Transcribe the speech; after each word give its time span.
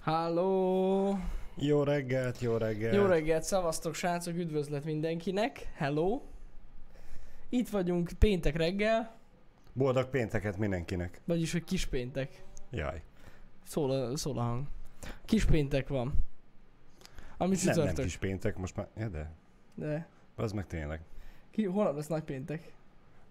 Halló! 0.00 1.18
Jó 1.56 1.82
reggelt, 1.82 2.40
jó 2.40 2.56
reggelt. 2.56 2.94
Jó 2.94 3.04
reggelt, 3.04 3.42
szavaztok 3.42 3.94
srácok, 3.94 4.34
üdvözlet 4.36 4.84
mindenkinek. 4.84 5.72
Hello! 5.74 6.20
Itt 7.48 7.68
vagyunk 7.68 8.10
péntek 8.18 8.56
reggel, 8.56 9.16
Boldog 9.72 10.08
pénteket 10.08 10.56
mindenkinek. 10.58 11.20
vagyis 11.24 11.52
hogy 11.52 11.64
kis 11.64 11.86
péntek. 11.86 12.42
Jaj. 12.70 13.02
Szól 13.64 13.90
a, 13.90 14.16
szól 14.16 14.38
a 14.38 14.42
hang. 14.42 14.66
Kis 15.24 15.44
péntek 15.44 15.88
van. 15.88 16.12
Ami 17.36 17.56
Nem, 17.64 17.84
nem 17.84 17.94
kis 17.94 18.16
péntek, 18.16 18.56
most 18.56 18.76
már... 18.76 18.86
Ja, 18.96 19.08
de. 19.08 19.30
De 19.74 20.08
Az 20.36 20.52
meg 20.52 20.66
tényleg. 20.66 21.00
ki, 21.50 21.64
holnap 21.64 21.94
lesz 21.94 22.06
nagy 22.06 22.22
péntek. 22.22 22.72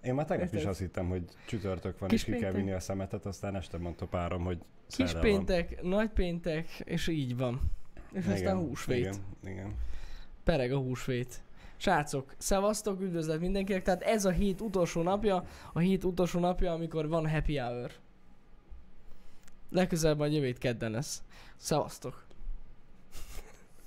Én 0.01 0.13
már 0.13 0.25
tegnap 0.25 0.53
is 0.53 0.65
azt 0.65 0.79
hittem, 0.79 1.09
hogy 1.09 1.23
csütörtök 1.45 1.99
van, 1.99 2.09
Kis 2.09 2.19
és 2.19 2.25
ki 2.25 2.31
kell 2.31 2.39
péntek? 2.39 2.57
vinni 2.57 2.71
a 2.71 2.79
szemetet, 2.79 3.25
aztán 3.25 3.55
este 3.55 3.77
mondta 3.77 4.05
párom, 4.05 4.43
hogy 4.43 4.59
Kis 4.89 5.13
péntek, 5.13 5.81
nagy 5.81 6.09
péntek, 6.09 6.67
és 6.85 7.07
így 7.07 7.37
van. 7.37 7.61
És 8.11 8.25
van. 8.25 8.33
aztán 8.33 8.57
húsvét. 8.57 8.97
Igen, 8.97 9.15
igen. 9.43 9.75
Pereg 10.43 10.71
a 10.71 10.77
húsvét. 10.77 11.41
Srácok, 11.77 12.33
szevasztok, 12.37 13.01
üdvözlet 13.01 13.39
mindenkinek. 13.39 13.83
Tehát 13.83 14.01
ez 14.01 14.25
a 14.25 14.31
hét 14.31 14.61
utolsó 14.61 15.01
napja, 15.01 15.45
a 15.73 15.79
hét 15.79 16.03
utolsó 16.03 16.39
napja, 16.39 16.71
amikor 16.71 17.07
van 17.07 17.29
happy 17.29 17.57
hour. 17.57 17.91
Legközelebb 19.69 20.17
majd 20.17 20.33
jövő 20.33 20.53
kedden 20.53 20.91
lesz. 20.91 21.23
Szevasztok. 21.55 22.25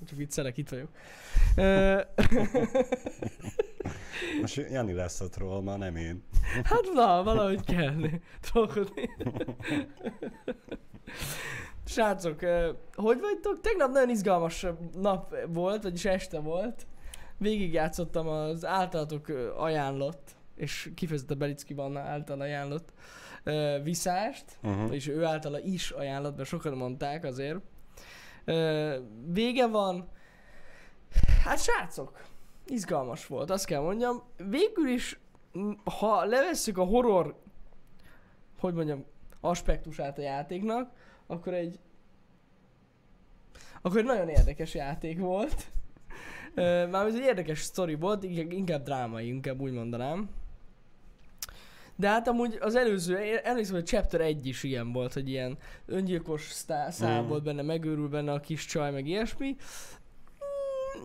Csak 0.07 0.17
viccelek, 0.17 0.57
itt 0.57 0.69
vagyok. 0.69 0.89
Most 4.41 4.55
Jani 4.71 4.93
lesz 4.93 5.21
a 5.21 5.29
troll, 5.29 5.61
ma 5.61 5.77
nem 5.77 5.95
én. 5.95 6.23
hát 6.63 6.89
na, 6.93 7.23
valahogy 7.23 7.65
kell 7.65 7.95
trollkodni. 8.41 9.09
Srácok, 11.85 12.39
hogy 12.95 13.19
vagytok? 13.19 13.59
Tegnap 13.61 13.91
nagyon 13.91 14.09
izgalmas 14.09 14.65
nap 15.01 15.35
volt, 15.47 15.83
vagyis 15.83 16.05
este 16.05 16.39
volt. 16.39 16.85
Végigjátszottam 17.37 18.27
az 18.27 18.65
általatok 18.65 19.27
ajánlott, 19.57 20.35
és 20.55 20.91
kifejezetten 20.95 21.37
Belicki 21.37 21.73
van 21.73 21.97
által 21.97 22.41
ajánlott 22.41 22.93
viszást, 23.83 24.45
Uh-huh. 24.63 24.93
és 24.93 25.07
ő 25.07 25.23
általa 25.25 25.59
is 25.59 25.91
ajánlott, 25.91 26.37
mert 26.37 26.49
sokan 26.49 26.73
mondták 26.73 27.23
azért. 27.23 27.59
Vége 29.25 29.67
van. 29.67 30.09
Hát 31.43 31.59
srácok, 31.61 32.21
izgalmas 32.65 33.27
volt, 33.27 33.49
azt 33.49 33.65
kell 33.65 33.81
mondjam. 33.81 34.23
Végül 34.37 34.87
is, 34.87 35.19
ha 35.99 36.25
levesszük 36.25 36.77
a 36.77 36.83
horror, 36.83 37.35
hogy 38.59 38.73
mondjam, 38.73 39.05
aspektusát 39.39 40.17
a 40.17 40.21
játéknak, 40.21 40.91
akkor 41.27 41.53
egy 41.53 41.79
akkor 43.81 43.97
egy 43.97 44.05
nagyon 44.05 44.29
érdekes 44.29 44.73
játék 44.73 45.19
volt. 45.19 45.67
Már 46.91 47.05
ez 47.05 47.15
egy 47.15 47.25
érdekes 47.25 47.61
sztori 47.61 47.95
volt, 47.95 48.23
inkább, 48.23 48.83
drámai, 48.83 49.27
inkább 49.27 49.59
úgy 49.59 49.71
mondanám. 49.71 50.29
De 51.95 52.07
hát 52.07 52.27
amúgy 52.27 52.57
az 52.61 52.75
előző, 52.75 53.17
emlékszem, 53.43 53.75
hogy 53.75 53.85
Chapter 53.85 54.21
1 54.21 54.45
is 54.45 54.63
ilyen 54.63 54.91
volt, 54.91 55.13
hogy 55.13 55.29
ilyen 55.29 55.57
öngyilkos 55.85 56.51
sztá- 56.51 56.91
szál 56.91 57.21
Mm. 57.21 57.27
volt 57.27 57.43
benne, 57.43 57.61
megőrül 57.61 58.09
benne 58.09 58.31
a 58.31 58.39
kis 58.39 58.65
csaj, 58.65 58.91
meg 58.91 59.07
ilyesmi. 59.07 59.55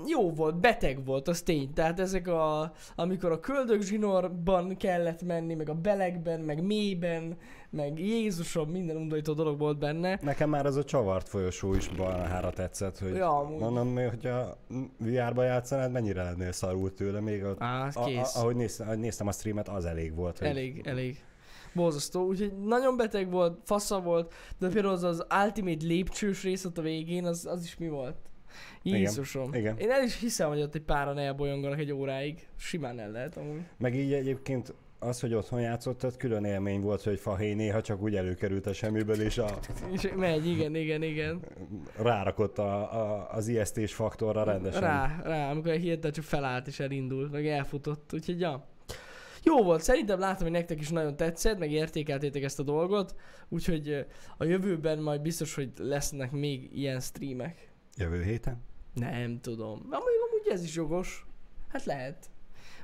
Jó 0.07 0.31
volt, 0.33 0.61
beteg 0.61 1.05
volt, 1.05 1.29
az 1.29 1.43
tény. 1.43 1.73
Tehát 1.73 2.01
ezek 2.01 2.29
a, 2.29 2.73
amikor 2.97 3.33
a 3.33 3.41
köldögzsinorban 3.41 4.77
kellett 4.77 5.23
menni, 5.23 5.55
meg 5.55 5.69
a 5.69 5.75
belegben, 5.75 6.41
meg 6.41 6.63
mélyben, 6.63 7.37
meg 7.71 7.99
Jézusom, 7.99 8.71
minden 8.71 8.97
undorító 8.97 9.33
dolog 9.33 9.59
volt 9.59 9.79
benne. 9.79 10.19
Nekem 10.23 10.51
már 10.51 10.67
az 10.67 10.77
a 10.77 10.85
csavart 10.85 11.29
folyosó 11.29 11.75
is 11.75 11.89
balhára 11.89 12.51
tetszett, 12.51 12.99
hogy 12.99 13.15
Ja, 13.15 13.39
amúgy. 13.39 13.59
mondom, 13.61 13.95
hogy 13.95 14.27
a 14.27 14.57
VR-ba 14.99 15.43
játszanád, 15.43 15.93
mennyire 15.93 16.23
lennél 16.23 16.53
szarult 16.53 16.93
tőle, 16.95 17.21
még 17.21 17.45
a, 17.45 17.55
Á, 17.59 17.89
a, 17.95 18.01
a, 18.01 18.05
kész. 18.05 18.37
ahogy, 18.37 18.57
néztem, 18.57 18.87
ahogy 18.87 18.99
néztem 19.01 19.27
a 19.27 19.33
streamet, 19.33 19.69
az 19.69 19.85
elég 19.85 20.15
volt. 20.15 20.39
Hogy 20.39 20.49
Elég, 20.49 20.81
elég. 20.87 21.25
Borzasztó, 21.75 22.27
úgyhogy 22.27 22.53
nagyon 22.65 22.97
beteg 22.97 23.31
volt, 23.31 23.59
fasza 23.65 24.01
volt, 24.01 24.35
de 24.59 24.69
például 24.69 24.95
az, 24.95 25.03
az 25.03 25.27
Ultimate 25.45 25.85
lépcsős 25.87 26.43
rész 26.43 26.65
ott 26.65 26.79
a 26.79 26.83
végén, 26.83 27.25
az, 27.25 27.47
az 27.47 27.63
is 27.65 27.77
mi 27.77 27.89
volt? 27.89 28.17
Jézusom. 28.83 29.55
igen. 29.55 29.79
Én 29.79 29.91
el 29.91 30.03
is 30.03 30.21
hiszem, 30.21 30.49
hogy 30.49 30.61
ott 30.61 30.75
egy 30.75 30.83
páran 30.83 31.19
elbolyonganak 31.19 31.79
egy 31.79 31.93
óráig. 31.93 32.47
Simán 32.57 32.99
el 32.99 33.11
lehet 33.11 33.37
amúgy. 33.37 33.61
Meg 33.79 33.95
így 33.95 34.13
egyébként 34.13 34.75
az, 34.99 35.21
hogy 35.21 35.35
otthon 35.35 35.61
játszottad, 35.61 36.17
külön 36.17 36.45
élmény 36.45 36.81
volt, 36.81 37.03
hogy 37.03 37.21
Fahé 37.21 37.53
néha 37.53 37.83
csak 37.83 38.03
úgy 38.03 38.17
előkerült 38.17 38.67
a 38.67 38.73
semmiből, 38.73 39.21
és 39.21 39.39
a, 39.39 39.59
És 39.93 40.13
megy, 40.17 40.47
igen, 40.47 40.75
igen, 40.75 41.03
igen. 41.03 41.41
rárakott 41.97 42.59
a, 42.59 42.93
a, 42.93 43.29
az 43.31 43.49
ijesztés 43.49 43.95
faktorra 43.95 44.45
rendesen. 44.45 44.81
Rá, 44.81 45.21
rá, 45.23 45.51
amikor 45.51 45.73
hirtelen 45.73 46.13
csak 46.13 46.25
felállt 46.25 46.67
és 46.67 46.81
elindult, 46.81 47.33
meg 47.33 47.47
elfutott, 47.47 48.11
úgyhogy 48.13 48.41
ja. 48.41 48.67
Jó 49.43 49.63
volt, 49.63 49.83
szerintem 49.83 50.19
látom, 50.19 50.43
hogy 50.43 50.57
nektek 50.57 50.81
is 50.81 50.89
nagyon 50.89 51.17
tetszett, 51.17 51.59
meg 51.59 51.73
értékeltétek 51.73 52.43
ezt 52.43 52.59
a 52.59 52.63
dolgot, 52.63 53.15
úgyhogy 53.49 54.07
a 54.39 54.45
jövőben 54.45 54.99
majd 54.99 55.21
biztos, 55.21 55.55
hogy 55.55 55.71
lesznek 55.79 56.31
még 56.31 56.71
ilyen 56.73 57.01
streamek. 57.01 57.75
Jövő 57.97 58.23
héten? 58.23 58.63
Nem 58.95 59.41
tudom. 59.41 59.73
Amúgy, 59.91 60.13
amúgy 60.31 60.49
ez 60.53 60.63
is 60.63 60.75
jogos. 60.75 61.27
Hát 61.69 61.85
lehet. 61.85 62.31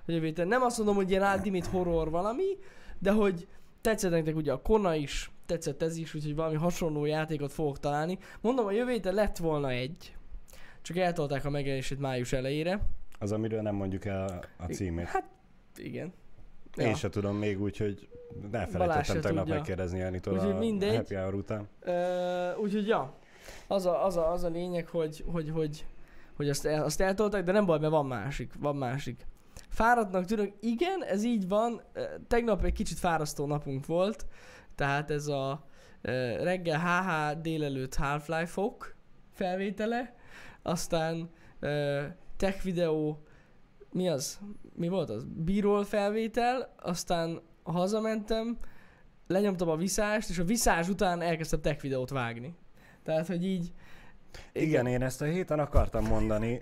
Hogy 0.04 0.14
jövő 0.14 0.26
héten. 0.26 0.48
Nem 0.48 0.62
azt 0.62 0.76
mondom, 0.76 0.94
hogy 0.96 1.10
ilyen 1.10 1.34
ultimate 1.36 1.68
horror 1.70 2.10
valami, 2.10 2.44
de 2.98 3.10
hogy 3.10 3.46
tetszett 3.80 4.10
nektek 4.10 4.36
ugye 4.36 4.52
a 4.52 4.60
Kona 4.62 4.94
is, 4.94 5.30
tetszett 5.46 5.82
ez 5.82 5.96
is, 5.96 6.14
úgyhogy 6.14 6.34
valami 6.34 6.56
hasonló 6.56 7.04
játékot 7.04 7.52
fogok 7.52 7.78
találni. 7.80 8.18
Mondom, 8.40 8.66
a 8.66 8.72
jövő 8.72 8.90
héten 8.90 9.14
lett 9.14 9.36
volna 9.36 9.70
egy. 9.70 10.16
Csak 10.82 10.96
eltolták 10.96 11.44
a 11.44 11.50
megjelenését 11.50 11.98
május 12.00 12.32
elejére. 12.32 12.80
Az, 13.18 13.32
amiről 13.32 13.60
nem 13.62 13.74
mondjuk 13.74 14.04
el 14.04 14.44
a 14.58 14.64
címét. 14.64 15.06
Hát, 15.06 15.24
igen. 15.76 16.12
Én 16.76 16.94
se 16.94 17.08
tudom 17.08 17.36
még 17.36 17.60
úgy, 17.60 17.76
hogy 17.76 18.08
elfelejtettem 18.50 19.20
tegnap 19.20 19.42
tudja. 19.42 19.54
megkérdezni 19.54 19.98
Janitól 19.98 20.34
Úgyhogy 20.34 20.50
a 20.50 20.58
mindegy. 20.58 20.96
happy 20.96 21.14
hour 21.14 21.34
után. 21.34 21.68
Ö, 21.80 22.54
úgyhogy 22.54 22.86
ja, 22.86 23.14
az 23.72 23.86
a, 23.86 24.04
az 24.04 24.16
a, 24.16 24.32
az 24.32 24.44
a 24.44 24.48
lényeg, 24.48 24.88
hogy, 24.88 25.24
hogy, 25.32 25.50
hogy, 25.50 25.86
hogy 26.36 26.48
azt, 26.48 26.66
el, 26.66 26.84
azt 26.84 27.00
eltolták, 27.00 27.44
de 27.44 27.52
nem 27.52 27.66
baj, 27.66 27.78
mert 27.78 27.92
van 27.92 28.06
másik, 28.06 28.52
van 28.58 28.76
másik. 28.76 29.26
Fáradtnak 29.68 30.24
tűnök, 30.24 30.52
igen, 30.60 31.04
ez 31.04 31.24
így 31.24 31.48
van. 31.48 31.82
Tegnap 32.28 32.64
egy 32.64 32.72
kicsit 32.72 32.98
fárasztó 32.98 33.46
napunk 33.46 33.86
volt, 33.86 34.26
tehát 34.74 35.10
ez 35.10 35.26
a 35.26 35.64
reggel 36.42 36.80
HH 36.80 37.40
délelőtt 37.40 37.94
Half-Life-ok 37.94 38.94
felvétele, 39.30 40.14
aztán 40.62 41.30
tech 42.36 42.62
videó, 42.62 43.22
mi 43.92 44.08
az? 44.08 44.40
Mi 44.74 44.88
volt 44.88 45.10
az? 45.10 45.24
Bíról 45.24 45.84
felvétel, 45.84 46.74
aztán 46.76 47.40
hazamentem, 47.62 48.58
lenyomtam 49.26 49.68
a 49.68 49.76
viszást, 49.76 50.28
és 50.28 50.38
a 50.38 50.44
viszás 50.44 50.88
után 50.88 51.20
elkezdtem 51.20 51.60
tech 51.60 51.82
videót 51.82 52.10
vágni. 52.10 52.54
Tehát, 53.02 53.26
hogy 53.26 53.44
így... 53.44 53.72
Igen, 54.52 54.86
én 54.86 55.02
ezt 55.02 55.22
a 55.22 55.24
héten 55.24 55.58
akartam 55.58 56.04
mondani. 56.04 56.60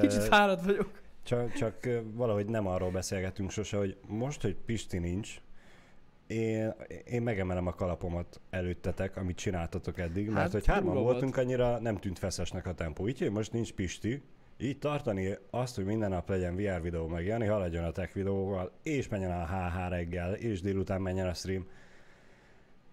Kicsit 0.00 0.22
fáradt 0.22 0.64
vagyok. 0.64 1.00
Csak, 1.22 1.52
csak 1.52 1.76
valahogy 2.14 2.46
nem 2.46 2.66
arról 2.66 2.90
beszélgetünk 2.90 3.50
sose, 3.50 3.76
hogy 3.76 3.96
most, 4.06 4.42
hogy 4.42 4.56
Pisti 4.56 4.98
nincs, 4.98 5.40
én, 6.26 6.74
én 7.04 7.22
megemelem 7.22 7.66
a 7.66 7.74
kalapomat 7.74 8.40
előttetek, 8.50 9.16
amit 9.16 9.36
csináltatok 9.36 9.98
eddig, 9.98 10.26
mert 10.26 10.38
Hát, 10.38 10.52
hogy 10.52 10.66
hárman 10.66 11.02
voltunk, 11.02 11.36
annyira 11.36 11.78
nem 11.78 11.96
tűnt 11.96 12.18
feszesnek 12.18 12.66
a 12.66 12.74
tempó. 12.74 13.08
Így, 13.08 13.18
hogy 13.18 13.30
most 13.30 13.52
nincs 13.52 13.72
Pisti, 13.72 14.22
így 14.58 14.78
tartani 14.78 15.36
azt, 15.50 15.74
hogy 15.74 15.84
minden 15.84 16.10
nap 16.10 16.28
legyen 16.28 16.56
VR 16.56 16.82
videó, 16.82 17.06
meg 17.06 17.26
Jani 17.26 17.46
haladjon 17.46 17.84
a 17.84 17.90
tech 17.90 18.14
videóval, 18.14 18.72
és 18.82 19.08
menjen 19.08 19.30
a 19.30 19.46
HH 19.46 19.88
reggel, 19.88 20.34
és 20.34 20.60
délután 20.60 21.00
menjen 21.00 21.28
a 21.28 21.34
stream. 21.34 21.66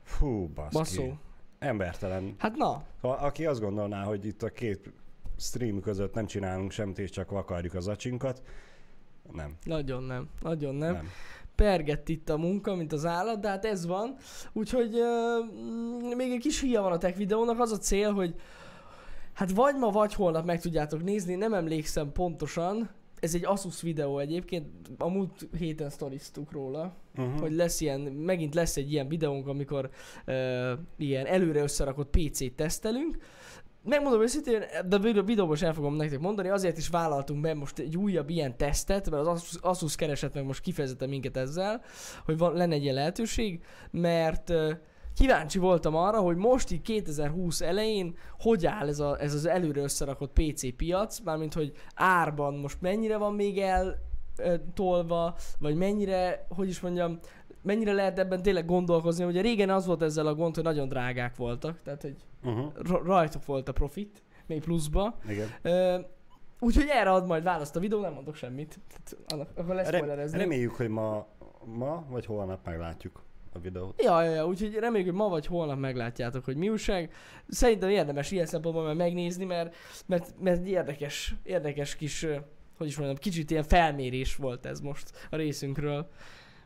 Fú, 0.04 0.48
baszki. 0.48 0.78
Basszó. 0.78 1.14
Embertelen. 1.60 2.36
Hát 2.38 2.56
na, 2.56 2.84
Ha, 3.02 3.10
aki 3.10 3.46
azt 3.46 3.60
gondolná, 3.60 4.04
hogy 4.04 4.26
itt 4.26 4.44
a 4.44 4.50
két 4.50 4.92
stream 5.38 5.82
között 5.82 6.14
nem 6.14 6.26
csinálunk 6.26 6.72
semmit, 6.72 7.00
és 7.00 7.10
csak 7.10 7.32
vakarjuk 7.32 7.74
az 7.74 7.88
acsinkat, 7.88 8.42
nem. 9.32 9.58
nagyon 9.64 10.04
nem, 10.04 10.30
nagyon 10.42 10.76
nem. 10.76 10.94
nem. 10.94 11.08
Pergett 11.56 12.10
itt 12.10 12.30
a 12.30 12.38
munka, 12.38 12.76
mint 12.76 12.94
az 12.94 13.06
állat, 13.06 13.40
de 13.40 13.48
hát 13.48 13.66
ez 13.66 13.86
van. 13.86 14.16
Úgyhogy 14.54 14.96
uh, 14.96 16.16
még 16.16 16.32
egy 16.32 16.40
kis 16.40 16.62
híja 16.62 16.82
van 16.82 16.92
a 16.92 16.98
tech 16.98 17.18
videónak, 17.18 17.60
az 17.60 17.72
a 17.72 17.78
cél, 17.78 18.14
hogy 18.14 18.36
hát 19.34 19.52
vagy 19.52 19.76
ma, 19.76 19.90
vagy 19.90 20.14
holnap 20.14 20.46
meg 20.46 20.62
tudjátok 20.62 21.04
nézni, 21.04 21.36
nem 21.36 21.54
emlékszem 21.54 22.12
pontosan, 22.12 22.90
ez 23.20 23.36
egy 23.36 23.46
Asus 23.46 23.82
videó 23.82 24.20
egyébként, 24.20 24.66
a 24.98 25.10
múlt 25.10 25.48
héten 25.58 25.90
sztoriztuk 25.90 26.52
róla, 26.52 26.94
Uh-huh. 27.18 27.40
hogy 27.40 27.52
lesz 27.52 27.82
ilyen, 27.82 28.00
megint 28.02 28.54
lesz 28.56 28.78
egy 28.78 28.92
ilyen 28.92 29.08
videónk, 29.08 29.48
amikor 29.48 29.90
uh, 30.28 30.72
ilyen 30.98 31.26
előre 31.26 31.62
összerakott 31.62 32.10
PC-t 32.10 32.54
tesztelünk. 32.56 33.18
Megmondom 33.84 34.22
őszintén, 34.22 34.64
de 34.88 34.96
a 34.96 35.00
videó- 35.00 35.24
videóban 35.24 35.56
is 35.56 35.62
el 35.62 35.74
fogom 35.74 35.96
nektek 35.96 36.20
mondani, 36.20 36.50
azért 36.50 36.78
is 36.78 36.88
vállaltunk 36.88 37.42
be 37.42 37.54
most 37.54 37.80
egy 37.80 37.98
újabb 37.98 38.30
ilyen 38.30 38.58
tesztet, 38.58 39.10
mert 39.10 39.22
az 39.22 39.28
Asus, 39.28 39.58
Asus 39.62 39.96
keresett 39.96 40.34
meg 40.34 40.46
most 40.46 40.62
kifejezetten 40.62 41.10
minket 41.10 41.38
ezzel, 41.38 41.82
hogy 42.26 42.38
van, 42.38 42.54
lenne 42.54 42.74
egy 42.76 42.84
ilyen 42.84 42.96
lehetőség, 42.96 43.64
mert 43.92 44.50
uh, 44.50 44.72
kíváncsi 45.20 45.60
voltam 45.60 45.96
arra, 45.96 46.20
hogy 46.20 46.36
most 46.36 46.72
így 46.72 46.82
2020 46.82 47.62
elején 47.62 48.16
hogy 48.40 48.66
áll 48.66 48.88
ez, 48.88 49.00
a, 49.00 49.22
ez 49.22 49.34
az 49.34 49.46
előre 49.46 49.82
összerakott 49.82 50.32
PC 50.34 50.76
piac, 50.76 51.20
mármint 51.20 51.54
hogy 51.54 51.72
árban 51.96 52.54
most 52.54 52.82
mennyire 52.82 53.18
van 53.18 53.34
még 53.34 53.58
el 53.58 53.96
tolva, 54.74 55.36
vagy 55.60 55.76
mennyire, 55.76 56.46
hogy 56.50 56.68
is 56.68 56.80
mondjam, 56.80 57.20
mennyire 57.62 57.94
lehet 57.94 58.20
ebben 58.20 58.42
tényleg 58.42 58.66
gondolkozni. 58.66 59.24
Ugye 59.24 59.42
régen 59.42 59.70
az 59.70 59.86
volt 59.86 60.02
ezzel 60.02 60.28
a 60.28 60.36
gond, 60.36 60.56
hogy 60.56 60.64
nagyon 60.64 60.88
drágák 60.88 61.36
voltak, 61.36 61.82
tehát 61.84 62.02
hogy 62.02 62.16
Uh-huh. 62.44 62.72
ra- 62.76 63.06
rajtuk 63.06 63.46
volt 63.46 63.68
a 63.70 63.72
profit, 63.72 64.24
még 64.46 64.62
pluszba. 64.62 65.16
Igen. 65.30 65.48
Ö, 65.62 66.00
úgyhogy 66.60 66.86
erre 66.90 67.12
ad 67.12 67.28
majd 67.28 67.44
választ 67.44 67.76
a 67.76 67.80
videó, 67.80 68.00
nem 68.02 68.14
mondok 68.14 68.36
semmit. 68.36 68.80
Tehát 68.88 69.18
annak, 69.28 69.50
akkor 69.56 69.76
lesz 69.76 69.90
Rem- 69.90 70.32
reméljük, 70.32 70.76
hogy 70.76 70.88
ma, 70.88 71.28
ma 71.66 72.06
vagy 72.10 72.26
holnap 72.26 72.66
meglátjuk 72.66 73.24
a 73.60 73.62
videót. 73.62 74.02
Ja, 74.04 74.24
ja, 74.24 74.32
ja, 74.32 74.48
úgyhogy 74.48 74.74
reméljük, 74.74 75.10
hogy 75.10 75.18
ma 75.18 75.30
vagy 75.30 75.46
holnap 75.46 75.80
meglátjátok, 75.80 76.46
hogy 76.46 76.56
mi 76.56 76.70
újság. 76.70 77.14
Szerintem 77.48 77.90
érdemes 77.90 78.32
ilyen 78.32 78.46
szempontból 78.46 78.84
már 78.84 78.96
megnézni, 78.96 79.46
mert, 79.46 79.76
mert, 80.06 80.34
mert 80.40 80.66
érdekes, 80.66 81.36
érdekes 81.44 81.96
kis, 81.96 82.26
hogy 82.78 82.88
is 82.88 82.98
mondjam, 82.98 83.18
kicsit 83.18 83.52
ilyen 83.52 83.64
felmérés 83.64 84.36
volt 84.36 84.66
ez 84.66 84.80
most 84.80 85.28
a 85.30 85.36
részünkről. 85.36 86.10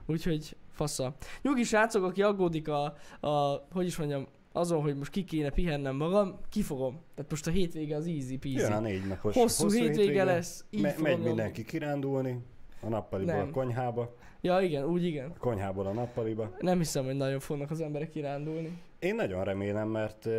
Úgyhogy 0.06 0.56
fassa. 0.72 1.16
Nyugi 1.42 1.64
srácok, 1.64 2.04
aki 2.04 2.22
aggódik 2.22 2.68
a, 2.68 2.96
a, 3.20 3.66
hogy 3.72 3.86
is 3.86 3.98
mondjam, 3.98 4.28
azon, 4.52 4.82
hogy 4.82 4.96
most 4.96 5.12
ki 5.12 5.24
kéne 5.24 5.50
pihennem 5.50 5.96
magam, 5.96 6.40
kifogom. 6.50 7.02
Tehát 7.16 7.32
most 7.32 7.48
a 7.48 7.52
hétvége 7.52 7.96
az 7.96 8.08
easy 8.08 8.38
peasy. 8.38 8.58
Jön 8.58 8.72
a 8.72 8.80
négy 8.80 9.08
napos 9.08 9.36
hosszú, 9.36 9.72
hétvége, 9.72 10.24
lesz, 10.24 10.66
így 10.70 10.82
Me- 10.82 11.00
megy 11.02 11.20
mindenki 11.20 11.64
kirándulni, 11.64 12.38
a 12.86 12.90
nappaliból 12.90 13.36
Nem. 13.36 13.48
a 13.48 13.52
konyhába, 13.52 14.16
Ja, 14.46 14.62
igen, 14.62 14.86
úgy 14.86 15.06
igen. 15.06 15.30
a 15.30 15.38
konyhából 15.38 15.86
a 15.88 15.92
nappaliba. 15.92 16.56
Nem 16.60 16.78
hiszem, 16.78 17.06
hogy 17.06 17.16
nagyon 17.16 17.40
fognak 17.40 17.72
az 17.72 17.82
emberek 17.82 18.10
kirándulni. 18.10 18.82
Én 19.00 19.16
nagyon 19.16 19.44
remélem, 19.44 19.88
mert 19.88 20.26
uh, 20.26 20.34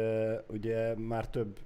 ugye 0.49 0.95
már 0.95 1.29
több 1.29 1.59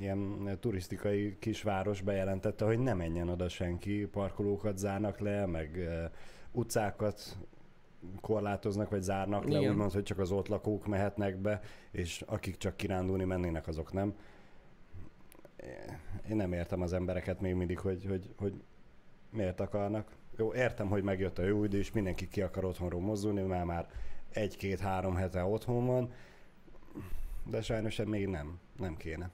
ilyen 0.00 0.56
turisztikai 0.60 1.36
kisváros 1.38 2.00
bejelentette, 2.00 2.64
hogy 2.64 2.78
ne 2.78 2.94
menjen 2.94 3.28
oda 3.28 3.48
senki, 3.48 4.06
parkolókat 4.06 4.78
zárnak 4.78 5.18
le, 5.18 5.46
meg 5.46 5.70
uh, 5.76 6.10
utcákat 6.52 7.36
korlátoznak, 8.20 8.90
vagy 8.90 9.02
zárnak 9.02 9.44
le, 9.44 9.58
Igen. 9.58 9.70
úgymond, 9.70 9.92
hogy 9.92 10.02
csak 10.02 10.18
az 10.18 10.30
ott 10.30 10.48
lakók 10.48 10.86
mehetnek 10.86 11.36
be, 11.36 11.60
és 11.90 12.24
akik 12.26 12.56
csak 12.56 12.76
kirándulni 12.76 13.24
mennének, 13.24 13.66
azok 13.66 13.92
nem. 13.92 14.14
Én 16.30 16.36
nem 16.36 16.52
értem 16.52 16.82
az 16.82 16.92
embereket 16.92 17.40
még 17.40 17.54
mindig, 17.54 17.78
hogy, 17.78 18.04
hogy, 18.08 18.30
hogy 18.36 18.54
miért 19.30 19.60
akarnak. 19.60 20.18
Jó, 20.40 20.54
értem, 20.54 20.88
hogy 20.88 21.02
megjött 21.02 21.38
a 21.38 21.42
jó 21.42 21.64
idő, 21.64 21.78
és 21.78 21.92
mindenki 21.92 22.28
ki 22.28 22.42
akar 22.42 22.64
otthonról 22.64 23.00
mozdulni, 23.00 23.42
mert 23.42 23.64
már 23.64 23.86
egy-két-három 24.32 25.14
hete 25.14 25.44
otthon 25.44 25.86
van, 25.86 26.12
de 27.46 27.62
sajnos 27.62 27.96
még 27.96 28.26
nem, 28.26 28.58
nem 28.78 28.96
kéne. 28.96 29.30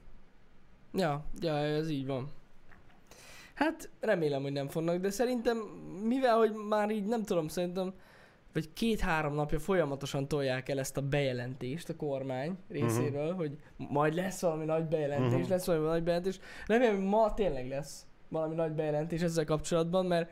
Ja, 0.92 1.24
ja, 1.40 1.56
ez 1.56 1.90
így 1.90 2.06
van. 2.06 2.30
Hát 3.54 3.90
remélem, 4.00 4.42
hogy 4.42 4.52
nem 4.52 4.68
fognak, 4.68 4.96
de 5.00 5.10
szerintem, 5.10 5.56
mivel 6.04 6.36
hogy 6.36 6.52
már 6.68 6.90
így 6.90 7.04
nem 7.06 7.22
tudom, 7.22 7.48
szerintem 7.48 7.92
vagy 8.52 8.72
két-három 8.72 9.34
napja 9.34 9.58
folyamatosan 9.58 10.28
tolják 10.28 10.68
el 10.68 10.78
ezt 10.78 10.96
a 10.96 11.02
bejelentést 11.08 11.88
a 11.88 11.96
kormány 11.96 12.58
részéről, 12.68 13.34
hogy 13.34 13.58
majd 13.76 14.14
lesz 14.14 14.40
valami 14.40 14.64
nagy 14.64 14.84
bejelentés, 14.84 15.40
Mhm. 15.40 15.50
lesz 15.50 15.66
valami 15.66 15.86
nagy 15.86 16.02
bejelentés. 16.02 16.38
Remélem, 16.66 16.94
hogy 16.96 17.04
ma 17.04 17.34
tényleg 17.34 17.68
lesz 17.68 18.06
valami 18.28 18.54
nagy 18.54 18.72
bejelentés 18.72 19.20
ezzel 19.22 19.44
kapcsolatban, 19.44 20.06
mert 20.06 20.30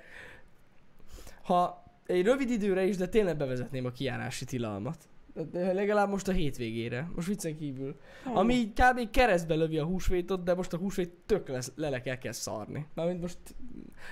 ha 1.44 1.84
egy 2.06 2.24
rövid 2.24 2.50
időre 2.50 2.84
is, 2.84 2.96
de 2.96 3.08
tényleg 3.08 3.36
bevezetném 3.36 3.84
a 3.84 3.90
kijárási 3.90 4.44
tilalmat. 4.44 5.08
De 5.50 5.72
legalább 5.72 6.08
most 6.10 6.28
a 6.28 6.32
hétvégére, 6.32 7.10
most 7.14 7.26
viccen 7.26 7.56
kívül. 7.56 7.96
Ami 8.34 8.54
így 8.54 8.72
kb. 8.72 9.10
keresztbe 9.10 9.54
lövi 9.54 9.78
a 9.78 9.84
húsvétot, 9.84 10.42
de 10.42 10.54
most 10.54 10.72
a 10.72 10.76
húsvét 10.76 11.10
tök 11.26 11.48
lesz, 11.48 11.72
lele 11.76 12.00
kell 12.00 12.16
kezd 12.18 12.40
szarni. 12.40 12.86
Mármint 12.94 13.20
most... 13.20 13.38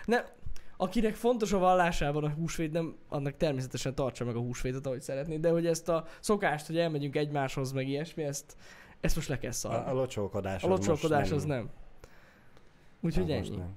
Ne, 0.05 0.25
akinek 0.76 1.14
fontos 1.14 1.52
a 1.52 1.58
vallásában 1.58 2.25
a 2.25 2.29
húsvét, 2.31 2.73
nem, 2.73 2.96
annak 3.08 3.37
természetesen 3.37 3.94
tartsa 3.94 4.25
meg 4.25 4.37
a 4.37 4.40
húsvétot, 4.40 4.87
ahogy 4.87 5.00
szeretné, 5.00 5.37
de 5.37 5.50
hogy 5.50 5.67
ezt 5.67 5.88
a 5.88 6.05
szokást, 6.20 6.67
hogy 6.67 6.78
elmegyünk 6.78 7.17
egymáshoz, 7.17 7.73
meg 7.73 7.88
ilyesmi, 7.88 8.23
ezt, 8.23 8.56
ezt 9.00 9.17
most 9.17 9.28
le 9.28 9.38
kell 9.38 9.50
A, 9.50 9.55
szarni. 9.55 9.90
a 9.90 9.94
locsolkodás, 9.94 10.62
A 10.62 10.67
az 10.67 10.70
most 10.78 10.88
locsolkodás 10.88 11.31
az 11.31 11.44
nem. 11.44 11.70
Úgyhogy 13.00 13.31
az 13.32 13.38
most 13.38 13.50
ennyi. 13.50 13.58
nem. 13.58 13.76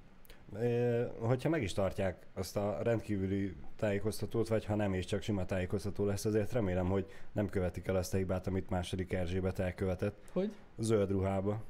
Hogyha 1.19 1.49
meg 1.49 1.63
is 1.63 1.73
tartják 1.73 2.25
azt 2.33 2.57
a 2.57 2.79
rendkívüli 2.83 3.55
tájékoztatót, 3.75 4.47
vagy 4.47 4.65
ha 4.65 4.75
nem 4.75 4.93
is 4.93 5.05
csak 5.05 5.21
sima 5.21 5.45
tájékoztató 5.45 6.05
lesz, 6.05 6.25
azért 6.25 6.51
remélem, 6.51 6.85
hogy 6.85 7.05
nem 7.31 7.49
követik 7.49 7.87
el 7.87 7.95
azt 7.95 8.13
a 8.13 8.17
hibát, 8.17 8.47
amit 8.47 8.69
második 8.69 9.13
Erzsébet 9.13 9.59
elkövetett. 9.59 10.15
Hogy? 10.33 10.51
Zöld 10.77 11.09
ruhába 11.09 11.63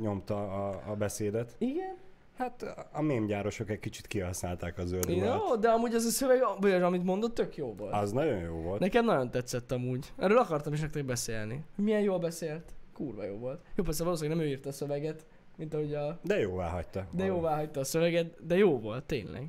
nyomta 0.00 0.68
a, 0.68 0.82
a 0.90 0.96
beszédet. 0.96 1.54
Igen? 1.58 1.96
Hát 2.36 2.62
a 2.92 3.02
mémgyárosok 3.02 3.70
egy 3.70 3.78
kicsit 3.78 4.06
kihasználták 4.06 4.78
a 4.78 4.84
zöld 4.84 5.06
ruhát. 5.06 5.40
Jó, 5.40 5.56
de 5.56 5.68
amúgy 5.68 5.94
az 5.94 6.04
a 6.04 6.10
szöveg, 6.10 6.82
amit 6.82 7.04
mondott, 7.04 7.34
tök 7.34 7.56
jó 7.56 7.74
volt. 7.74 7.92
Az 7.92 8.12
nagyon 8.12 8.38
jó 8.38 8.54
volt. 8.54 8.80
Nekem 8.80 9.04
nagyon 9.04 9.30
tetszett 9.30 9.72
amúgy. 9.72 10.12
Erről 10.16 10.38
akartam 10.38 10.72
is 10.72 10.80
nektek 10.80 11.04
beszélni. 11.04 11.64
Milyen 11.76 12.00
jól 12.00 12.18
beszélt. 12.18 12.74
Kurva 12.92 13.24
jó 13.24 13.36
volt. 13.36 13.64
Jó, 13.74 13.84
persze 13.84 14.04
valószínűleg 14.04 14.38
nem 14.38 14.46
ő 14.46 14.50
írta 14.50 14.68
a 14.68 14.72
szöveget, 14.72 15.26
mint 15.62 15.74
ahogy 15.74 15.94
a... 15.94 16.18
De 16.22 16.38
jóvá 16.38 16.68
hagyta. 16.68 17.06
De 17.12 17.24
jóvá 17.24 17.54
hagyta 17.56 17.80
a 17.80 17.84
szöveget, 17.84 18.46
de 18.46 18.56
jó 18.56 18.78
volt, 18.78 19.04
tényleg. 19.04 19.48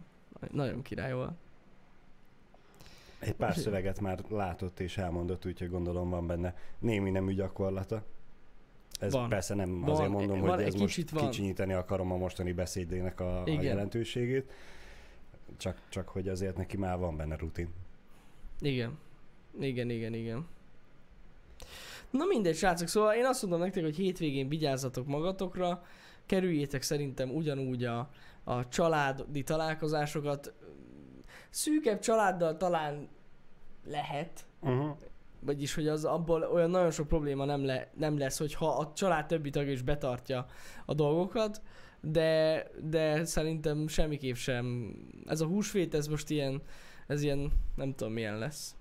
Nagyon 0.52 0.82
király 0.82 1.14
volt. 1.14 1.32
Egy 3.20 3.34
pár 3.34 3.56
szöveget 3.56 4.00
már 4.00 4.20
látott 4.30 4.80
és 4.80 4.98
elmondott, 4.98 5.46
úgyhogy 5.46 5.70
gondolom 5.70 6.10
van 6.10 6.28
benne 6.28 6.56
némi 6.80 7.10
nemű 7.10 7.34
gyakorlata. 7.34 8.04
Ez 9.00 9.12
Van. 9.12 9.30
persze 9.30 9.56
nem 9.56 9.80
Van. 9.80 9.90
azért 9.90 10.10
mondom, 10.10 10.40
Van, 10.40 10.56
hogy 10.56 10.64
ez 10.64 10.74
most 10.74 11.10
van. 11.10 11.26
kicsinyíteni 11.26 11.74
akarom 11.74 12.12
a 12.12 12.18
mostani 12.18 12.52
beszédének 12.52 13.20
a, 13.20 13.44
a 13.44 13.50
jelentőségét. 13.62 14.52
Csak, 15.58 15.82
csak 15.90 16.10
hogy 16.10 16.28
azért 16.28 16.58
neki 16.58 16.78
már 16.78 16.98
van 16.98 17.18
benne 17.18 17.36
rutin. 17.36 17.70
Igen. 18.60 18.98
Igen, 19.60 19.90
igen, 19.90 20.14
igen. 20.14 20.48
Na 22.10 22.26
mindegy, 22.26 22.56
srácok, 22.56 22.88
szóval 22.88 23.14
én 23.14 23.26
azt 23.26 23.42
mondom 23.42 23.60
nektek, 23.60 23.84
hogy 23.84 23.96
hétvégén 23.96 24.50
vigyázzatok 24.50 25.08
magatokra, 25.08 25.84
kerüljétek 26.26 26.82
szerintem 26.82 27.30
ugyanúgy 27.36 27.84
a, 27.84 28.10
a 28.44 28.68
családi 28.68 29.44
találkozásokat. 29.44 30.54
Szűkebb 31.50 32.00
családdal 32.00 32.58
talán 32.58 33.08
lehet, 33.86 34.46
Uh-huh. 34.62 34.98
vagyis 35.40 35.74
hogy 35.76 35.88
az 35.88 36.06
abból 36.06 36.44
olyan 36.44 36.70
nagyon 36.70 36.92
sok 36.92 37.08
probléma 37.08 37.46
nem, 37.46 37.66
le, 37.66 37.90
nem 37.98 38.18
lesz, 38.18 38.38
hogyha 38.38 38.68
a 38.78 38.94
család 38.94 39.26
többi 39.26 39.50
tagja 39.50 39.72
is 39.72 39.82
betartja 39.82 40.46
a 40.86 40.94
dolgokat, 40.94 41.62
de, 42.02 42.64
de 42.84 43.26
szerintem 43.26 43.88
semmiképp 43.88 44.36
sem. 44.36 44.96
Ez 45.26 45.42
a 45.42 45.46
húsvét, 45.46 45.94
ez 45.94 46.08
most 46.08 46.30
ilyen, 46.30 46.62
ez 47.08 47.22
ilyen, 47.24 47.52
nem 47.76 47.94
tudom 47.96 48.14
milyen 48.14 48.38
lesz. 48.38 48.76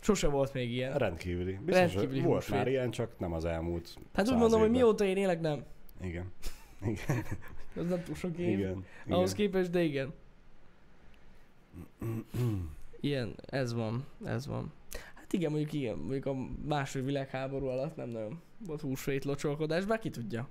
Sose 0.00 0.28
volt 0.28 0.52
még 0.52 0.70
ilyen. 0.72 0.94
Rendkívüli. 0.98 1.52
Biztos, 1.64 1.74
Rendkívüli 1.94 2.20
volt 2.20 2.34
húsvét. 2.40 2.56
már 2.56 2.68
ilyen, 2.68 2.90
csak 2.90 3.18
nem 3.18 3.32
az 3.32 3.44
elmúlt 3.44 3.94
Hát 4.12 4.28
úgy 4.28 4.36
mondom, 4.36 4.58
hogy 4.60 4.68
évben. 4.68 4.80
mióta 4.82 5.04
én 5.04 5.16
élek, 5.16 5.40
nem. 5.40 5.64
Igen. 6.02 6.32
Igen. 6.82 7.24
Ez 7.76 7.88
nem 7.88 8.02
túl 8.02 8.14
sok 8.14 8.36
év. 8.38 8.58
Igen. 8.58 8.84
Ahhoz 9.08 9.32
Igen. 9.32 9.46
képest, 9.46 9.70
de 9.70 9.82
igen. 9.82 10.12
Ilyen, 13.00 13.34
ez 13.46 13.72
van, 13.72 14.04
ez 14.24 14.46
van. 14.46 14.72
Hát 15.14 15.32
igen, 15.32 15.50
mondjuk 15.50 15.72
igen, 15.72 15.96
mondjuk 15.96 16.26
a 16.26 16.34
második 16.68 17.06
világháború 17.06 17.66
alatt 17.66 17.96
nem 17.96 18.08
nagyon 18.08 18.40
volt 18.66 18.80
húsvét 18.80 19.24
locsolkodás, 19.24 19.84
bár 19.84 19.98
ki 19.98 20.10
tudja. 20.10 20.48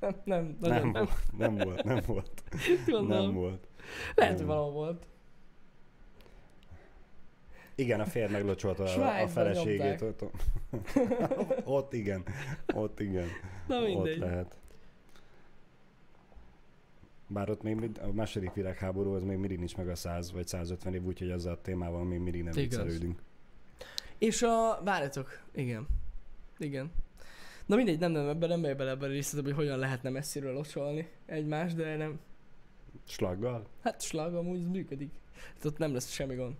nem, 0.00 0.14
nem, 0.24 0.56
Nem, 0.60 0.90
nem, 0.90 0.92
volt, 0.92 1.36
nem 1.36 1.54
volt, 1.56 1.82
nem 1.84 2.00
volt, 2.06 2.42
gondolom. 2.86 3.24
nem 3.24 3.34
volt. 3.34 3.66
Lehet, 4.14 4.36
hogy 4.36 4.46
valahol 4.46 4.72
volt. 4.72 5.06
Igen, 7.74 8.00
a 8.00 8.04
férj 8.04 8.32
meglocsolta 8.32 8.84
a, 8.84 9.22
a 9.22 9.28
feleségét. 9.28 10.02
Ott, 10.02 10.24
ott 11.64 11.92
igen, 11.92 12.22
ott 12.74 13.00
igen. 13.00 13.26
Na 13.68 13.76
Ott 13.80 13.86
mindegy. 13.86 14.18
lehet. 14.18 14.59
Bár 17.32 17.50
ott 17.50 17.62
még 17.62 17.90
a 18.00 18.12
második 18.12 18.52
világháború 18.52 19.12
az 19.12 19.22
még 19.22 19.36
mindig 19.36 19.58
nincs 19.58 19.76
meg 19.76 19.88
a 19.88 19.94
100 19.94 20.32
vagy 20.32 20.46
150 20.46 20.94
év, 20.94 21.04
úgyhogy 21.04 21.30
azzal 21.30 21.52
a 21.52 21.60
témával 21.60 22.04
még 22.04 22.18
mindig 22.18 22.42
nem 22.42 22.52
viccelődünk. 22.52 23.22
És 24.18 24.42
a... 24.42 24.80
Várjatok. 24.84 25.40
Igen. 25.54 25.86
Igen. 26.58 26.90
Na 27.66 27.76
mindegy, 27.76 27.98
nem, 27.98 28.12
nem, 28.12 28.28
ebben 28.28 28.48
nem 28.48 28.60
megy 28.60 28.76
bele 28.76 28.90
ebben 28.90 29.08
a 29.08 29.12
részletbe, 29.12 29.48
hogy 29.48 29.58
hogyan 29.58 29.78
lehetne 29.78 30.10
messziről 30.10 30.52
locsolni 30.52 31.08
egymást, 31.26 31.76
de 31.76 31.96
nem. 31.96 32.20
Slaggal? 33.06 33.66
Hát 33.82 34.00
slag 34.00 34.34
amúgy 34.34 34.70
működik. 34.70 35.10
Hát 35.54 35.64
ott 35.64 35.78
nem 35.78 35.92
lesz 35.92 36.10
semmi 36.10 36.34
gond. 36.34 36.54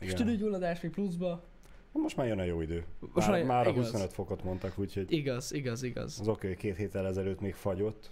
És 0.00 0.06
Igen. 0.06 0.16
tüdőgyulladás 0.16 0.80
még 0.80 0.90
pluszba. 0.92 1.44
Most 1.92 2.16
már 2.16 2.26
jön 2.26 2.38
a 2.38 2.44
jó 2.44 2.60
idő. 2.60 2.84
Most 3.00 3.28
Már, 3.28 3.30
már- 3.30 3.46
már 3.46 3.66
a 3.66 3.70
igaz. 3.70 3.84
25 3.84 4.12
fokot 4.12 4.44
mondtak, 4.44 4.78
úgyhogy 4.78 5.12
Igaz, 5.12 5.52
igaz, 5.52 5.82
igaz. 5.82 6.20
az 6.20 6.28
oké, 6.28 6.46
hogy 6.46 6.56
két 6.56 6.76
héttel 6.76 7.06
ezelőtt 7.06 7.40
még 7.40 7.54
fagyott. 7.54 8.10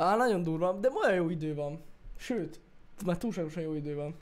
Á, 0.00 0.16
nagyon 0.16 0.42
durva, 0.42 0.72
de 0.72 0.88
olyan 1.02 1.14
jó 1.14 1.28
idő 1.28 1.54
van. 1.54 1.80
Sőt, 2.16 2.60
már 3.06 3.16
túlságosan 3.16 3.62
jó 3.62 3.74
idő 3.74 3.94
van. 3.94 4.14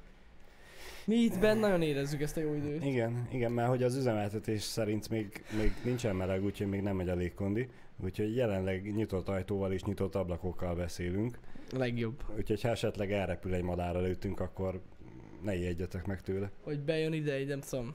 Mi 1.04 1.14
itt 1.14 1.38
benne 1.38 1.60
nagyon 1.60 1.82
érezzük 1.82 2.20
ezt 2.20 2.36
a 2.36 2.40
jó 2.40 2.54
időt. 2.54 2.84
Igen, 2.84 3.28
igen, 3.32 3.52
mert 3.52 3.68
hogy 3.68 3.82
az 3.82 3.96
üzemeltetés 3.96 4.62
szerint 4.62 5.08
még, 5.08 5.44
még 5.56 5.72
nincsen 5.84 6.16
meleg, 6.16 6.44
úgyhogy 6.44 6.68
még 6.68 6.82
nem 6.82 6.96
megy 6.96 7.08
a 7.08 7.14
légkondi. 7.14 7.68
Úgyhogy 8.04 8.36
jelenleg 8.36 8.94
nyitott 8.94 9.28
ajtóval 9.28 9.72
és 9.72 9.84
nyitott 9.84 10.14
ablakokkal 10.14 10.74
beszélünk. 10.74 11.38
Legjobb. 11.72 12.22
Úgyhogy 12.36 12.62
ha 12.62 12.68
esetleg 12.68 13.12
elrepül 13.12 13.54
egy 13.54 13.62
madár 13.62 13.96
előttünk, 13.96 14.40
akkor 14.40 14.80
ne 15.42 15.54
ijedjetek 15.54 16.06
meg 16.06 16.20
tőle. 16.20 16.50
Hogy 16.62 16.80
bejön 16.80 17.12
ide 17.12 17.32
egy, 17.32 17.46
nem 17.46 17.60
tudom, 17.60 17.94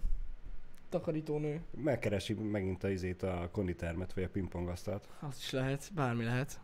takarítónő. 0.89 1.61
Megkeresi 1.83 2.33
megint 2.33 2.83
a 2.83 2.89
izét, 2.89 3.23
a 3.23 3.49
konditermet, 3.51 4.13
vagy 4.13 4.23
a 4.23 4.29
pingpongasztalt. 4.29 5.07
Az 5.19 5.37
is 5.37 5.51
lehet, 5.51 5.91
bármi 5.95 6.23
lehet. 6.23 6.59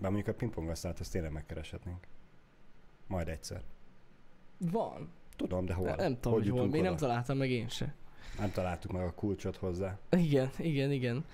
Bár 0.00 0.10
mondjuk 0.10 0.34
a 0.34 0.38
pingpongasztalt, 0.38 1.00
ezt 1.00 1.12
tényleg 1.12 1.32
megkereshetnénk. 1.32 2.06
Majd 3.06 3.28
egyszer. 3.28 3.62
Van. 4.58 5.10
Tudom, 5.36 5.66
de 5.66 5.74
hol? 5.74 5.86
Nem, 5.86 5.96
nem 5.96 6.14
tudom, 6.20 6.32
hogy, 6.32 6.42
hol. 6.48 6.56
jutunk 6.56 6.72
Még 6.72 6.82
nem 6.82 6.96
találtam 6.96 7.36
meg 7.36 7.50
én 7.50 7.68
se. 7.68 7.94
nem 8.38 8.50
találtuk 8.50 8.92
meg 8.92 9.02
a 9.02 9.12
kulcsot 9.12 9.56
hozzá. 9.56 9.98
Igen, 10.10 10.50
igen, 10.58 10.92
igen. 10.92 11.24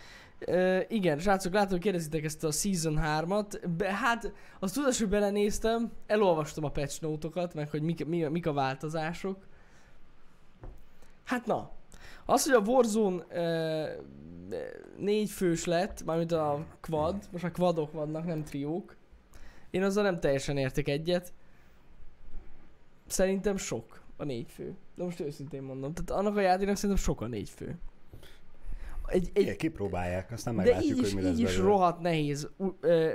Uh, 0.46 0.80
igen, 0.88 1.18
srácok, 1.18 1.52
látom, 1.52 1.70
hogy 1.70 1.80
kérdezitek 1.80 2.25
ezt 2.25 2.44
a 2.44 2.50
Season 2.50 2.99
3-at. 3.02 3.62
Be, 3.76 3.94
hát, 3.94 4.32
azt 4.58 4.75
tudod, 4.75 4.94
hogy 4.94 5.08
belenéztem, 5.08 5.92
elolvastam 6.06 6.64
a 6.64 6.70
patch 6.70 7.02
note-okat, 7.02 7.54
meg 7.54 7.70
hogy 7.70 7.82
mik, 7.82 8.06
mi, 8.06 8.23
mik 8.23 8.46
a 8.46 8.52
változások. 8.52 9.46
Hát 11.25 11.46
na, 11.46 11.70
az, 12.26 12.45
hogy 12.45 12.54
a 12.54 12.71
Warzone 12.71 13.25
uh, 13.33 14.04
négy 14.99 15.30
fős 15.30 15.64
lett, 15.64 16.04
mármint 16.04 16.33
a 16.33 16.66
quad, 16.80 17.28
most 17.33 17.42
már 17.42 17.52
quadok 17.52 17.92
vannak, 17.92 18.26
nem 18.26 18.45
triók. 18.45 18.97
Én 19.71 19.83
azzal 19.83 20.02
nem 20.02 20.21
teljesen 20.21 20.56
értek 20.56 20.88
egyet. 20.88 21.33
Szerintem 23.06 23.56
sok 23.56 24.02
a 24.16 24.25
négy 24.25 24.50
fő. 24.50 24.75
De 24.95 25.04
most 25.04 25.21
őszintén 25.21 25.62
mondom. 25.62 25.92
Tehát 25.95 26.23
annak 26.23 26.37
a 26.37 26.40
játéknak 26.40 26.76
szerintem 26.76 27.04
sok 27.04 27.21
a 27.21 27.26
négy 27.26 27.49
fő. 27.49 27.78
Egy, 29.06 29.30
egy, 29.33 29.42
Igen, 29.42 29.56
kipróbálják, 29.56 30.33
aztán 30.33 30.54
meglátjuk, 30.54 30.97
így 30.99 31.04
is, 31.04 31.12
hogy 31.12 31.23
mi 31.23 31.28
lesz 31.28 31.38
így 31.38 31.45
is 31.45 31.59
rohadt 31.59 32.00
nehéz, 32.00 32.49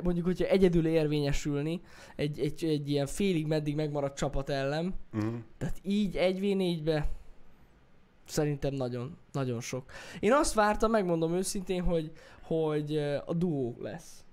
mondjuk, 0.03 0.25
hogyha 0.25 0.45
egyedül 0.45 0.87
érvényesülni 0.87 1.81
egy, 2.15 2.39
egy, 2.39 2.63
egy 2.63 2.89
ilyen 2.89 3.05
félig 3.05 3.47
meddig 3.47 3.75
megmaradt 3.75 4.17
csapat 4.17 4.49
ellen, 4.49 4.93
Mhm. 5.11 5.35
tehát 5.57 5.77
így 5.83 6.15
1v4-be 6.19 7.09
szerintem 8.31 8.73
nagyon, 8.73 9.17
nagyon 9.31 9.61
sok. 9.61 9.91
Én 10.19 10.33
azt 10.33 10.53
vártam, 10.53 10.91
megmondom 10.91 11.33
őszintén, 11.33 11.83
hogy, 11.83 12.11
hogy 12.41 12.97
a 13.25 13.33
duó 13.33 13.75
lesz. 13.79 14.23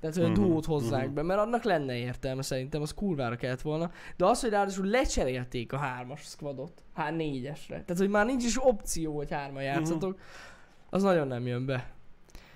Tehát, 0.00 0.16
hogy 0.16 0.24
a 0.24 0.28
Mhm, 0.28 0.40
duót 0.40 0.64
hozzák 0.64 1.04
mhm. 1.04 1.14
be, 1.14 1.22
mert 1.22 1.40
annak 1.40 1.62
lenne 1.62 1.96
értelme 1.96 2.42
szerintem, 2.42 2.82
az 2.82 2.94
kurvára 2.94 3.36
kellett 3.36 3.60
volna. 3.60 3.90
De 4.16 4.26
az, 4.26 4.40
hogy 4.40 4.50
ráadásul 4.50 4.86
lecserélték 4.86 5.72
a 5.72 5.76
hármas 5.76 6.20
squadot, 6.20 6.82
hát 6.94 7.16
négyesre. 7.16 7.74
Tehát, 7.74 7.98
hogy 7.98 8.08
már 8.08 8.26
nincs 8.26 8.44
is 8.44 8.64
opció, 8.64 9.16
hogy 9.16 9.30
hárman 9.30 9.62
játszatok, 9.62 10.18
az 10.90 11.02
nagyon 11.02 11.26
nem 11.26 11.46
jön 11.46 11.66
be. 11.66 11.92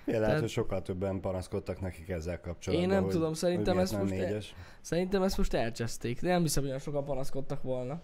Ja, 0.05 0.11
lehet, 0.13 0.25
Tehát- 0.25 0.39
hogy 0.39 0.49
sokkal 0.49 0.81
többen 0.81 1.19
panaszkodtak 1.19 1.81
nekik 1.81 2.09
ezzel 2.09 2.39
kapcsolatban. 2.39 2.89
Én 2.89 2.95
nem 2.95 3.03
hogy, 3.03 3.11
tudom, 3.11 3.33
szerintem 3.33 3.73
hogy 3.73 3.83
ezt 3.83 3.99
most 3.99 4.11
négyes. 4.11 4.55
Szerintem 4.81 5.23
ezt 5.23 5.37
most 5.37 5.53
elcseszték, 5.53 6.21
de 6.21 6.27
nem 6.29 6.41
hiszem, 6.41 6.61
hogy 6.61 6.71
olyan 6.71 6.81
sokan 6.83 7.03
panaszkodtak 7.03 7.61
volna. 7.61 8.01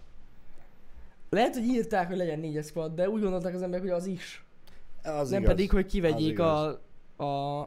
Lehet, 1.32 1.54
hogy 1.54 1.64
írták, 1.64 2.06
hogy 2.08 2.16
legyen 2.16 2.38
négyes 2.38 2.66
squad, 2.66 2.94
de 2.94 3.08
úgy 3.08 3.20
gondolták 3.20 3.54
az 3.54 3.62
emberek, 3.62 3.82
hogy 3.84 3.94
az 3.94 4.06
is. 4.06 4.44
Az 5.02 5.30
nem 5.30 5.40
igaz. 5.40 5.54
pedig, 5.54 5.70
hogy 5.70 5.86
kivegyék 5.86 6.38
a, 6.38 6.66
a, 7.16 7.24
A 7.24 7.60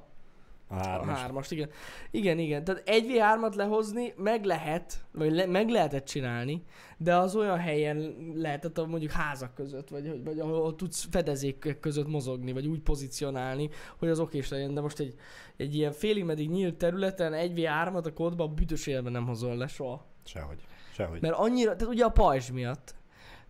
a 0.67 0.75
hármas. 0.75 1.19
hármast. 1.19 1.51
Igen. 1.51 1.69
igen, 2.12 2.39
igen. 2.39 2.63
Tehát 2.63 2.88
egy 2.89 3.07
v 3.07 3.17
3 3.17 3.50
lehozni 3.55 4.13
meg 4.17 4.43
lehet, 4.45 5.05
vagy 5.12 5.31
le, 5.31 5.45
meg 5.45 5.69
lehetett 5.69 6.05
csinálni, 6.05 6.63
de 6.98 7.15
az 7.15 7.36
olyan 7.36 7.57
helyen 7.57 8.15
lehetett, 8.36 8.77
ahol 8.77 8.89
mondjuk 8.89 9.12
házak 9.12 9.53
között, 9.53 9.89
vagy, 9.89 10.07
vagy, 10.07 10.24
vagy 10.24 10.39
ahol 10.39 10.75
tudsz 10.75 11.07
fedezékek 11.12 11.79
között 11.79 12.07
mozogni, 12.07 12.51
vagy 12.51 12.67
úgy 12.67 12.81
pozícionálni, 12.81 13.69
hogy 13.98 14.10
az 14.10 14.19
okés 14.19 14.50
legyen. 14.50 14.74
De 14.74 14.81
most 14.81 15.00
egy, 15.00 15.15
egy 15.57 15.75
ilyen 15.75 15.91
félig 15.91 16.24
meddig 16.24 16.50
nyílt 16.50 16.75
területen 16.75 17.34
egy 17.34 17.62
v 17.62 17.63
3 17.63 17.95
a 17.95 18.01
kódba 18.13 18.43
a 18.43 18.48
büdös 18.48 18.88
élben 18.88 19.12
nem 19.12 19.25
hozol 19.25 19.55
le 19.55 19.67
soha. 19.67 20.05
Sehogy. 20.25 20.60
Sehogy. 20.93 21.22
Mert 21.22 21.36
annyira, 21.38 21.75
tehát 21.75 21.93
ugye 21.93 22.05
a 22.05 22.10
pajzs 22.10 22.51
miatt. 22.51 22.95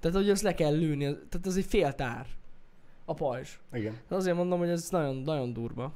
Tehát 0.06 0.20
hogy 0.20 0.30
azt 0.30 0.42
le 0.42 0.54
kell 0.54 0.74
lőni, 0.78 1.04
tehát 1.04 1.46
az 1.46 1.58
egy 1.58 1.66
fél 1.66 1.94
tár. 1.94 2.26
A 3.06 3.14
pajzs. 3.14 3.50
Igen. 3.74 3.98
Azért 4.10 4.36
mondom, 4.36 4.60
hogy 4.60 4.70
ez 4.70 4.90
nagyon, 4.90 5.16
nagyon 5.16 5.54
durva. 5.54 5.94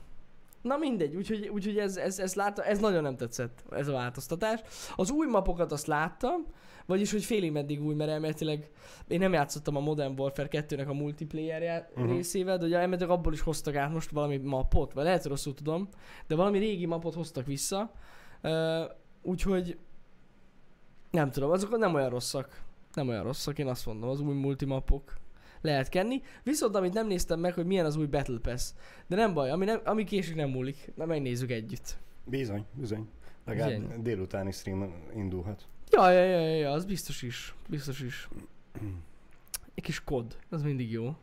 Na 0.61 0.77
mindegy, 0.77 1.15
úgyhogy, 1.15 1.47
úgyhogy 1.47 1.77
ez, 1.77 1.97
ez, 1.97 2.19
ez, 2.19 2.33
látta, 2.33 2.63
ez 2.63 2.79
nagyon 2.79 3.03
nem 3.03 3.15
tetszett, 3.15 3.63
ez 3.71 3.87
a 3.87 3.91
változtatás. 3.91 4.61
Az 4.95 5.11
új 5.11 5.27
mapokat 5.27 5.71
azt 5.71 5.87
láttam, 5.87 6.45
vagyis 6.85 7.11
hogy 7.11 7.23
félig 7.23 7.51
meddig 7.51 7.83
új, 7.83 7.95
mert 7.95 8.09
elméletileg 8.09 8.71
én 9.07 9.19
nem 9.19 9.33
játszottam 9.33 9.75
a 9.75 9.79
Modern 9.79 10.19
Warfare 10.19 10.49
2-nek 10.51 10.87
a 10.87 10.93
multiplayer 10.93 11.87
uh-huh. 11.89 12.05
Mhm. 12.05 12.15
részével, 12.15 12.57
de 12.57 12.65
ugye 12.65 12.77
elméletileg 12.77 13.17
abból 13.17 13.33
is 13.33 13.41
hoztak 13.41 13.75
át 13.75 13.91
most 13.93 14.09
valami 14.09 14.37
mapot, 14.37 14.93
vagy 14.93 15.03
lehet 15.03 15.25
rosszul 15.25 15.53
tudom, 15.53 15.89
de 16.27 16.35
valami 16.35 16.57
régi 16.57 16.85
mapot 16.85 17.13
hoztak 17.13 17.45
vissza, 17.45 17.91
uh, 18.43 18.51
úgyhogy 19.21 19.77
nem 21.11 21.31
tudom, 21.31 21.51
azok 21.51 21.77
nem 21.77 21.93
olyan 21.93 22.09
rosszak. 22.09 22.67
Nem 22.93 23.07
olyan 23.07 23.23
rosszak, 23.23 23.59
én 23.59 23.67
azt 23.67 23.85
mondom, 23.85 24.09
az 24.09 24.19
új 24.19 24.33
multimapok 24.33 25.17
lehet 25.61 25.89
kenni. 25.89 26.21
Viszont 26.43 26.75
amit 26.75 26.93
nem 26.93 27.07
néztem 27.07 27.39
meg, 27.39 27.53
hogy 27.53 27.65
milyen 27.65 27.85
az 27.85 27.95
új 27.95 28.05
Battle 28.05 28.39
Pass. 28.41 28.71
De 29.07 29.15
nem 29.15 29.33
baj, 29.33 29.49
ami, 29.51 29.65
nem, 29.65 29.81
ami 29.85 30.03
késik 30.03 30.35
nem 30.35 30.49
múlik. 30.49 30.91
Na 30.95 31.05
megnézzük 31.05 31.51
együtt. 31.51 31.97
Bizony, 32.25 32.65
bizony. 32.73 33.07
Legalább 33.45 33.79
Bizony. 33.79 34.03
délutáni 34.03 34.51
stream 34.51 34.93
indulhat. 35.15 35.67
Ja, 35.91 36.11
ja, 36.11 36.23
ja, 36.23 36.39
ja, 36.39 36.55
ja, 36.55 36.71
az 36.71 36.85
biztos 36.85 37.21
is. 37.21 37.55
Biztos 37.69 38.01
is. 38.01 38.29
Egy 39.75 39.83
kis 39.83 40.03
kod, 40.03 40.37
az 40.49 40.61
mindig 40.61 40.91
jó. 40.91 41.15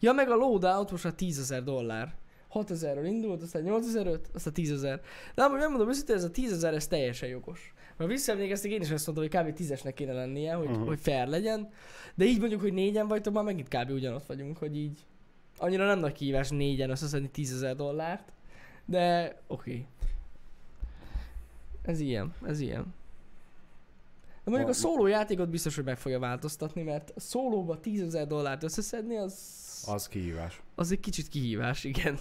Ja, 0.00 0.12
meg 0.12 0.30
a 0.30 0.34
loadout 0.34 0.90
most 0.90 1.04
már 1.04 1.12
10 1.12 1.38
ezer 1.38 1.62
dollár. 1.62 2.14
6 2.48 2.70
ezerről 2.70 3.04
indult, 3.04 3.42
aztán 3.42 3.62
8 3.62 3.86
ezeröt, 3.86 4.30
aztán 4.34 4.52
10 4.52 4.72
ezer. 4.72 5.00
De 5.34 5.42
amúgy 5.42 5.58
megmondom 5.58 5.88
őszintén, 5.88 6.16
ez 6.16 6.24
a 6.24 6.30
10 6.30 6.52
ezer, 6.52 6.74
ez 6.74 6.86
teljesen 6.86 7.28
jogos. 7.28 7.74
Mert 7.96 8.10
visszaemlékeztek, 8.10 8.70
én 8.70 8.80
is 8.80 8.90
azt 8.90 9.06
mondtam, 9.06 9.44
hogy 9.44 9.52
kb. 9.52 9.60
10-esnek 9.60 9.92
kéne 9.94 10.12
lennie, 10.12 10.54
hogy, 10.54 10.68
uh-huh. 10.68 10.86
hogy 10.86 11.00
fair 11.00 11.26
legyen. 11.26 11.70
De 12.14 12.24
így 12.24 12.38
mondjuk, 12.38 12.60
hogy 12.60 12.72
négyen 12.72 13.08
vagytok, 13.08 13.34
már 13.34 13.44
megint 13.44 13.68
kb. 13.68 13.90
ugyanott 13.90 14.26
vagyunk, 14.26 14.56
hogy 14.56 14.76
így 14.76 14.98
annyira 15.58 15.86
nem 15.86 15.98
nagy 15.98 16.12
kihívás 16.12 16.48
négyen 16.48 16.90
összeszedni 16.90 17.28
10 17.28 17.52
ezer 17.52 17.76
dollárt. 17.76 18.32
De 18.84 19.36
oké. 19.46 19.70
Okay. 19.70 19.86
Ez 21.82 22.00
ilyen, 22.00 22.34
ez 22.46 22.60
ilyen. 22.60 22.94
De 24.44 24.50
mondjuk 24.50 24.70
a 24.70 24.74
szóló 24.74 25.06
játékot 25.06 25.48
biztos, 25.48 25.74
hogy 25.74 25.84
meg 25.84 25.98
fogja 25.98 26.18
változtatni, 26.18 26.82
mert 26.82 27.12
a 27.14 27.20
szólóba 27.20 27.80
10 27.80 28.02
ezer 28.02 28.26
dollárt 28.26 28.62
összeszedni, 28.62 29.16
az, 29.16 29.34
Az 29.86 30.08
kihívás. 30.08 30.62
az 30.74 30.92
egy 30.92 31.00
kicsit 31.00 31.28
kihívás, 31.28 31.84
igen. 31.84 32.18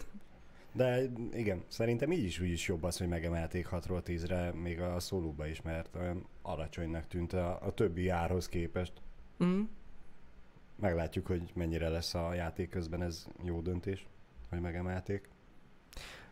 De 0.76 1.02
igen, 1.34 1.64
szerintem 1.68 2.12
így 2.12 2.24
is 2.24 2.40
úgy 2.40 2.50
is 2.50 2.68
jobb 2.68 2.84
az, 2.84 2.98
hogy 2.98 3.08
megemelték 3.08 3.68
6-ról 3.72 4.02
10-re, 4.06 4.52
még 4.54 4.82
a 4.82 5.00
szólóba 5.00 5.48
is, 5.48 5.62
mert 5.62 5.96
olyan 5.96 6.26
alacsonynak 6.42 7.08
tűnt 7.08 7.34
a, 7.34 7.60
a 7.62 7.74
többi 7.74 8.10
árhoz 8.10 8.50
képest. 8.50 8.94
Mm. 9.44 9.62
Meglátjuk, 10.80 11.28
hogy 11.28 11.52
mennyire 11.54 11.90
lesz 11.90 12.14
a 12.14 12.34
játék 12.34 12.70
közben 12.70 13.02
ez 13.02 13.28
jó 13.44 13.62
döntés, 13.62 14.08
hogy 14.50 14.60
megemelték. 14.60 15.30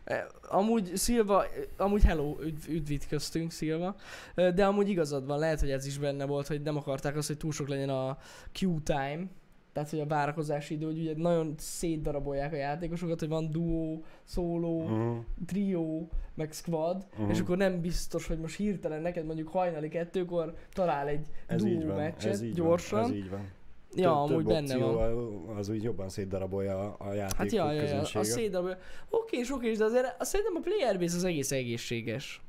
Eh, 0.04 0.24
Amúgy 0.48 0.96
Szilva, 0.96 1.44
amúgy 1.76 2.02
hello, 2.02 2.36
üdv, 2.40 2.68
üdvít 2.68 3.06
köztünk 3.06 3.50
Szilva, 3.50 3.96
Eh, 4.34 4.52
de 4.52 4.66
amúgy 4.66 4.88
igazad 4.88 5.26
van, 5.26 5.38
lehet, 5.38 5.60
hogy 5.60 5.70
ez 5.70 5.86
is 5.86 5.98
benne 5.98 6.24
volt, 6.24 6.46
hogy 6.46 6.62
nem 6.62 6.76
akarták 6.76 7.16
azt, 7.16 7.26
hogy 7.26 7.36
túl 7.36 7.52
sok 7.52 7.68
legyen 7.68 7.88
a 7.88 8.18
queue 8.52 8.80
time, 8.84 9.26
tehát 9.74 9.90
hogy 9.90 10.00
a 10.00 10.06
várakozási 10.06 10.74
idő, 10.74 10.86
hogy 10.86 10.98
ugye 10.98 11.12
nagyon 11.16 11.54
szétdarabolják 11.58 12.52
a 12.52 12.56
játékosokat, 12.56 13.20
hogy 13.20 13.28
van 13.28 13.50
duo, 13.50 14.00
solo, 14.24 14.82
Uh-huh. 14.82 15.16
trio, 15.46 16.06
meg 16.34 16.52
squad, 16.52 17.06
Mhm. 17.18 17.30
és 17.30 17.40
akkor 17.40 17.56
nem 17.56 17.80
biztos, 17.80 18.26
hogy 18.26 18.38
most 18.38 18.56
hirtelen 18.56 19.02
neked 19.02 19.24
mondjuk 19.26 19.48
hajnali 19.48 19.88
kettőkor 19.88 20.54
talál 20.72 21.08
egy 21.08 21.26
Ez 21.46 21.62
van, 21.62 21.70
meccset 21.96 22.32
ez 22.32 22.40
gyorsan. 22.52 23.00
van, 23.00 23.10
ez 23.10 23.16
így 23.16 23.30
van. 23.30 23.48
ja, 23.94 24.08
több, 24.26 24.30
amúgy 24.36 24.44
több 24.44 24.52
benne 24.66 24.76
van. 24.76 25.56
Az 25.56 25.68
úgy 25.68 25.82
jobban 25.82 26.08
szétdarabolja 26.08 26.94
a 26.94 27.12
játékok 27.12 27.36
Hát 27.38 27.52
ja, 27.52 27.72
ja, 27.72 27.82
ja, 27.82 28.00
a 28.00 28.22
szétdarabja. 28.24 28.78
Oké, 29.10 29.38
és 29.38 29.50
oké, 29.52 29.72
de 29.72 29.84
azért 29.84 30.14
azt 30.18 30.30
szerintem 30.30 30.54
a 30.56 30.60
player 30.60 30.98
base 30.98 31.16
az 31.16 31.24
egész 31.24 31.52
egészséges. 31.52 32.42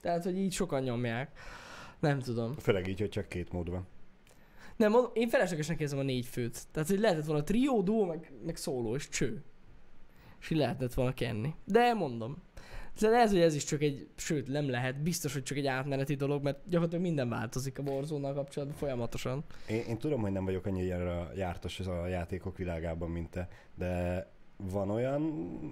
Tehát, 0.00 0.24
hogy 0.24 0.38
így 0.38 0.52
sokan 0.52 0.82
nyomják. 0.82 1.30
Nem 2.00 2.18
tudom. 2.18 2.54
Főleg 2.58 2.88
így, 2.88 2.98
hogy 3.00 3.08
csak 3.08 3.28
két 3.28 3.52
mód 3.52 3.70
van. 3.70 3.86
Nem, 4.80 4.90
mondom, 4.90 5.10
én 5.14 5.28
feleslegesnek 5.28 5.80
érzem 5.80 5.98
a 5.98 6.02
négy 6.02 6.26
főt. 6.26 6.66
Tehát, 6.72 6.88
hogy 6.88 6.98
lehetett 6.98 7.24
volna 7.24 7.42
trió, 7.42 7.82
duó, 7.82 8.04
meg, 8.04 8.32
meg 8.44 8.56
szóló 8.56 8.94
és 8.94 9.08
cső. 9.08 9.42
És 10.40 10.50
így 10.50 10.58
lehetett 10.58 10.94
volna 10.94 11.12
kenni. 11.12 11.54
De 11.64 11.94
mondom. 11.94 12.36
De 13.00 13.08
lehet, 13.08 13.28
hogy 13.28 13.40
ez 13.40 13.54
is 13.54 13.64
csak 13.64 13.82
egy, 13.82 14.08
sőt 14.16 14.48
nem 14.48 14.70
lehet, 14.70 15.02
biztos, 15.02 15.32
hogy 15.32 15.42
csak 15.42 15.56
egy 15.56 15.66
átmeneti 15.66 16.14
dolog, 16.14 16.42
mert 16.42 16.58
gyakorlatilag 16.64 17.04
minden 17.04 17.28
változik 17.28 17.78
a 17.78 17.82
warzone 17.82 18.32
kapcsolatban 18.32 18.78
folyamatosan. 18.78 19.44
Én, 19.68 19.82
én 19.88 19.98
tudom, 19.98 20.20
hogy 20.20 20.32
nem 20.32 20.44
vagyok 20.44 20.66
annyira 20.66 21.30
jártas 21.36 21.80
a 21.80 22.06
játékok 22.06 22.56
világában, 22.56 23.10
mint 23.10 23.30
te, 23.30 23.48
de 23.74 24.26
van 24.56 24.90
olyan 24.90 25.20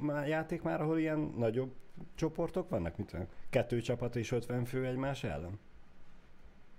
má- 0.01 0.29
játék 0.29 0.63
már, 0.63 0.81
ahol 0.81 0.99
ilyen 0.99 1.35
nagyobb 1.37 1.73
csoportok 2.15 2.69
vannak? 2.69 2.97
Mit 2.97 3.07
tudom, 3.07 3.27
kettő 3.51 3.81
csapat 3.81 4.17
és 4.17 4.33
50 4.33 4.65
fő 4.65 4.87
egymás 4.87 5.25
ellen? 5.25 5.59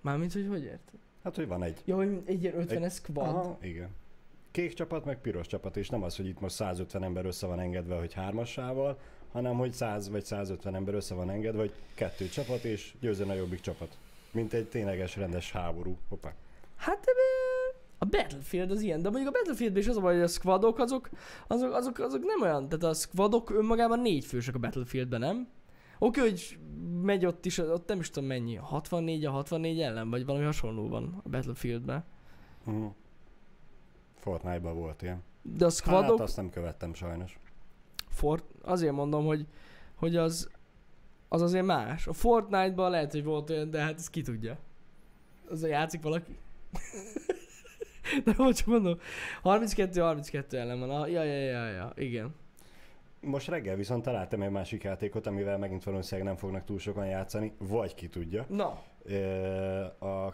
Mármint, 0.02 0.34
hogy 0.34 0.48
hogy 0.48 0.64
érted? 0.64 1.00
Hát, 1.24 1.36
hogy 1.36 1.48
van 1.48 1.64
egy... 1.64 1.82
Hogy 1.92 2.22
egy 2.26 2.44
ilyen 2.44 2.54
50-es 2.58 2.94
squad. 2.94 3.28
Aha, 3.28 3.58
igen. 3.62 3.90
Kék 4.52 4.74
csapat, 4.74 5.06
meg 5.06 5.22
piros 5.22 5.48
csapat, 5.48 5.78
és 5.78 5.90
nem 5.90 6.04
az, 6.04 6.16
hogy 6.16 6.28
itt 6.28 6.40
most 6.40 6.56
150 6.56 7.04
ember 7.04 7.26
össze 7.26 7.48
van 7.48 7.60
engedve, 7.60 7.96
hogy 7.96 8.14
hármassával, 8.14 9.00
hanem 9.32 9.58
hogy 9.58 9.74
100 9.74 10.10
vagy 10.10 10.26
150 10.26 10.76
ember 10.76 10.94
össze 10.94 11.16
van 11.16 11.30
engedve, 11.30 11.60
hogy 11.60 11.74
kettő 11.94 12.28
csapat, 12.28 12.64
és 12.64 12.94
győzön 13.00 13.30
a 13.30 13.34
jobbik 13.34 13.60
csapat. 13.60 13.98
Mint 14.32 14.54
egy 14.54 14.70
tényleges 14.70 15.16
rendes 15.16 15.52
háború. 15.52 15.98
Hoppá. 16.10 16.34
Hát 16.76 17.08
ö, 17.08 17.12
a 17.98 18.06
Battlefield 18.06 18.72
az 18.72 18.82
ilyen, 18.82 19.02
de 19.02 19.10
mondjuk 19.10 19.36
a 19.36 19.38
Battlefieldben 19.38 19.82
is 19.82 19.88
az 19.88 19.98
a 19.98 20.02
baj, 20.02 20.14
hogy 20.14 20.24
a 20.24 20.28
squadok 20.28 20.80
azok, 20.80 21.10
azok, 21.48 21.74
azok, 21.74 22.00
azok 22.00 22.24
nem 22.24 22.42
olyan, 22.42 22.70
tehát 22.70 22.84
a 22.84 22.94
squadok 22.94 23.50
önmagában 23.50 24.00
négy 24.00 24.26
fősök 24.26 24.56
a 24.56 24.60
Battlefieldben, 24.60 25.20
nem? 25.20 25.48
Oké, 26.00 26.20
hogy 26.20 26.60
megy 27.02 27.26
ott 27.26 27.46
is, 27.46 27.58
ott 27.58 27.88
nem 27.88 28.00
is 28.00 28.10
tudom 28.10 28.30
mennyi, 28.30 28.56
64 28.56 29.26
a 29.26 29.32
64 29.32 29.82
ellen, 29.82 30.10
vagy 30.10 30.26
valami 30.26 30.46
hasonló 30.46 30.88
van 30.88 31.22
a 31.24 31.30
Battlefieldben. 31.30 32.04
Uh-huh. 32.66 32.92
Fortnite-ban 34.16 34.76
volt 34.76 35.02
ilyen. 35.02 35.24
De 35.42 35.66
a 35.66 35.70
squadok, 35.70 36.18
Hát 36.18 36.28
azt 36.28 36.36
nem 36.36 36.50
követtem 36.50 36.94
sajnos. 36.94 37.40
Fort, 38.08 38.44
azért 38.62 38.94
mondom, 38.94 39.26
hogy, 39.26 39.46
hogy 39.96 40.16
az, 40.16 40.50
az 41.28 41.42
azért 41.42 41.66
más. 41.66 42.08
A 42.08 42.14
Fortnite-ban 42.14 42.90
lehet, 42.90 43.12
hogy 43.12 43.24
volt 43.24 43.50
olyan, 43.50 43.70
de 43.70 43.82
hát 43.82 43.98
ezt 43.98 44.10
ki 44.10 44.22
tudja. 44.22 44.58
Az 45.50 45.68
játszik 45.68 46.02
valaki? 46.02 46.38
de 48.26 48.34
hogy 48.36 48.56
csak 48.56 48.68
mondom, 48.68 48.98
32-32 49.44 50.54
ellen 50.54 50.80
van. 50.80 50.90
Ah, 50.90 51.12
Ja, 51.12 51.24
ja, 51.24 51.40
ja, 51.40 51.68
ja, 51.68 51.92
igen. 51.96 52.36
Most 53.22 53.48
reggel 53.48 53.76
viszont 53.76 54.04
találtam 54.04 54.42
egy 54.42 54.50
másik 54.52 54.84
játékot, 54.84 55.28
amivel 55.28 55.58
megint 55.58 55.84
valószínűleg 55.84 56.28
nem 56.28 56.38
fognak 56.38 56.66
túl 56.66 56.80
sokan 56.80 57.06
játszani, 57.08 57.54
vagy 57.58 57.96
ki 57.96 58.08
tudja. 58.08 58.46
Na, 58.50 58.68
A 60.08 60.34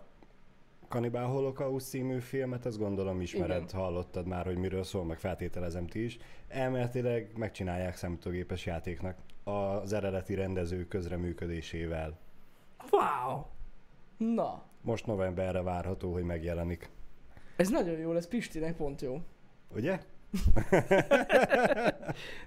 Cannibal 0.88 1.25
Holocaust 1.25 1.88
című 1.88 2.20
filmet, 2.20 2.65
azt 2.65 2.77
gondolom 2.77 3.22
ismered, 3.22 3.63
Igen. 3.63 3.80
hallottad 3.82 4.27
már, 4.27 4.46
hogy 4.46 4.58
miről 4.58 4.84
szól, 4.84 5.06
meg 5.06 5.20
feltételezem 5.20 5.88
ti 5.88 6.04
is. 6.04 6.18
Elméletileg 6.48 7.32
megcsinálják 7.38 7.96
számítógépes 7.96 8.65
játéknak 8.65 9.18
az 9.44 9.94
eredeti 9.94 10.36
rendező 10.36 10.88
közreműködésével. 10.88 12.18
wow! 12.92 13.42
Na, 14.18 14.63
Most 14.82 15.06
novemberre 15.06 15.62
várható, 15.62 16.13
hogy 16.13 16.24
megjelenik. 16.24 16.89
ez 17.56 17.70
nagyon 17.70 17.98
jó 17.98 18.12
lesz 18.12 18.27
Pistinek, 18.27 18.75
pont 18.75 19.01
jó. 19.01 19.22
Ugye? 19.75 20.00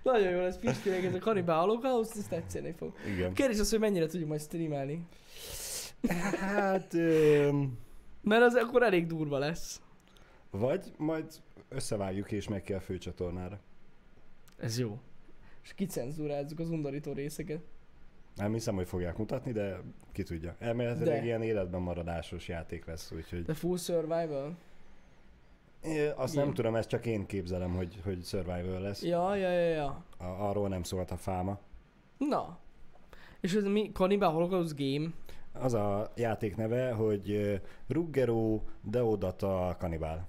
Nagyon 0.03 0.31
jó 0.31 0.41
lesz 0.41 0.57
Pistinek, 0.57 1.05
ez 1.05 1.15
a 1.15 1.19
Cannibal 1.19 1.61
Holocaust, 1.61 2.17
ez 2.17 2.27
tetszeni 2.29 2.73
fog. 2.73 2.93
Igen. 3.15 3.33
Kérdés 3.33 3.59
az, 3.59 3.71
hogy 3.71 3.81
mennyire 3.81 4.07
tudjuk 4.07 4.29
majd 4.29 4.41
streamelni. 4.41 5.07
Hát... 6.41 6.95
Öm, 6.95 7.79
Mert 8.23 8.43
az 8.43 8.55
akkor 8.55 8.83
elég 8.83 9.07
durva 9.07 9.39
lesz. 9.39 9.81
vagy 10.51 10.93
majd 10.97 11.25
összevágjuk 11.69 12.33
és 12.33 12.49
meg 12.49 12.63
kell 12.63 12.77
a 12.77 12.81
főcsatornára. 12.81 13.61
Ez 14.59 14.79
jó. 14.79 14.99
És 15.63 15.75
kicenzúrázzuk 15.75 16.59
az 16.59 16.71
undorító 16.71 17.13
részeket. 17.13 17.61
Nem 18.35 18.53
hiszem, 18.53 18.75
hogy 18.75 18.89
fogják 18.89 19.17
mutatni, 19.17 19.53
de 19.53 19.81
ki 20.13 20.23
tudja. 20.23 20.57
Elméletileg 20.59 21.19
De. 21.19 21.25
ilyen 21.25 21.43
életben 21.43 21.81
maradásos 21.81 22.49
játék 22.49 22.85
lesz, 22.85 23.13
úgyhogy... 23.13 23.45
De 23.45 23.55
full 23.55 23.77
survival? 23.77 24.57
É, 25.83 26.09
azt 26.09 26.33
Igen. 26.33 26.45
nem 26.45 26.55
tudom, 26.55 26.75
ezt 26.75 26.89
csak 26.89 27.07
én 27.07 27.27
képzelem, 27.27 27.75
hogy, 27.75 28.01
hogy 28.05 28.25
survival 28.25 28.81
lesz. 28.81 29.03
Ja, 29.03 29.35
ja, 29.35 29.51
ja, 29.51 29.69
ja. 29.69 30.05
A, 30.19 30.25
arról 30.25 30.69
nem 30.69 30.83
szólt 30.83 31.11
a 31.11 31.17
fáma. 31.17 31.59
Na. 32.19 32.59
És 33.41 33.55
ez 33.55 33.65
mi? 33.65 33.91
Cannibal 33.93 34.33
Holocaust 34.33 34.77
Game? 34.77 35.11
Az 35.53 35.75
a 35.75 36.13
játék 36.17 36.57
neve, 36.57 36.93
hogy 36.93 37.61
Ruggero 37.87 38.61
Deodata 38.83 39.77
Cannibal. 39.79 40.27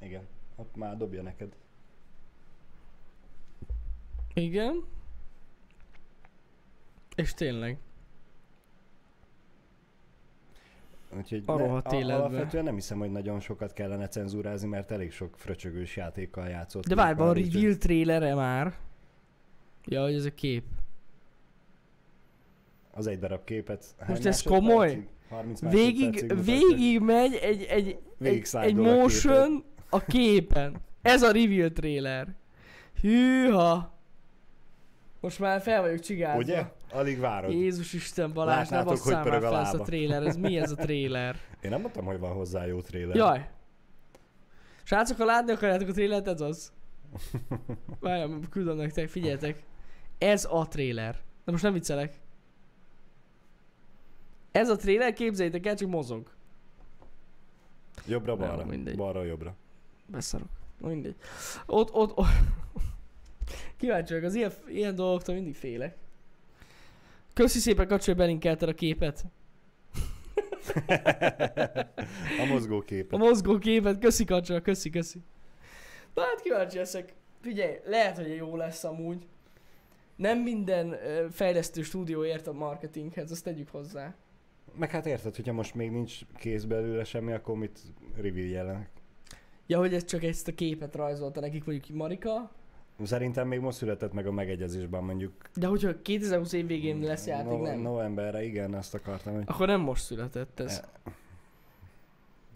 Igen, 0.00 0.26
ott 0.56 0.76
már 0.76 0.96
dobja 0.96 1.22
neked. 1.22 1.56
Igen. 4.34 4.84
És 7.14 7.34
tényleg. 7.34 7.78
Úgyhogy 11.16 11.42
A 11.46 11.56
rohadt 11.58 11.86
a- 11.92 11.94
életbe. 11.96 12.14
alapvetően 12.14 12.64
nem 12.64 12.74
hiszem, 12.74 12.98
hogy 12.98 13.10
nagyon 13.10 13.40
sokat 13.40 13.72
kellene 13.72 14.08
cenzúrázni, 14.08 14.68
mert 14.68 14.90
elég 14.90 15.12
sok 15.12 15.36
fröcsögős 15.36 15.96
játékkal 15.96 16.48
játszott. 16.48 16.86
De 16.86 16.94
várj, 16.94 17.16
van 17.18 17.28
a 17.28 17.32
reveal 17.32 17.74
trailere 17.76 18.34
már. 18.34 18.74
Ja, 19.84 20.02
hogy 20.02 20.14
ez 20.14 20.24
a 20.24 20.34
kép. 20.34 20.64
Az 22.90 23.06
egy 23.06 23.18
darab 23.18 23.44
képet. 23.44 23.84
hány 23.98 24.08
Most 24.10 24.26
ez 24.26 24.42
komoly? 24.42 25.06
30 25.28 25.60
Végig, 25.60 26.34
végig 26.44 27.00
megy 27.00 27.34
egy, 27.34 27.62
egy, 27.62 27.66
egy, 27.68 27.98
Végig 28.18 28.46
egy 28.52 28.78
a 28.78 28.82
motion 28.82 29.64
a 29.88 30.00
képen. 30.00 30.76
Ez 31.02 31.22
a 31.22 31.30
reveal 31.32 31.70
trailer. 31.70 32.34
Hűha. 33.00 33.97
Most 35.20 35.38
már 35.38 35.60
fel 35.60 35.80
vagyok 35.80 36.00
csigázva. 36.00 36.38
Ugye? 36.38 36.64
Alig 36.90 37.18
várod. 37.18 37.52
Jézus 37.52 37.92
Isten 37.92 38.32
Balázs, 38.32 38.68
ne 38.68 38.82
basszál 38.82 39.24
már 39.24 39.40
fel 39.40 39.60
ezt 39.60 39.74
a 39.74 39.82
trailer. 39.82 40.22
Ez 40.22 40.36
mi 40.36 40.58
ez 40.58 40.70
a 40.70 40.74
trailer? 40.74 41.36
Én 41.62 41.70
nem 41.70 41.80
mondtam, 41.80 42.04
hogy 42.04 42.18
van 42.18 42.32
hozzá 42.32 42.66
jó 42.66 42.80
trailer. 42.80 43.16
Jaj. 43.16 43.50
Srácok, 44.82 45.16
ha 45.16 45.24
látni 45.24 45.52
akarjátok 45.52 45.88
a 45.88 45.92
trailert, 45.92 46.28
ez 46.28 46.40
az. 46.40 46.72
Várjál, 48.00 48.38
küldöm 48.50 48.76
nektek, 48.76 49.08
figyeljetek. 49.08 49.62
Ez 50.18 50.48
a 50.50 50.68
trailer. 50.68 51.20
De 51.44 51.50
most 51.50 51.62
nem 51.62 51.72
viccelek. 51.72 52.20
Ez 54.52 54.68
a 54.68 54.76
trailer, 54.76 55.12
képzeljétek 55.12 55.66
el, 55.66 55.76
csak 55.76 55.88
mozog. 55.88 56.30
Jobbra-balra. 58.06 58.66
Balra-jobbra. 58.96 59.54
Beszarok. 60.06 60.48
Mindegy. 60.80 61.16
Ott, 61.66 61.92
ott, 61.92 62.16
ott. 62.16 62.26
Kíváncsi 63.76 64.12
vagyok, 64.12 64.28
az 64.28 64.34
ilyen, 64.34 64.52
ilyen 64.68 64.94
dolgoktól 64.94 65.34
mindig 65.34 65.54
félek. 65.54 65.96
Köszi 67.34 67.58
szépen, 67.58 67.88
hogy 67.88 68.16
belinkelted 68.16 68.68
a 68.68 68.74
képet. 68.74 69.24
a 72.42 72.44
mozgó 72.48 72.80
képet. 72.80 73.12
A 73.12 73.16
mozgó 73.16 73.58
képet, 73.58 73.98
köszi 73.98 74.24
Kacsa, 74.24 74.60
köszi, 74.60 74.90
köszi. 74.90 75.18
Na 76.14 76.22
hát 76.22 76.40
kíváncsi 76.42 76.76
leszek. 76.76 77.14
Figyelj, 77.40 77.76
lehet, 77.84 78.16
hogy 78.16 78.36
jó 78.36 78.56
lesz 78.56 78.84
amúgy. 78.84 79.26
Nem 80.16 80.38
minden 80.38 80.92
ö, 80.92 81.26
fejlesztő 81.30 81.82
stúdió 81.82 82.24
ért 82.24 82.46
a 82.46 82.52
marketinghez, 82.52 83.30
azt 83.30 83.44
tegyük 83.44 83.68
hozzá. 83.68 84.14
Meg 84.74 84.90
hát 84.90 85.06
érted, 85.06 85.36
hogyha 85.36 85.52
most 85.52 85.74
még 85.74 85.90
nincs 85.90 86.18
kész 86.36 86.64
belőle 86.64 87.04
semmi, 87.04 87.32
akkor 87.32 87.56
mit 87.56 87.80
reveal 88.16 88.88
Ja, 89.66 89.78
hogy 89.78 89.94
ez 89.94 90.04
csak 90.04 90.24
ezt 90.24 90.48
a 90.48 90.54
képet 90.54 90.94
rajzolta 90.94 91.40
nekik, 91.40 91.64
mondjuk 91.64 91.96
Marika. 91.96 92.50
Szerintem 93.04 93.48
még 93.48 93.60
most 93.60 93.76
született 93.76 94.12
meg 94.12 94.26
a 94.26 94.32
megegyezésben 94.32 95.04
mondjuk 95.04 95.32
De 95.54 95.66
hogyha 95.66 96.02
2020 96.02 96.52
év 96.52 96.66
végén 96.66 97.00
lesz 97.00 97.26
játék, 97.26 97.48
no- 97.58 97.62
nem? 97.62 97.78
novemberre, 97.80 98.44
igen, 98.44 98.74
azt 98.74 98.94
akartam, 98.94 99.34
hogy 99.34 99.42
Akkor 99.46 99.66
nem 99.66 99.80
most 99.80 100.04
született 100.04 100.60
ez. 100.60 100.80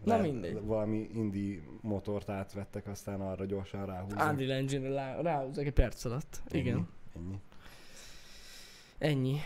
Na 0.05 0.17
lehet 0.17 0.33
mindegy. 0.33 0.61
valami 0.65 1.09
indie 1.15 1.61
motort 1.81 2.29
átvettek, 2.29 2.87
aztán 2.87 3.21
arra 3.21 3.45
gyorsan 3.45 3.87
ráhúznak. 3.87 4.33
Unreal 4.33 4.51
Engine-re 4.53 4.95
rá, 4.95 5.21
ráhúzzák 5.21 5.67
egy 5.67 5.73
perc 5.73 6.05
alatt. 6.05 6.41
Igen. 6.51 6.89
Ennyi. 7.17 7.41
Ennyi. 8.99 9.37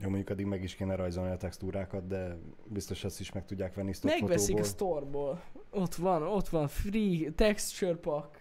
Jó, 0.00 0.06
mondjuk 0.08 0.30
addig 0.30 0.46
meg 0.46 0.62
is 0.62 0.74
kéne 0.74 0.94
rajzolni 0.94 1.30
a 1.32 1.36
textúrákat, 1.36 2.06
de 2.06 2.36
biztos 2.64 3.04
ezt 3.04 3.20
is 3.20 3.32
meg 3.32 3.44
tudják 3.46 3.74
venni 3.74 3.92
stock 3.92 4.20
Megveszik 4.20 4.58
a 4.58 4.64
fotóból. 4.64 4.98
storeból. 5.00 5.42
Ott 5.70 5.94
van, 5.94 6.22
ott 6.22 6.48
van 6.48 6.68
free 6.68 7.30
texture 7.30 7.94
pack. 7.94 8.37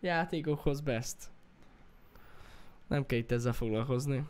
Játékokhoz 0.00 0.80
best. 0.80 1.16
Nem 2.86 3.06
kell 3.06 3.18
itt 3.18 3.30
ezzel 3.30 3.52
foglalkozni. 3.52 4.26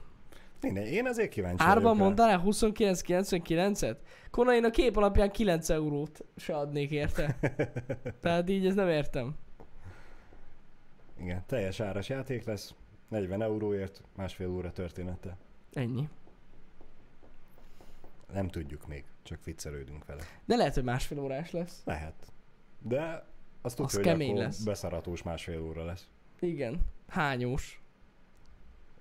Mindegy, 0.61 0.93
én 0.93 1.07
ezért 1.07 1.31
kíváncsi 1.31 1.65
Árban 1.65 2.19
el 2.21 2.43
29,99-et? 2.45 3.97
Kona, 4.31 4.55
én 4.55 4.65
a 4.65 4.71
kép 4.71 4.97
alapján 4.97 5.31
9 5.31 5.69
eurót 5.69 6.25
se 6.37 6.57
adnék 6.57 6.91
érte. 6.91 7.39
Tehát 8.23 8.51
így 8.51 8.67
ez 8.67 8.75
nem 8.75 8.89
értem. 8.89 9.35
Igen, 11.21 11.43
teljes 11.47 11.81
áras 11.81 12.09
játék 12.09 12.45
lesz, 12.45 12.75
40 13.09 13.43
euróért, 13.43 14.03
másfél 14.17 14.49
óra 14.49 14.73
története. 14.73 15.37
Ennyi. 15.73 16.09
Nem 18.33 18.49
tudjuk 18.49 18.87
még, 18.87 19.05
csak 19.23 19.45
viccelődünk 19.45 20.05
vele. 20.05 20.23
De 20.45 20.57
lehet, 20.57 20.75
hogy 20.75 20.85
másfél 20.85 21.21
órás 21.21 21.51
lesz. 21.51 21.83
Lehet. 21.85 22.33
De 22.79 23.25
Az 23.63 23.75
tudja, 23.75 23.95
hogy 23.97 24.05
kemény 24.05 24.31
akkor 24.31 24.43
lesz. 24.43 24.63
beszaratós 24.63 25.23
másfél 25.23 25.63
óra 25.63 25.85
lesz. 25.85 26.09
Igen. 26.41 26.81
Hányós. 27.09 27.81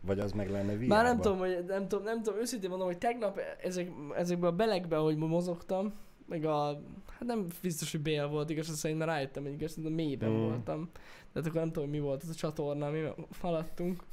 Vagy 0.02 0.19
az 0.19 0.32
meg 0.32 0.50
lenne 0.50 0.74
VR-ban. 0.74 0.88
Már 0.88 1.04
nem 1.04 1.19
tudom, 1.19 1.38
hogy 1.38 1.65
nem 1.67 1.88
tudom, 1.88 2.04
nem 2.04 2.24
tudom, 2.24 2.39
őszintén 2.39 2.69
mondom, 2.69 2.88
hogy 2.88 2.98
tegnap 2.98 3.39
ezek, 3.63 3.91
ezekben 4.15 4.50
a 4.50 4.56
belegben, 4.56 5.00
hogy 5.02 5.17
mozogtam, 5.17 5.93
meg 6.26 6.45
a, 6.45 6.82
hát 7.10 7.24
nem 7.26 7.48
biztos, 7.62 7.91
hogy 7.91 8.02
bél 8.02 8.28
volt, 8.28 8.50
igaz, 8.50 8.78
szerint 8.78 9.04
rájöttem, 9.04 9.43
hogy 9.43 9.52
igaz, 9.52 9.78
a 9.86 9.89
mélyben 9.89 10.30
Mm. 10.30 10.41
voltam. 10.41 10.89
De 10.93 11.39
hát 11.39 11.45
akkor 11.45 11.60
nem 11.60 11.72
tudom, 11.72 11.89
hogy 11.89 12.00
mi 12.00 12.06
volt 12.06 12.24
az 12.24 12.30
a 12.30 12.34
csatorna, 12.34 12.89
mi 12.89 13.02
haladtunk. 13.41 14.04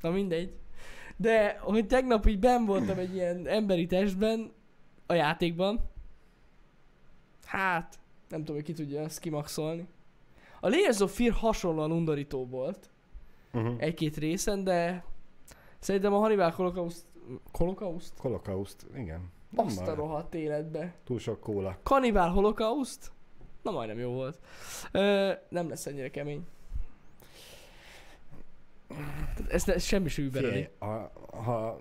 Na 0.00 0.10
mindegy. 0.10 0.52
De 1.16 1.58
hogy 1.60 1.86
tegnap 1.86 2.26
így 2.26 2.38
ben 2.38 2.64
voltam 2.64 2.98
egy 2.98 3.14
ilyen 3.14 3.46
emberi 3.46 3.86
testben, 3.86 4.52
a 5.06 5.12
játékban, 5.14 5.80
hát, 7.44 7.98
nem 8.30 8.38
tudom, 8.40 8.54
hogy 8.54 8.64
ki 8.64 8.72
tudja 8.72 9.00
ezt 9.00 9.18
kimaxolni. 9.18 9.86
A 10.60 10.68
Layers 10.68 11.00
of 11.00 11.14
Fear 11.16 11.32
hasonlóan 11.32 11.92
undorító 11.92 12.46
volt 12.46 12.90
Uh-huh. 13.52 13.74
egy-két 13.78 14.16
részen, 14.16 14.64
de 14.64 15.04
szerintem 15.78 16.12
a 16.14 16.18
Hannibal 16.18 16.50
Holocaust, 16.50 17.04
Holocaust? 17.52 18.12
Holocaust, 18.18 18.76
igen. 18.96 19.30
Azt 19.56 19.80
a 19.80 19.94
rohadt 19.94 20.34
életbe. 20.34 20.94
Túl 21.04 21.18
sok 21.18 21.40
kóla. 21.40 21.78
Cannibal 21.82 22.28
Holocaust? 22.30 23.10
Na 23.62 23.70
majdnem 23.70 23.98
jó 23.98 24.10
volt. 24.12 24.38
Ö, 24.92 25.32
nem 25.48 25.68
lesz 25.68 25.86
ennyire 25.86 26.10
kemény. 26.10 26.46
Tehát 28.88 29.50
Ez, 29.52 29.68
ez 29.68 29.82
semmi. 29.84 30.08
Figyelj, 30.08 30.68
ha, 30.78 31.12
ha, 31.32 31.80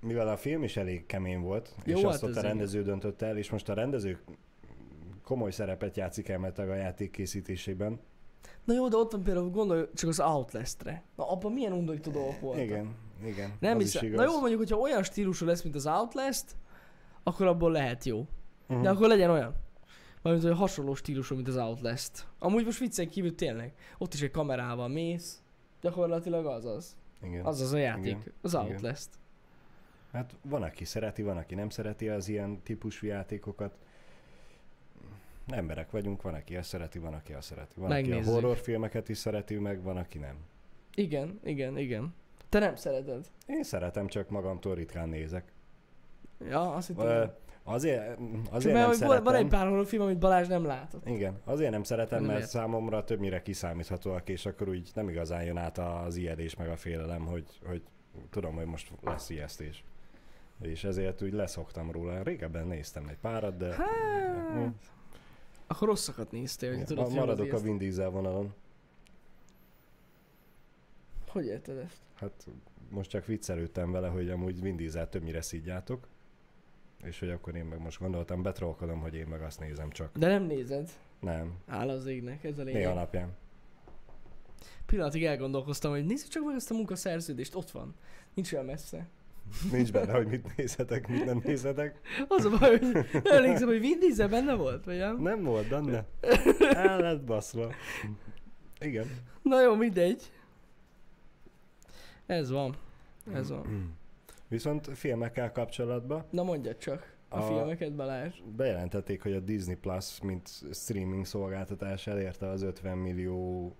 mivel 0.00 0.28
a 0.28 0.36
film 0.36 0.62
is 0.62 0.76
elég 0.76 1.06
kemény 1.06 1.40
volt, 1.40 1.74
Jó, 1.84 1.96
és 1.96 2.02
hát 2.02 2.12
azt 2.12 2.22
ott 2.22 2.28
a 2.28 2.32
igen. 2.32 2.42
rendező 2.42 2.82
döntött 2.82 3.22
el, 3.22 3.36
és 3.38 3.50
most 3.50 3.68
a 3.68 3.74
rendező 3.74 4.18
komoly 5.24 5.50
szerepet 5.50 5.96
játszik 5.96 6.28
elméletileg 6.28 6.70
a 6.70 6.74
játék 6.74 7.10
készítésében. 7.10 8.00
Na 8.64 8.74
jó, 8.74 8.88
de 8.88 8.96
ott 8.96 9.12
van 9.12 9.22
például, 9.22 9.50
gondolj 9.50 9.84
csak 9.94 10.08
az 10.08 10.20
Outlast-re. 10.20 11.02
Na 11.16 11.30
abban 11.30 11.52
milyen 11.52 11.72
undorító 11.72 12.10
dolgok 12.10 12.40
voltak. 12.40 12.62
Igen, 12.62 12.94
igen. 13.24 13.52
Nem 13.60 13.78
hiszem. 13.78 14.06
Na 14.08 14.22
jó, 14.22 14.38
mondjuk, 14.38 14.58
hogyha 14.58 14.76
olyan 14.76 15.02
stílusú 15.02 15.46
lesz, 15.46 15.62
mint 15.62 15.74
az 15.74 15.86
Outlast, 15.86 16.44
akkor 17.22 17.46
abból 17.46 17.72
lehet 17.72 18.04
jó. 18.04 18.26
Mhm. 18.66 18.82
De 18.82 18.90
akkor 18.90 19.08
legyen 19.08 19.30
olyan. 19.30 19.54
Mármint, 20.22 20.46
hogy 20.46 20.56
hasonló 20.56 20.94
stílusú, 20.94 21.34
mint 21.34 21.48
az 21.48 21.56
Outlast. 21.56 22.26
Amúgy 22.38 22.64
most 22.64 22.78
viccen 22.78 23.08
kívül 23.08 23.34
tényleg. 23.34 23.74
Ott 23.98 24.14
is 24.14 24.22
egy 24.22 24.30
kamerával 24.30 24.88
mész. 24.88 25.42
Gyakorlatilag 25.80 26.46
az 26.46 26.64
az. 26.64 26.96
Igen. 27.22 27.44
Az 27.44 27.60
az 27.60 27.72
a 27.72 27.78
játék. 27.78 28.04
Igen. 28.04 28.32
Az 28.42 28.52
Igen. 28.52 28.66
Outlast. 28.66 29.08
Hát 30.12 30.34
van, 30.42 30.62
aki 30.62 30.84
szereti, 30.84 31.22
van, 31.22 31.36
aki 31.36 31.54
nem 31.54 31.68
szereti 31.68 32.08
az 32.08 32.28
ilyen 32.28 32.62
típusú 32.62 33.06
játékokat. 33.06 33.76
Emberek 35.48 35.90
vagyunk, 35.90 36.22
van, 36.22 36.34
aki 36.34 36.56
ezt 36.56 36.68
szereti, 36.68 36.98
van, 36.98 37.14
aki 37.14 37.32
azt 37.32 37.46
szereti. 37.48 37.80
Van, 37.80 37.90
aki 37.90 38.00
Megnézzük. 38.00 38.30
a 38.30 38.34
horrorfilmeket 38.34 39.08
is 39.08 39.18
szereti, 39.18 39.58
meg 39.58 39.82
van, 39.82 39.96
aki 39.96 40.18
nem. 40.18 40.36
Igen, 40.94 41.40
igen, 41.44 41.78
igen. 41.78 42.14
Te 42.48 42.58
nem 42.58 42.76
szereted. 42.76 43.26
Én 43.46 43.62
szeretem, 43.62 44.06
csak 44.06 44.28
magamtól 44.28 44.74
ritkán 44.74 45.08
nézek. 45.08 45.52
Ja, 46.48 46.74
azt 46.74 46.86
hittem. 46.86 47.18
Hogy- 47.18 47.30
Azért, 47.66 48.18
azért 48.50 48.74
mert 48.74 48.98
nem 48.98 48.98
hogy 48.98 48.98
van, 48.98 49.16
egy 49.16 49.24
szeretem. 49.24 49.48
pár 49.48 49.66
horrorfilm, 49.68 50.02
amit 50.02 50.18
Balázs 50.18 50.46
nem 50.48 50.64
látott. 50.64 51.08
Igen, 51.08 51.40
azért 51.44 51.70
nem 51.70 51.82
szeretem, 51.82 52.18
Nem 52.18 52.26
mert 52.26 52.40
ért. 52.40 52.48
számomra 52.48 53.04
többnyire 53.04 53.42
kiszámíthatóak, 53.42 54.28
és 54.28 54.46
akkor 54.46 54.68
úgy 54.68 54.90
nem 54.94 55.08
igazán 55.08 55.44
jön 55.44 55.56
át 55.56 55.78
az 55.78 56.16
ijedés 56.16 56.56
meg 56.56 56.68
a 56.68 56.76
félelem, 56.76 57.26
hogy, 57.26 57.44
hogy 57.66 57.82
tudom, 58.30 58.54
hogy 58.54 58.66
most 58.66 58.90
lesz 59.02 59.30
ijesztés. 59.30 59.84
És 60.62 60.84
ezért 60.84 61.22
úgy 61.22 61.32
leszoktam 61.32 61.90
róla. 61.90 62.22
Régebben 62.22 62.66
néztem 62.66 63.06
egy 63.08 63.18
párat, 63.18 63.56
de... 63.56 63.74
Hát. 63.74 64.72
Akkor 65.74 65.88
rosszakat 65.88 66.30
néztél, 66.30 66.74
hogy 66.76 66.84
tudod, 66.84 67.06
hogy 67.06 67.14
maradok 67.14 67.52
a. 67.52 67.58
Vin 67.58 67.78
Diesel 67.78 68.10
vonalon. 68.10 68.54
Hogy 71.28 71.46
érted 71.46 71.76
ezt? 71.78 72.00
Hát 72.14 72.46
most 72.90 73.10
csak 73.10 73.26
viccelődtem 73.26 73.92
vele, 73.92 74.08
hogy 74.08 74.30
amúgy 74.30 74.60
Vin 74.60 74.76
Diesel 74.76 75.08
többnyire 75.08 75.42
szidjátok. 75.42 76.08
És 77.02 77.18
hogy 77.18 77.30
akkor 77.30 77.56
én 77.56 77.64
meg 77.64 77.80
most 77.80 77.98
gondoltam, 77.98 78.42
betrolkodom, 78.42 79.00
hogy 79.00 79.14
én 79.14 79.26
meg 79.26 79.42
azt 79.42 79.60
nézem 79.60 79.90
csak. 79.90 80.18
De 80.18 80.26
nem 80.26 80.42
nézed. 80.42 80.90
Nem, 81.20 81.54
Áll 81.66 81.88
az 81.88 82.06
égnek, 82.06 82.44
ez 82.44 82.58
a 82.58 82.62
lényeg. 82.62 82.80
néha 82.82 82.94
napján. 82.94 83.36
Pillanatig 84.86 85.24
elgondolkoztam, 85.24 85.90
hogy 85.90 86.04
nézzük 86.04 86.28
csak 86.28 86.44
meg 86.44 86.54
ezt 86.54 86.70
a 86.70 86.74
munkaszerződést, 86.74 87.54
ott 87.54 87.70
van. 87.70 87.94
Nincs 88.34 88.52
olyan 88.52 88.64
messze. 88.64 89.06
Nincs 89.72 89.92
benne, 89.92 90.12
hogy 90.12 90.26
mit 90.26 90.56
nézhetek, 90.56 91.08
mit 91.08 91.24
nem 91.24 91.40
nézhetek. 91.44 92.00
Az 92.28 92.44
a 92.44 92.58
baj, 92.58 92.78
hogy 92.78 93.06
emlékszem, 93.24 93.68
hogy 93.68 93.80
Vin 93.80 93.98
Diesel 93.98 94.28
benne 94.28 94.54
volt, 94.54 94.84
vagy 94.84 94.96
nem? 94.98 95.20
Nem 95.22 95.42
volt 95.42 95.68
benne. 95.68 96.04
El 96.58 97.00
lett 97.00 97.24
baszva. 97.24 97.72
Igen. 98.80 99.06
Na 99.42 99.62
jó, 99.62 99.74
mindegy. 99.74 100.30
Ez 102.26 102.50
van. 102.50 102.76
Ez 103.32 103.50
van. 103.50 103.96
Viszont 104.48 104.90
filmekkel 104.94 105.52
kapcsolatban 105.52 106.24
Na 106.30 106.42
mondjad 106.42 106.78
csak 106.78 107.12
a, 107.28 107.38
A- 107.38 107.42
filmeket, 107.42 107.94
Balázs. 107.94 108.34
bejelentették, 108.56 109.22
hogy 109.22 109.32
a 109.32 109.40
Disney 109.40 109.74
Plus, 109.76 110.20
mint 110.20 110.48
streaming 110.72 111.26
szolgáltatás 111.26 112.06
elérte 112.06 112.48
az 112.48 112.62
50 112.62 112.98
millió 112.98 113.76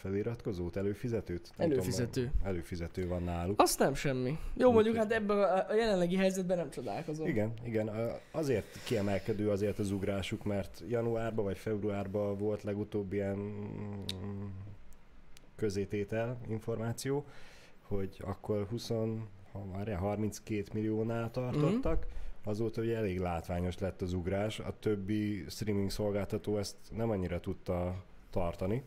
feliratkozót, 0.00 0.76
előfizetőt? 0.76 1.50
Nem 1.56 1.70
Előfizető. 1.70 2.20
Tudom, 2.22 2.40
előfizető 2.44 3.08
van 3.08 3.22
náluk. 3.22 3.60
Azt 3.60 3.78
nem 3.78 3.94
semmi. 3.94 4.38
Jó, 4.54 4.72
mondjuk 4.72 4.96
hát 4.96 5.12
ebben 5.12 5.38
a 5.38 5.74
jelenlegi 5.74 6.16
helyzetben 6.16 6.56
nem 6.56 6.70
csodálkozom. 6.70 7.26
Igen, 7.26 7.52
igen. 7.64 7.90
Azért 8.30 8.84
kiemelkedő 8.84 9.50
azért 9.50 9.78
az 9.78 9.90
ugrásuk, 9.90 10.44
mert 10.44 10.82
januárban 10.88 11.44
vagy 11.44 11.58
februárban 11.58 12.38
volt 12.38 12.62
legutóbb 12.62 13.12
ilyen 13.12 13.36
mm, 13.36 14.44
közététel 15.56 16.38
információ, 16.48 17.24
hogy 17.82 18.16
akkor 18.24 18.66
20, 18.70 18.88
ha 19.52 19.64
már 19.72 19.94
32 19.94 20.64
milliónál 20.72 21.30
tartottak, 21.30 22.06
azóta 22.44 22.80
ugye 22.80 22.96
elég 22.96 23.18
látványos 23.18 23.78
lett 23.78 24.02
az 24.02 24.12
ugrás, 24.12 24.58
a 24.58 24.74
többi 24.78 25.44
streaming 25.48 25.90
szolgáltató 25.90 26.58
ezt 26.58 26.76
nem 26.96 27.10
annyira 27.10 27.40
tudta 27.40 28.04
tartani, 28.30 28.82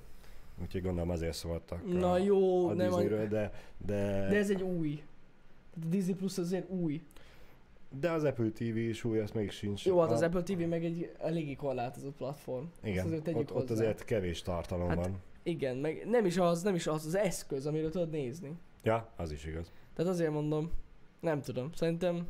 úgyhogy 0.62 0.82
gondolom 0.82 1.10
azért 1.10 1.34
szóltak 1.36 1.94
Na 2.00 2.12
a, 2.12 2.18
jó, 2.18 2.68
a 2.68 2.74
nem 2.74 2.88
Disneyről, 2.88 3.28
de, 3.28 3.52
de, 3.86 4.28
De 4.30 4.36
ez 4.38 4.50
egy 4.50 4.62
új. 4.62 5.04
A 5.76 5.86
Disney 5.88 6.14
Plus 6.16 6.38
azért 6.38 6.70
új. 6.70 7.02
de 8.00 8.12
az 8.12 8.24
Apple 8.24 8.50
TV 8.50 8.78
is 8.78 9.04
új, 9.04 9.20
az 9.20 9.32
még 9.32 9.52
sincs. 9.52 9.86
Jó, 9.86 10.00
hát 10.00 10.12
az 10.12 10.22
a, 10.22 10.26
Apple 10.26 10.44
TV 10.44 10.60
meg 10.60 10.86
egy 10.86 11.12
eléggé 11.20 11.54
korlátozott 11.56 12.16
platform. 12.16 12.66
Igen, 12.84 13.06
Azt 13.06 13.14
azért 13.14 13.38
ott, 13.38 13.54
ott 13.54 13.70
azért 13.70 14.06
kevés 14.06 14.42
tartalom 14.42 14.88
Hát- 14.88 14.98
van. 14.98 15.18
Igen, 15.44 15.78
meg 15.78 16.04
nem 16.10 16.26
is 16.26 16.38
az, 16.38 16.62
nem 16.64 16.76
is 16.76 16.88
az 16.88 17.06
az 17.06 17.16
eszköz, 17.16 17.66
amiről 17.66 17.90
tudod 17.92 18.10
nézni. 18.10 18.54
Ja, 18.84 19.10
az 19.16 19.32
is 19.32 19.46
igaz. 19.46 19.72
Tehát 19.96 20.12
azért 20.12 20.32
mondom, 20.32 20.72
nem 21.20 21.42
tudom, 21.42 21.70
szerintem... 21.74 22.28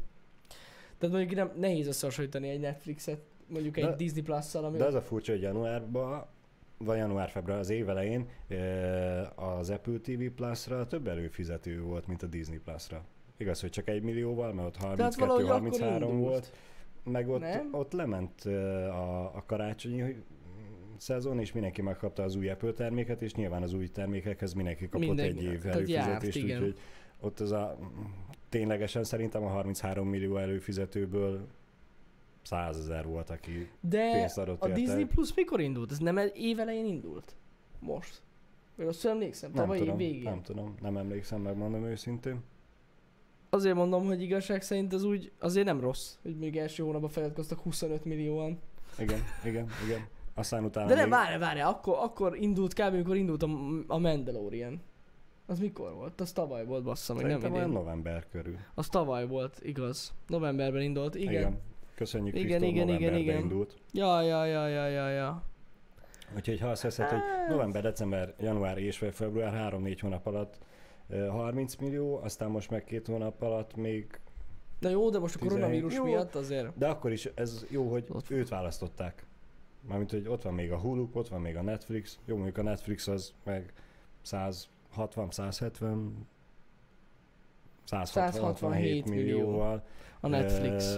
Tehát 0.98 1.16
mondjuk 1.16 1.36
nem, 1.40 1.52
nehéz 1.60 1.88
összehasonlítani 1.88 2.50
egy 2.50 2.60
Netflixet, 2.60 3.20
mondjuk 3.48 3.78
egy 3.78 3.84
De- 3.84 3.96
Disney 3.96 4.22
Plus-szal, 4.22 4.66
ami... 4.66 4.78
De 4.78 4.86
az 4.86 4.94
a 4.94 5.02
furcsa, 5.02 5.32
hogy 5.32 5.42
januárban, 5.42 6.26
vagy 6.84 6.98
január-február 6.98 7.60
az 7.60 7.70
év 7.70 7.90
elején 7.90 8.28
az 9.36 9.70
Apple 9.70 9.98
TV 9.98 10.24
Plus-ra 10.36 10.88
több 10.88 11.08
előfizető 11.08 11.82
volt, 11.82 12.08
mint 12.08 12.24
a 12.24 12.28
Disney 12.28 12.58
Plus-ra. 12.58 13.04
Igaz, 13.38 13.62
hogy 13.62 13.70
csak 13.70 13.90
egy 13.90 14.02
millióval, 14.02 14.54
mert 14.54 14.68
ott 14.68 14.96
Tehát 14.96 15.16
valahogy 15.16 15.44
akkor 15.44 15.70
32-33 15.72 15.94
indult. 15.94 16.12
volt, 16.12 16.54
meg 17.04 17.30
ott, 17.30 17.40
Nem? 17.40 17.68
ott 17.72 17.92
lement 17.94 18.42
a, 18.42 19.36
a 19.36 19.44
karácsonyi 19.46 20.24
szezon, 20.98 21.40
és 21.40 21.52
mindenki 21.52 21.82
megkapta 21.82 22.24
az 22.24 22.36
új 22.36 22.50
Apple 22.50 22.72
terméket, 22.72 23.22
és 23.22 23.34
nyilván 23.34 23.64
az 23.64 23.74
új 23.74 23.88
termékekhez 23.88 24.54
mindenki 24.54 24.86
kapott 24.90 25.08
Mindenki- 25.08 25.48
egy 25.48 25.54
év 25.54 25.66
előfizetést, 25.68 26.44
úgyhogy 26.44 26.78
ott 27.20 27.40
az 27.40 27.52
a 27.52 27.78
ténylegesen 28.50 29.04
szerintem 29.04 29.44
a 29.44 29.48
33 29.48 30.08
millió 30.08 30.38
előfizetőből 30.38 31.48
100 32.44 32.78
ezer 32.78 33.06
volt, 33.06 33.30
aki 33.30 33.70
De 33.80 34.12
pénzt 34.12 34.38
adott 34.38 34.62
a 34.64 34.68
érte. 34.68 34.80
Disney 34.80 35.06
Plus 35.06 35.34
mikor 35.34 35.60
indult? 35.60 35.92
Ez 35.92 36.00
nem 36.00 36.18
egy 36.18 36.38
év 36.38 36.60
elején 36.60 36.86
indult? 36.86 37.36
Most? 37.80 38.22
Vagy 38.76 38.88
azt 38.88 39.06
emlékszem, 39.06 39.52
Nem 39.54 39.62
tavaly 39.62 39.78
év 39.78 39.84
tudom, 39.84 39.98
végén. 39.98 40.24
nem 40.24 40.42
tudom, 40.42 40.76
nem 40.82 40.98
emlékszem, 40.98 41.42
megmondom 41.42 41.84
őszintén. 41.86 42.42
Azért 43.50 43.76
mondom, 43.76 44.06
hogy 44.06 44.22
igazság 44.22 44.62
szerint 44.62 44.94
az 44.94 45.04
úgy 45.04 45.32
azért 45.40 45.66
nem 45.66 45.80
rossz, 45.80 46.16
hogy 46.22 46.38
még 46.38 46.58
első 46.58 46.84
hónapban 46.84 47.10
feliratkoztak 47.10 47.60
25 47.60 48.06
millióan. 48.06 48.60
Igen, 49.00 49.20
igen, 49.46 49.68
igen. 49.86 50.08
Aztán 50.34 50.64
utána 50.64 50.88
De 50.88 50.94
nem, 50.96 51.04
még... 51.04 51.14
várj, 51.14 51.38
várj, 51.38 51.60
akkor, 51.60 51.98
akkor 52.00 52.38
indult 52.38 52.74
kb. 52.74 52.94
amikor 52.94 53.16
indult 53.16 53.44
a, 53.44 53.50
a 53.88 53.98
Mandalorian. 53.98 54.82
Az 55.46 55.60
mikor 55.60 55.94
volt? 55.94 56.22
Az 56.22 56.32
tavaly 56.32 56.66
volt, 56.66 56.84
bassza 56.84 57.14
meg, 57.14 57.22
nem 57.24 57.32
Szerintem 57.32 57.58
olyan 57.58 57.70
idén. 57.70 57.82
november 57.82 58.26
körül. 58.32 58.58
Az 58.74 58.90
tavaly 58.90 59.28
volt, 59.28 59.60
igaz. 59.64 60.14
Novemberben 60.28 60.82
indult, 60.82 61.16
igen. 61.16 61.34
igen. 61.34 61.60
Köszönjük, 62.04 62.36
Igen, 62.36 62.64
igen, 62.64 62.90
igen, 62.90 63.16
igen. 63.16 63.40
indult. 63.42 63.76
Ja, 63.94 64.22
ja, 64.22 64.46
ja, 64.46 64.68
ja, 64.68 64.88
ja, 64.88 65.10
ja. 65.10 65.44
Úgyhogy 66.36 66.60
ha 66.60 66.68
azt 66.68 66.82
veszed, 66.82 67.08
hogy 67.10 67.20
Hát. 67.20 67.48
november, 67.50 67.82
december, 67.82 68.34
január 68.40 68.78
és 68.78 69.00
vagy 69.00 69.14
február 69.14 69.74
3-4 69.74 69.98
hónap 70.02 70.26
alatt 70.28 70.58
ö, 71.10 71.28
30 71.28 71.76
millió, 71.76 72.20
aztán 72.24 72.50
most 72.50 72.70
meg 72.70 72.84
két 72.84 73.08
hónap 73.08 73.42
alatt 73.42 73.76
még, 73.76 74.20
Na 74.80 74.90
jó, 74.90 75.10
de 75.10 75.20
most 75.20 75.36
a 75.36 75.40
17. 75.40 75.60
koronavírus 75.60 75.96
Jó. 75.96 76.04
miatt 76.04 76.36
azért. 76.36 76.78
de 76.78 76.88
akkor 76.88 77.12
is 77.12 77.26
ez 77.26 77.66
jó, 77.70 77.92
hogy 77.92 78.06
Ott- 78.10 78.30
őt 78.30 78.50
választották. 78.50 79.26
Mármint, 79.88 80.12
hogy 80.12 80.28
ott 80.28 80.42
van 80.42 80.54
még 80.54 80.72
a 80.72 80.78
Hulu, 80.78 81.08
ott 81.14 81.28
van 81.28 81.42
még 81.42 81.56
a 81.58 81.62
Netflix. 81.62 82.20
Jó, 82.26 82.36
mondjuk 82.36 82.58
a 82.58 82.64
Netflix 82.64 83.08
az 83.08 83.34
meg 83.44 83.74
160, 84.22 85.32
170, 85.32 86.28
167 87.84 88.34
167 88.42 89.10
millióval 89.10 89.84
A 90.24 90.28
Netflix. 90.28 90.98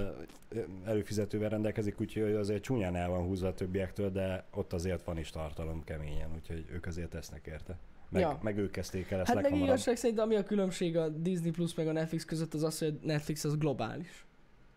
előfizetővel 0.86 1.50
rendelkezik, 1.50 2.02
úgyhogy 2.02 2.32
azért 2.34 2.64
csúnyán 2.64 2.96
el 2.96 3.10
van 3.10 3.24
húzva 3.24 3.48
a 3.48 3.54
többiektől, 3.54 4.12
de 4.12 4.44
ott 4.54 4.74
azért 4.74 5.04
van 5.04 5.18
is 5.18 5.30
tartalom 5.30 5.84
keményen, 5.84 6.30
úgyhogy 6.36 6.66
ők 6.72 6.86
azért 6.86 7.10
tesznek 7.10 7.46
érte. 7.48 7.78
Meg, 8.10 8.22
Ja. 8.22 8.40
meg 8.42 8.58
ők 8.58 8.72
kezdték 8.72 9.12
el 9.12 9.20
ezt 9.20 9.28
Hát 9.28 9.36
meg 9.36 9.44
leghamarabb. 9.44 9.74
igazság 9.74 9.96
szerint 9.96 10.20
ami 10.20 10.36
a 10.36 10.44
különbség 10.44 10.98
a 10.98 11.10
Disney 11.10 11.52
Plus 11.52 11.74
meg 11.76 11.88
a 11.88 11.92
Netflix 11.92 12.26
között 12.26 12.54
az 12.54 12.64
az, 12.64 12.80
hogy 12.80 12.88
a 12.88 13.06
Netflix 13.06 13.44
az 13.44 13.58
globális. 13.58 14.26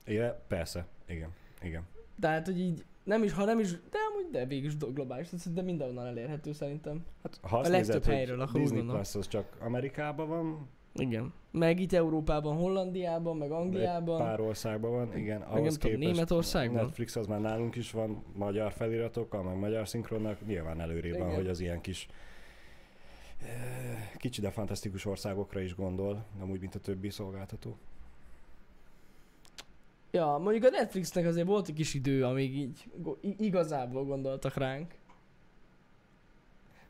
Igen, 0.06 0.34
persze. 0.48 0.86
Igen. 1.06 1.28
Igen. 1.62 1.82
Tehát, 2.20 2.46
hogy 2.46 2.60
így 2.60 2.84
nem 3.04 3.22
is, 3.22 3.32
ha 3.32 3.44
nem 3.44 3.58
is, 3.58 3.70
de 3.70 3.98
amúgy 4.12 4.30
de 4.32 4.46
végig 4.46 4.64
is 4.64 4.76
globális, 4.76 5.28
de 5.54 5.62
mindenhonnan 5.62 6.06
elérhető 6.06 6.52
szerintem. 6.52 7.04
Hát, 7.22 7.38
ha 7.42 7.56
A 7.58 7.60
legtöbb 7.60 7.72
nézed, 7.80 8.04
helyről, 8.04 8.40
úgy 8.54 8.60
Disney. 8.60 8.82
Plus 8.82 9.14
az 9.14 9.28
csak 9.28 9.56
Amerikában 9.60 10.28
van, 10.28 10.68
Igen. 10.94 11.32
Meg 11.50 11.80
itt 11.80 11.92
Európában, 11.92 12.56
Hollandiában, 12.56 13.36
meg 13.36 13.50
Angliában. 13.50 14.18
pár 14.18 14.40
országban 14.40 14.90
van, 14.90 15.16
igen. 15.16 15.38
nem 15.38 15.52
Ahhoz 15.52 15.76
tudom, 15.78 15.96
képest 15.96 16.12
Németországban? 16.12 16.84
Netflix 16.84 17.16
az 17.16 17.26
már 17.26 17.40
nálunk 17.40 17.76
is 17.76 17.90
van 17.90 18.24
magyar 18.34 18.72
feliratokkal, 18.72 19.42
meg 19.42 19.58
magyar 19.58 19.88
szinkronnak, 19.88 20.46
nyilván 20.46 20.80
előrébb 20.80 21.18
van, 21.18 21.34
hogy 21.34 21.46
az 21.46 21.60
ilyen 21.60 21.80
kis 21.80 22.06
eh, 23.42 23.48
kicsi, 24.16 24.40
de 24.40 24.50
fantasztikus 24.50 25.04
országokra 25.04 25.60
is 25.60 25.74
gondol, 25.74 26.24
nem 26.38 26.50
úgy, 26.50 26.60
mint 26.60 26.74
a 26.74 26.78
többi 26.78 27.10
szolgáltató. 27.10 27.76
Ja, 30.10 30.38
mondjuk 30.42 30.64
a 30.64 30.70
Netflixnek 30.70 31.26
azért 31.26 31.46
volt 31.46 31.68
egy 31.68 31.74
kis 31.74 31.94
idő, 31.94 32.24
amíg 32.24 32.56
így 32.56 32.84
igazából 33.38 34.04
gondoltak 34.04 34.54
ránk. 34.54 34.94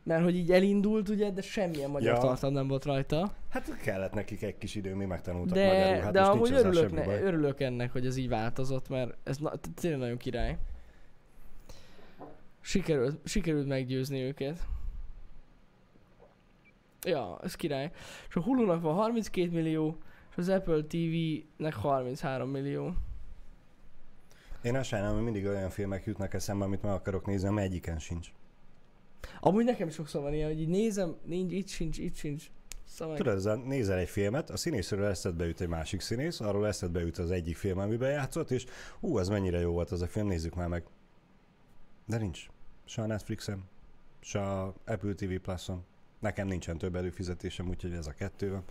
Mert 0.08 0.22
hogy 0.22 0.36
így 0.36 0.50
elindult 0.52 1.08
ugye, 1.08 1.30
de 1.30 1.42
semmilyen 1.42 1.90
magyar 1.90 2.14
Ja. 2.14 2.20
tartalom 2.20 2.54
nem 2.54 2.68
volt 2.68 2.84
rajta. 2.84 3.32
Hát 3.48 3.76
kellett 3.80 4.12
nekik 4.12 4.42
egy 4.42 4.58
kis 4.58 4.74
idő, 4.74 4.94
mi 4.94 5.04
megtanultak 5.04 5.54
De, 5.54 5.66
magyarul, 5.66 6.02
hát 6.02 6.12
de 6.12 6.20
amúgy 6.20 6.52
örülök, 6.52 6.92
ne, 6.92 7.04
baj. 7.04 7.22
örülök 7.22 7.60
ennek, 7.60 7.92
hogy 7.92 8.06
ez 8.06 8.16
így 8.16 8.28
változott, 8.28 8.88
mert 8.88 9.16
ez 9.24 9.38
na, 9.38 9.52
tényleg 9.74 10.00
nagyon 10.00 10.16
király. 10.16 10.58
Sikerült, 12.60 13.28
sikerült 13.28 13.66
meggyőzni 13.66 14.20
őket. 14.22 14.66
Ja, 17.06 17.38
ez 17.42 17.54
király. 17.54 17.90
És 18.28 18.36
a 18.36 18.40
Hulu-nak 18.42 18.82
van 18.82 18.94
32 18.94 19.50
millió, 19.50 19.98
és 20.30 20.36
az 20.36 20.48
Apple 20.48 20.82
TV-nek 20.82 21.74
33 21.74 22.50
millió. 22.50 22.92
Én 24.62 24.76
azt 24.76 24.88
sajnálom, 24.88 25.14
hogy 25.14 25.24
mindig 25.24 25.46
olyan 25.46 25.70
filmek 25.70 26.04
jutnak 26.04 26.34
eszembe, 26.34 26.64
amit 26.64 26.82
meg 26.82 26.92
akarok 26.92 27.26
nézni, 27.26 27.48
ami 27.48 27.62
egyiken 27.62 27.98
sincs. 27.98 28.28
Amúgy 29.40 29.64
nekem 29.64 29.88
is 29.88 29.94
sokszor 29.94 30.22
van 30.22 30.34
ilyen, 30.34 30.48
hogy 30.48 30.60
így 30.60 30.68
nézem, 30.68 31.16
nincs, 31.24 31.52
itt 31.52 31.68
sincs, 31.68 31.98
itt 31.98 32.14
sincs. 32.14 32.50
Szóval 32.84 33.16
Tudod, 33.16 33.36
ez 33.36 33.44
a, 33.44 33.56
nézel 33.56 33.98
egy 33.98 34.08
filmet, 34.08 34.50
a 34.50 34.56
színészről 34.56 35.04
eszedbe 35.04 35.46
jut 35.46 35.60
egy 35.60 35.68
másik 35.68 36.00
színész, 36.00 36.40
arról 36.40 36.66
eszedbe 36.66 37.00
jut 37.00 37.18
az 37.18 37.30
egyik 37.30 37.56
film, 37.56 37.78
amiben 37.78 38.10
játszott, 38.10 38.50
és 38.50 38.66
ú, 39.00 39.18
ez 39.18 39.28
mennyire 39.28 39.58
jó 39.58 39.72
volt 39.72 39.90
az 39.90 40.02
a 40.02 40.06
film, 40.06 40.26
nézzük 40.26 40.54
már 40.54 40.68
meg. 40.68 40.84
De 42.06 42.18
nincs. 42.18 42.46
Se 42.84 43.02
a 43.02 43.06
Netflixen, 43.06 43.64
se 44.20 44.40
a 44.40 44.74
Apple 44.86 45.14
TV 45.14 45.34
Plus-on. 45.42 45.84
Nekem 46.18 46.46
nincsen 46.46 46.78
több 46.78 46.96
előfizetésem, 46.96 47.68
úgyhogy 47.68 47.92
ez 47.92 48.06
a 48.06 48.12
kettő 48.12 48.50
van. 48.50 48.64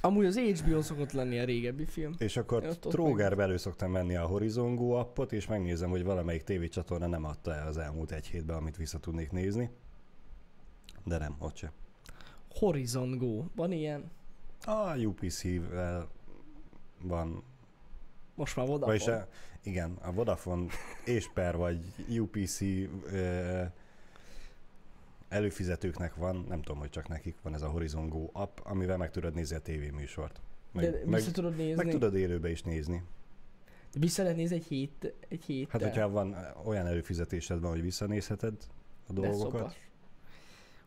Amúgy 0.00 0.24
az 0.24 0.38
HBO 0.38 0.82
szokott 0.82 1.12
lenni 1.12 1.38
a 1.38 1.44
régebbi 1.44 1.84
film. 1.84 2.14
És 2.18 2.36
akkor 2.36 2.64
ott- 2.64 2.80
trógerbe 2.88 3.42
elő 3.42 3.56
szoktam 3.56 3.90
menni 3.90 4.16
a 4.16 4.26
Horizon 4.26 4.74
Go 4.74 4.90
appot, 4.90 5.32
és 5.32 5.46
megnézem, 5.46 5.90
hogy 5.90 6.04
valamelyik 6.04 6.42
tévécsatorna 6.42 7.06
nem 7.06 7.24
adta 7.24 7.54
el 7.54 7.66
az 7.66 7.76
elmúlt 7.78 8.12
egy 8.12 8.26
hétben, 8.26 8.56
amit 8.56 8.76
vissza 8.76 8.98
tudnék 8.98 9.30
nézni. 9.30 9.70
De 11.04 11.18
nem, 11.18 11.36
ott 11.38 11.56
se. 11.56 11.72
Horizon 12.54 13.18
Go. 13.18 13.44
Van 13.54 13.72
ilyen? 13.72 14.10
A 14.64 14.96
UPC-vel 14.96 16.08
van 17.02 17.42
Most 18.34 18.56
már 18.56 18.66
Vodafone. 18.66 18.92
Vagyis 18.98 19.06
a, 19.14 19.28
igen, 19.62 19.98
a 20.02 20.12
Vodafone 20.12 20.66
és 21.04 21.30
per 21.34 21.56
vagy 21.56 21.78
UPC 22.18 22.60
ö, 22.60 23.62
előfizetőknek 25.30 26.14
van, 26.14 26.44
nem 26.48 26.62
tudom, 26.62 26.78
hogy 26.78 26.90
csak 26.90 27.08
nekik 27.08 27.36
van 27.42 27.54
ez 27.54 27.62
a 27.62 27.68
Horizon 27.68 28.08
Go 28.08 28.28
app, 28.32 28.58
amivel 28.62 28.96
meg 28.96 29.10
tudod 29.10 29.34
nézni 29.34 29.56
a 29.56 29.60
tévéműsort. 29.60 30.40
Meg, 30.72 30.84
De 30.84 31.00
meg, 31.04 31.20
vissza 31.20 31.30
tudod 31.30 31.56
nézni? 31.56 31.74
meg 31.74 31.92
tudod 31.92 32.14
élőbe 32.14 32.50
is 32.50 32.62
nézni. 32.62 33.02
De 33.92 33.98
vissza 33.98 34.22
lehet 34.22 34.36
nézni 34.36 34.56
egy 34.56 34.64
hét, 34.64 35.14
egy 35.28 35.44
héttel. 35.44 35.80
Hát, 35.80 35.90
hogyha 35.90 36.08
van 36.08 36.36
olyan 36.64 36.86
előfizetésed 36.86 37.60
van, 37.60 37.70
hogy 37.70 37.82
visszanézheted 37.82 38.54
a 39.06 39.12
dolgokat. 39.12 39.74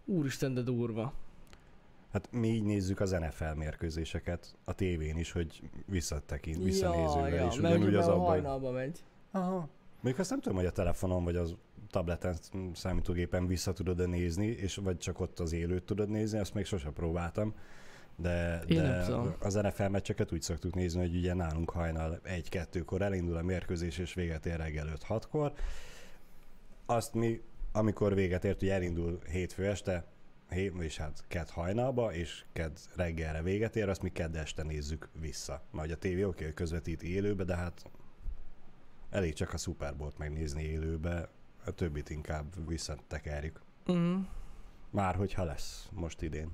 Úristen, 0.06 0.54
de 0.54 0.62
durva. 0.62 1.14
Hát 2.12 2.32
mi 2.32 2.48
így 2.48 2.64
nézzük 2.64 3.00
az 3.00 3.12
NFL 3.12 3.54
mérkőzéseket 3.56 4.56
a 4.64 4.74
tévén 4.74 5.18
is, 5.18 5.32
hogy 5.32 5.62
visszatekint, 5.86 6.64
visszanézővel 6.64 7.30
ja, 7.30 7.36
ja, 7.36 7.48
is. 7.48 7.58
Ugyanúgy 7.58 7.96
az 7.96 8.08
abban. 8.08 8.26
hajnalba 8.26 8.72
megy. 8.72 9.04
Aha. 9.32 9.68
Még 10.02 10.20
azt 10.20 10.30
nem 10.30 10.40
tudom, 10.40 10.58
hogy 10.58 10.68
a 10.68 10.72
telefonon 10.72 11.24
vagy 11.24 11.36
az 11.36 11.56
tableten, 11.94 12.38
számítógépen 12.74 13.48
vissza 13.48 13.74
tudod 13.74 14.10
nézni, 14.10 14.46
és 14.46 14.76
vagy 14.76 14.98
csak 14.98 15.20
ott 15.20 15.40
az 15.40 15.54
élőt 15.54 15.84
tudod 15.84 16.10
nézni, 16.10 16.40
azt 16.40 16.54
még 16.54 16.66
sose 16.66 16.90
próbáltam. 16.90 17.54
De, 18.16 18.62
Én 18.68 18.82
de 18.82 19.06
az 19.40 19.54
NFL 19.54 19.88
meccseket 19.88 20.32
úgy 20.32 20.42
szoktuk 20.42 20.74
nézni, 20.74 21.00
hogy 21.00 21.16
ugye 21.16 21.34
nálunk 21.34 21.70
hajnal 21.70 22.22
1-2-kor 22.26 23.02
elindul 23.02 23.38
a 23.38 23.42
mérkőzés, 23.42 23.98
és 23.98 24.14
véget 24.14 24.46
ér 24.46 24.58
reggel 24.58 24.88
5-6-kor. 25.08 25.54
Azt 26.86 27.14
mi, 27.14 27.42
amikor 27.72 28.14
véget 28.14 28.46
ért, 28.46 28.62
ugye 28.62 28.74
elindul 28.74 29.20
hétfő 29.32 29.68
este, 29.68 30.06
hét, 30.50 30.74
és 30.82 30.98
hát 30.98 31.24
kedd 31.28 31.48
hajnalba, 31.50 32.14
és 32.14 32.46
kedd 32.54 32.76
reggelre 32.96 33.42
véget 33.42 33.76
ér, 33.76 33.90
azt 33.90 34.02
mi 34.02 34.10
kedd 34.10 34.38
este 34.38 34.64
nézzük 34.64 35.10
vissza. 35.20 35.62
Majd 35.72 35.92
a 35.92 35.96
tévé 35.96 36.24
oké, 36.24 36.44
hogy 36.44 36.54
közvetít 36.54 37.04
élőbe, 37.04 37.44
de 37.44 37.56
hát 37.56 37.90
elég 39.10 39.34
csak 39.34 39.54
a 39.54 39.58
Super 39.58 39.96
megnézni 40.18 40.64
élőbe, 40.64 41.30
a 41.66 41.72
többit 41.72 42.10
inkább 42.10 42.68
visszatekerjük. 42.68 43.62
Mm. 43.92 44.16
Már 44.90 45.16
hogyha 45.16 45.44
lesz 45.44 45.90
most 45.92 46.22
idén. 46.22 46.52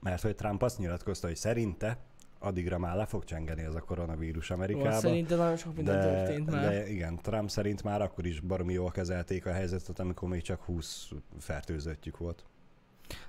Mert 0.00 0.22
hogy 0.22 0.34
Trump 0.34 0.62
azt 0.62 0.78
nyilatkozta, 0.78 1.26
hogy 1.26 1.36
szerinte 1.36 1.98
addigra 2.38 2.78
már 2.78 2.96
le 2.96 3.06
fog 3.06 3.24
csengeni 3.24 3.62
ez 3.62 3.74
a 3.74 3.80
koronavírus 3.80 4.48
Jó, 4.48 4.54
Amerikába. 4.56 4.98
szerintem 4.98 5.38
nagyon 5.38 5.56
sok 5.56 5.74
minden 5.74 6.00
de, 6.00 6.02
történt 6.02 6.50
már. 6.50 6.68
de 6.68 6.88
igen, 6.88 7.16
Trump 7.16 7.50
szerint 7.50 7.82
már 7.82 8.02
akkor 8.02 8.26
is 8.26 8.40
baromi 8.40 8.72
jól 8.72 8.90
kezelték 8.90 9.46
a 9.46 9.52
helyzetet, 9.52 9.98
amikor 9.98 10.28
még 10.28 10.42
csak 10.42 10.62
20 10.62 11.08
fertőzöttjük 11.38 12.18
volt. 12.18 12.44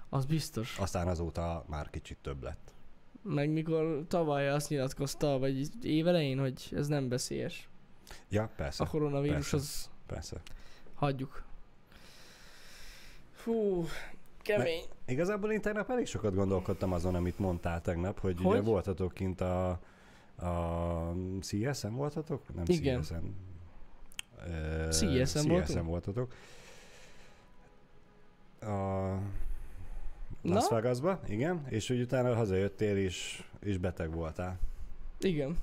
Az 0.09 0.25
biztos. 0.25 0.77
Aztán 0.79 1.07
azóta 1.07 1.65
már 1.67 1.89
kicsit 1.89 2.17
több 2.21 2.43
lett. 2.43 2.73
Meg 3.21 3.49
mikor 3.49 4.05
tavaly 4.07 4.49
azt 4.49 4.69
nyilatkozta, 4.69 5.39
vagy 5.39 5.69
évelején, 5.81 6.39
hogy 6.39 6.69
ez 6.71 6.87
nem 6.87 7.09
veszélyes. 7.09 7.69
Ja, 8.29 8.51
persze, 8.55 8.83
A 8.83 8.87
koronavírus 8.87 9.35
persze. 9.49 9.55
az 9.55 9.89
persze. 10.05 10.41
hagyjuk. 10.93 11.43
Fú, 13.31 13.85
kemény. 14.41 14.83
Igazából 15.05 15.51
én 15.51 15.61
tegnap 15.61 15.89
elég 15.89 16.05
sokat 16.05 16.35
gondolkodtam 16.35 16.93
azon, 16.93 17.15
amit 17.15 17.39
mondtál 17.39 17.81
tegnap, 17.81 18.19
hogy, 18.19 18.37
Hogy? 18.37 18.45
ugye 18.45 18.61
voltatok 18.61 19.13
kint 19.13 19.41
a, 19.41 19.69
a 20.35 21.13
CSM 21.41 21.93
voltatok? 21.93 22.55
Nem 22.55 22.63
Igen. 22.67 23.01
CSM. 23.01 23.15
CSM 24.89 25.39
CSM 25.39 25.47
voltunk? 25.47 25.85
voltatok. 25.85 26.33
A 28.61 29.19
Na? 30.45 30.53
Las 30.53 30.69
Vegasba, 30.69 31.19
igen, 31.27 31.65
és 31.69 31.87
hogy 31.87 32.01
utána 32.01 32.35
hazajöttél 32.35 32.97
és, 32.97 33.43
és 33.59 33.77
beteg 33.77 34.13
voltál. 34.13 34.59
Igen. 35.19 35.57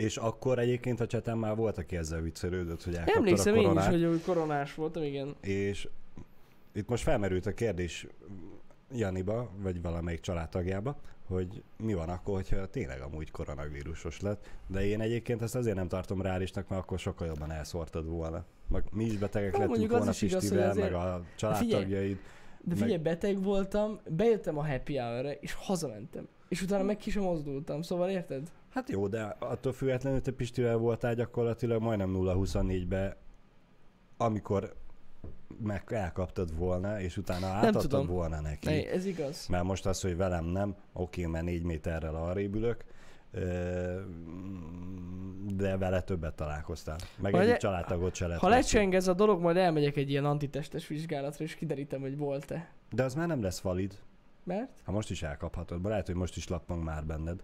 És 0.00 0.16
akkor 0.16 0.58
egyébként 0.58 1.00
a 1.00 1.06
cseten 1.06 1.38
már 1.38 1.56
volt, 1.56 1.78
aki 1.78 1.96
ezzel 1.96 2.20
viccelődött, 2.20 2.82
hogy 2.84 2.94
elkaptad 2.94 3.16
Emlékszem 3.16 3.52
a 3.54 3.56
én 3.56 3.62
is, 3.62 3.68
koronát. 3.68 3.90
hogy 4.10 4.22
koronás 4.22 4.74
voltam, 4.74 5.02
igen. 5.02 5.34
És 5.40 5.88
itt 6.72 6.88
most 6.88 7.02
felmerült 7.02 7.46
a 7.46 7.52
kérdés 7.54 8.06
Janiba, 8.92 9.50
vagy 9.62 9.82
valamelyik 9.82 10.20
családtagjába, 10.20 10.96
hogy 11.26 11.62
mi 11.76 11.94
van 11.94 12.08
akkor, 12.08 12.34
hogyha 12.34 12.66
tényleg 12.66 13.00
amúgy 13.00 13.30
koronavírusos 13.30 14.20
lett. 14.20 14.48
De 14.66 14.84
én 14.86 15.00
egyébként 15.00 15.42
ezt 15.42 15.54
azért 15.54 15.76
nem 15.76 15.88
tartom 15.88 16.22
reálisnak, 16.22 16.68
mert 16.68 16.82
akkor 16.82 16.98
sokkal 16.98 17.26
jobban 17.26 17.50
elszórtad 17.50 18.08
volna. 18.08 18.44
Meg 18.68 18.84
mi 18.92 19.04
is 19.04 19.16
betegek 19.16 19.52
Na, 19.52 19.58
lettünk 19.58 19.90
volna 19.90 20.04
Pistivel, 20.18 20.70
azért- 20.70 20.90
meg 20.90 20.94
a 21.00 21.22
családtagjaid. 21.36 22.16
De 22.16 22.74
Meg- 22.74 22.78
figyelj, 22.78 22.98
beteg 23.02 23.42
voltam, 23.42 24.00
bejöttem 24.08 24.58
a 24.58 24.66
happy 24.66 24.96
hour 24.96 25.36
és 25.40 25.52
hazamentem. 25.52 26.28
És 26.48 26.62
utána 26.62 26.82
meg 26.84 26.96
ki 26.96 27.10
sem 27.10 27.22
mozdultam, 27.22 27.82
szóval 27.82 28.10
érted? 28.10 28.48
Hát 28.70 28.88
jó, 28.88 29.08
de 29.08 29.36
attól 29.38 29.72
függetlenül 29.72 30.20
te 30.20 30.32
Pistivel 30.32 30.76
voltál 30.76 31.14
gyakorlatilag 31.14 31.82
majdnem 31.82 32.14
0-24-be, 32.16 33.16
amikor 34.16 34.74
meg 35.62 35.84
elkaptad 35.88 36.56
volna, 36.56 37.00
és 37.00 37.16
utána 37.16 37.46
átadtad 37.46 38.06
volna 38.06 38.40
neki. 38.40 38.68
Ne, 38.68 38.90
ez 38.90 39.04
igaz. 39.04 39.46
Mert 39.46 39.64
most 39.64 39.86
az, 39.86 40.00
hogy 40.00 40.16
velem 40.16 40.44
nem, 40.44 40.74
oké, 40.92 41.26
mert 41.26 41.44
négy 41.44 41.62
méterrel 41.62 42.14
arrébb 42.14 42.54
ülök, 42.54 42.84
de 45.54 45.76
vele 45.76 46.00
többet 46.02 46.34
találkoztál. 46.34 46.96
Meg 47.18 47.32
Vagy 47.32 47.40
egyik 47.40 47.54
e- 47.54 47.58
családtagot 47.58 48.14
se 48.14 48.26
lett 48.26 48.38
Ha 48.38 48.48
lecseng 48.48 48.94
ez 48.94 49.08
a 49.08 49.14
dolog, 49.14 49.40
majd 49.40 49.56
elmegyek 49.56 49.96
egy 49.96 50.10
ilyen 50.10 50.24
antitestes 50.24 50.86
vizsgálatra, 50.86 51.44
és 51.44 51.54
kiderítem, 51.54 52.00
hogy 52.00 52.16
volt-e. 52.16 52.70
De 52.90 53.02
az 53.02 53.14
már 53.14 53.26
nem 53.26 53.42
lesz 53.42 53.60
valid. 53.60 53.98
Mert? 54.44 54.80
Ha 54.84 54.92
most 54.92 55.10
is 55.10 55.22
elkaphatod, 55.22 55.84
lehet, 55.84 56.06
hogy 56.06 56.14
most 56.14 56.36
is 56.36 56.48
lappang 56.48 56.84
már 56.84 57.04
benned. 57.04 57.42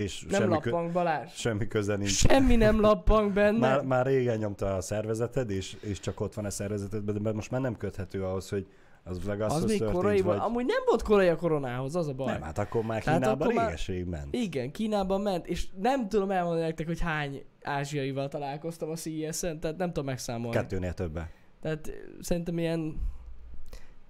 És 0.00 0.22
Nem 0.30 0.40
semmi, 0.40 0.58
kö- 0.58 0.64
lappang, 0.72 0.92
Balázs. 0.92 1.30
semmi 1.34 1.66
köze 1.68 1.96
nincs. 1.96 2.10
Semmi 2.10 2.56
nem 2.56 2.80
lappang 2.80 3.32
benne. 3.32 3.58
Már, 3.68 3.82
már 3.82 4.06
régen 4.06 4.38
nyomta 4.38 4.74
a 4.76 4.80
szervezeted, 4.80 5.50
és, 5.50 5.76
és 5.80 6.00
csak 6.00 6.20
ott 6.20 6.34
van 6.34 6.44
a 6.44 6.50
szervezetedben, 6.50 7.22
de 7.22 7.32
most 7.32 7.50
már 7.50 7.60
nem 7.60 7.76
köthető 7.76 8.24
ahhoz, 8.24 8.48
hogy 8.48 8.66
Az 9.04 9.18
meg 9.26 9.40
az, 9.40 9.64
még 9.64 9.84
korai 9.84 10.20
vagy... 10.20 10.38
Amúgy 10.40 10.64
nem 10.64 10.82
volt 10.86 11.02
korai 11.02 11.28
a 11.28 11.36
koronához, 11.36 11.96
az 11.96 12.08
a 12.08 12.12
baj. 12.12 12.32
Nem, 12.32 12.42
hát 12.42 12.58
akkor 12.58 12.82
már 12.84 13.02
Tehát 13.02 13.20
Kínában 13.20 13.40
akkor 13.42 13.54
már- 13.54 13.66
réges-rég 13.66 14.04
ment. 14.04 14.34
Igen, 14.34 14.70
Kínában 14.70 15.20
ment, 15.20 15.46
és 15.46 15.66
nem 15.80 16.08
tudom 16.08 16.30
elmondani 16.30 16.64
nektek, 16.64 16.86
hogy 16.86 17.00
hány 17.00 17.44
ázsiaival 17.62 18.28
találkoztam 18.28 18.90
a 18.90 18.94
CES-en, 18.96 19.60
tehát 19.60 19.76
nem 19.76 19.86
tudom 19.88 20.04
megszámolni. 20.04 20.56
Kettőnél 20.56 20.92
többen. 20.92 21.28
Tehát 21.62 21.90
szerintem 22.20 22.58
ilyen 22.58 23.00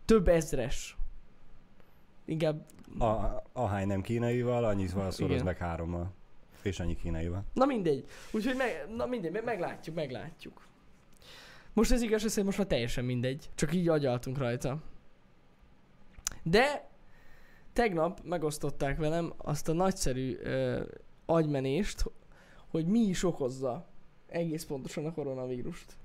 több 0.05 0.29
ezres. 0.29 0.97
Inkább, 2.31 2.67
A, 2.99 3.43
ahány 3.53 3.87
nem 3.87 4.01
kínaival, 4.01 4.65
annyit 4.65 4.95
szoroz 5.11 5.43
meg 5.43 5.57
hárommal. 5.57 6.13
És 6.63 6.81
annyi 6.81 6.97
kínaival. 6.97 7.45
na 7.55 7.65
mindegy. 7.65 8.05
Úgyhogy 8.33 8.57
meg, 8.57 8.87
na 8.97 9.07
mindegy, 9.07 9.33
meg- 9.33 9.45
meglátjuk, 9.45 9.95
meglátjuk. 9.97 10.67
Most 11.73 11.93
ez 11.93 12.03
igaz, 12.03 12.35
hogy 12.35 12.45
most 12.45 12.59
már 12.59 12.67
teljesen 12.67 13.05
mindegy. 13.05 13.51
Csak 13.55 13.75
így 13.75 13.89
agyaltunk 13.89 14.39
rajta. 14.39 14.79
De 16.43 16.89
tegnap 17.73 18.21
megosztották 18.25 18.97
velem 18.97 19.33
azt 19.37 19.69
a 19.69 19.73
nagyszerű 19.73 20.37
ö, 20.43 20.83
agymenést, 21.27 22.05
hogy 22.69 22.87
mi 22.87 22.99
is 23.01 23.25
okozza 23.25 23.87
egész 24.27 24.65
pontosan 24.65 25.07
a 25.07 25.13
koronavírust. 25.13 25.97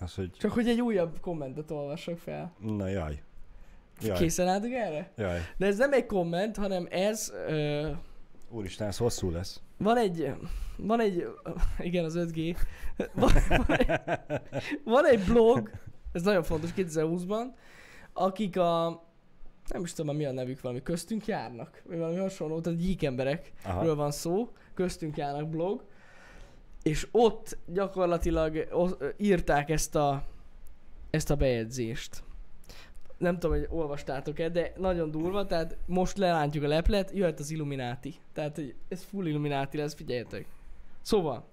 Az, 0.00 0.14
hogy 0.14 0.30
Csak 0.30 0.52
hogy 0.52 0.68
egy 0.68 0.80
újabb 0.80 1.20
kommentet 1.20 1.70
olvassak 1.70 2.18
fel. 2.18 2.52
na 2.60 2.88
jaj. 2.88 3.22
Jaj, 4.00 4.16
Készen 4.16 4.48
álltok 4.48 4.70
erre? 4.72 5.10
jaj. 5.16 5.40
De 5.56 5.66
ez 5.66 5.76
nem 5.76 5.92
egy 5.92 6.06
komment, 6.06 6.56
hanem 6.56 6.86
ez... 6.90 7.32
Ö, 7.48 7.90
Úristen, 8.50 8.86
ez 8.88 8.96
hosszú 8.96 9.30
lesz. 9.30 9.60
van 9.78 9.96
egy... 9.96 10.34
Van 10.76 11.00
egy... 11.00 11.26
Igen, 11.78 12.04
az 12.04 12.14
5G. 12.18 12.56
Van, 13.14 13.32
van, 13.48 13.76
egy, 13.76 13.90
van 14.84 15.06
egy 15.06 15.24
blog, 15.24 15.70
ez 16.12 16.22
nagyon 16.22 16.42
fontos 16.42 16.70
2020-ban, 16.76 17.42
akik 18.12 18.56
a... 18.58 19.04
Nem 19.68 19.82
is 19.82 19.92
tudom, 19.92 20.16
mi 20.16 20.24
a 20.24 20.32
nevük, 20.32 20.60
valami 20.60 20.82
köztünk 20.82 21.26
járnak, 21.26 21.82
vagy 21.86 21.98
valami 21.98 22.16
hasonló, 22.16 22.60
tehát 22.60 22.78
gyík 22.78 23.04
emberekről 23.04 23.94
van 23.94 24.10
szó, 24.10 24.52
köztünk 24.74 25.16
járnak 25.16 25.48
blog, 25.48 25.84
és 26.82 27.08
ott 27.10 27.58
gyakorlatilag 27.66 28.68
írták 29.16 29.70
ezt 29.70 29.94
a, 29.94 30.24
ezt 31.10 31.30
a 31.30 31.36
bejegyzést. 31.36 32.22
Nem 33.18 33.38
tudom, 33.38 33.56
hogy 33.56 33.66
olvastátok-e, 33.70 34.48
de 34.48 34.72
nagyon 34.76 35.10
durva, 35.10 35.46
tehát 35.46 35.76
most 35.86 36.16
lerántjuk 36.16 36.64
a 36.64 36.68
leplet, 36.68 37.10
jöhet 37.14 37.40
az 37.40 37.50
Illuminati. 37.50 38.14
Tehát, 38.32 38.54
hogy 38.54 38.74
ez 38.88 39.02
full 39.02 39.26
Illuminati 39.26 39.76
lesz, 39.76 39.94
figyeljetek. 39.94 40.46
Szóval, 41.02 41.44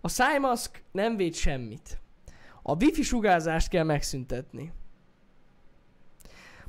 a 0.00 0.08
szájmaszk 0.08 0.82
nem 0.92 1.16
véd 1.16 1.34
semmit. 1.34 2.00
A 2.62 2.74
wifi 2.74 3.02
sugárzást 3.02 3.68
kell 3.68 3.84
megszüntetni. 3.84 4.72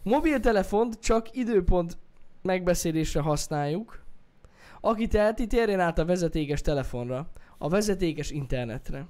Mobiltelefont 0.03 0.99
csak 0.99 1.36
időpont 1.36 1.97
megbeszélésre 2.41 3.21
használjuk. 3.21 4.03
Aki 4.81 5.07
teheti, 5.07 5.47
térjen 5.47 5.79
át 5.79 5.99
a 5.99 6.05
vezetékes 6.05 6.62
telefonra, 6.62 7.29
a 7.57 7.69
vezetékes 7.69 8.31
internetre. 8.31 9.05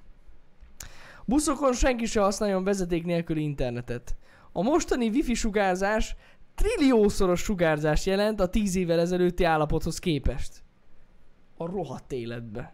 Buszokon 1.26 1.74
senki 1.74 2.06
se 2.06 2.22
használjon 2.22 2.64
vezeték 2.64 3.06
nélküli 3.06 3.42
internetet. 3.42 4.16
A 4.52 4.62
mostani 4.62 5.08
wifi 5.08 5.34
sugárzás 5.34 6.16
trilliószoros 6.56 7.42
sugárzást 7.42 8.06
jelent 8.06 8.40
a 8.40 8.50
10 8.50 8.76
évvel 8.76 9.00
ezelőtti 9.00 9.44
állapothoz 9.44 10.00
képest. 10.00 10.64
A 11.58 11.66
rohadt 11.66 12.12
életbe. 12.12 12.74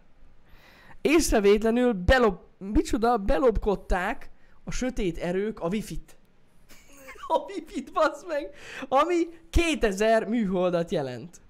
Észrevétlenül 1.00 1.92
belob... 1.92 2.38
Micsoda? 2.58 3.16
Belobkodták 3.16 4.30
a 4.64 4.70
sötét 4.70 5.18
erők 5.18 5.60
a 5.60 5.68
wifi-t. 5.68 6.16
a 7.28 7.38
wifi-t, 7.38 7.92
bassz 7.92 8.24
meg! 8.26 8.50
Ami 8.88 9.28
2000 9.50 10.28
műholdat 10.28 10.90
jelent. 10.90 11.40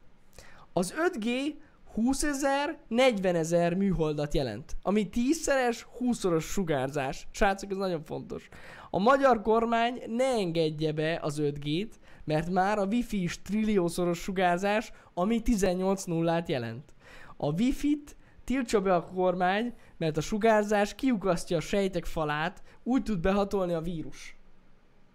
Az 0.72 0.94
5G 1.12 1.54
20 1.94 2.22
ezer, 2.22 2.78
40 2.88 3.34
ezer 3.34 3.74
műholdat 3.74 4.34
jelent. 4.34 4.76
Ami 4.82 5.08
10-szeres, 5.12 5.86
20-szoros 5.98 6.44
sugárzás. 6.44 7.28
Srácok, 7.30 7.70
ez 7.70 7.76
nagyon 7.76 8.02
fontos. 8.02 8.48
A 8.90 8.98
magyar 8.98 9.42
kormány 9.42 10.02
ne 10.06 10.24
engedje 10.24 10.92
be 10.92 11.18
az 11.22 11.40
5G-t, 11.42 11.90
mert 12.24 12.50
már 12.50 12.78
a 12.78 12.86
Wi-Fi 12.86 13.22
is 13.22 13.42
trilliószoros 13.42 14.18
sugárzás, 14.18 14.92
ami 15.14 15.42
18 15.42 16.04
nullát 16.04 16.48
jelent. 16.48 16.94
A 17.36 17.52
Wi-Fi-t 17.52 18.16
tiltsa 18.44 18.80
be 18.80 18.94
a 18.94 19.04
kormány, 19.04 19.74
mert 19.96 20.16
a 20.16 20.20
sugárzás 20.20 20.94
kiukasztja 20.94 21.56
a 21.56 21.60
sejtek 21.60 22.04
falát, 22.04 22.62
úgy 22.82 23.02
tud 23.02 23.20
behatolni 23.20 23.72
a 23.72 23.80
vírus. 23.80 24.36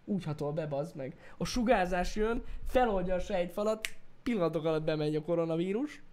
Úgy 0.05 0.23
hatol 0.23 0.51
be, 0.51 0.67
bazd 0.67 0.95
meg. 0.95 1.17
A 1.38 1.45
sugárzás 1.45 2.15
jön, 2.15 2.43
feloldja 2.67 3.15
a 3.15 3.19
sejtfalat, 3.19 3.88
pillanatok 4.23 4.65
alatt 4.65 4.83
bemegy 4.83 5.15
a 5.15 5.21
koronavírus. 5.21 6.03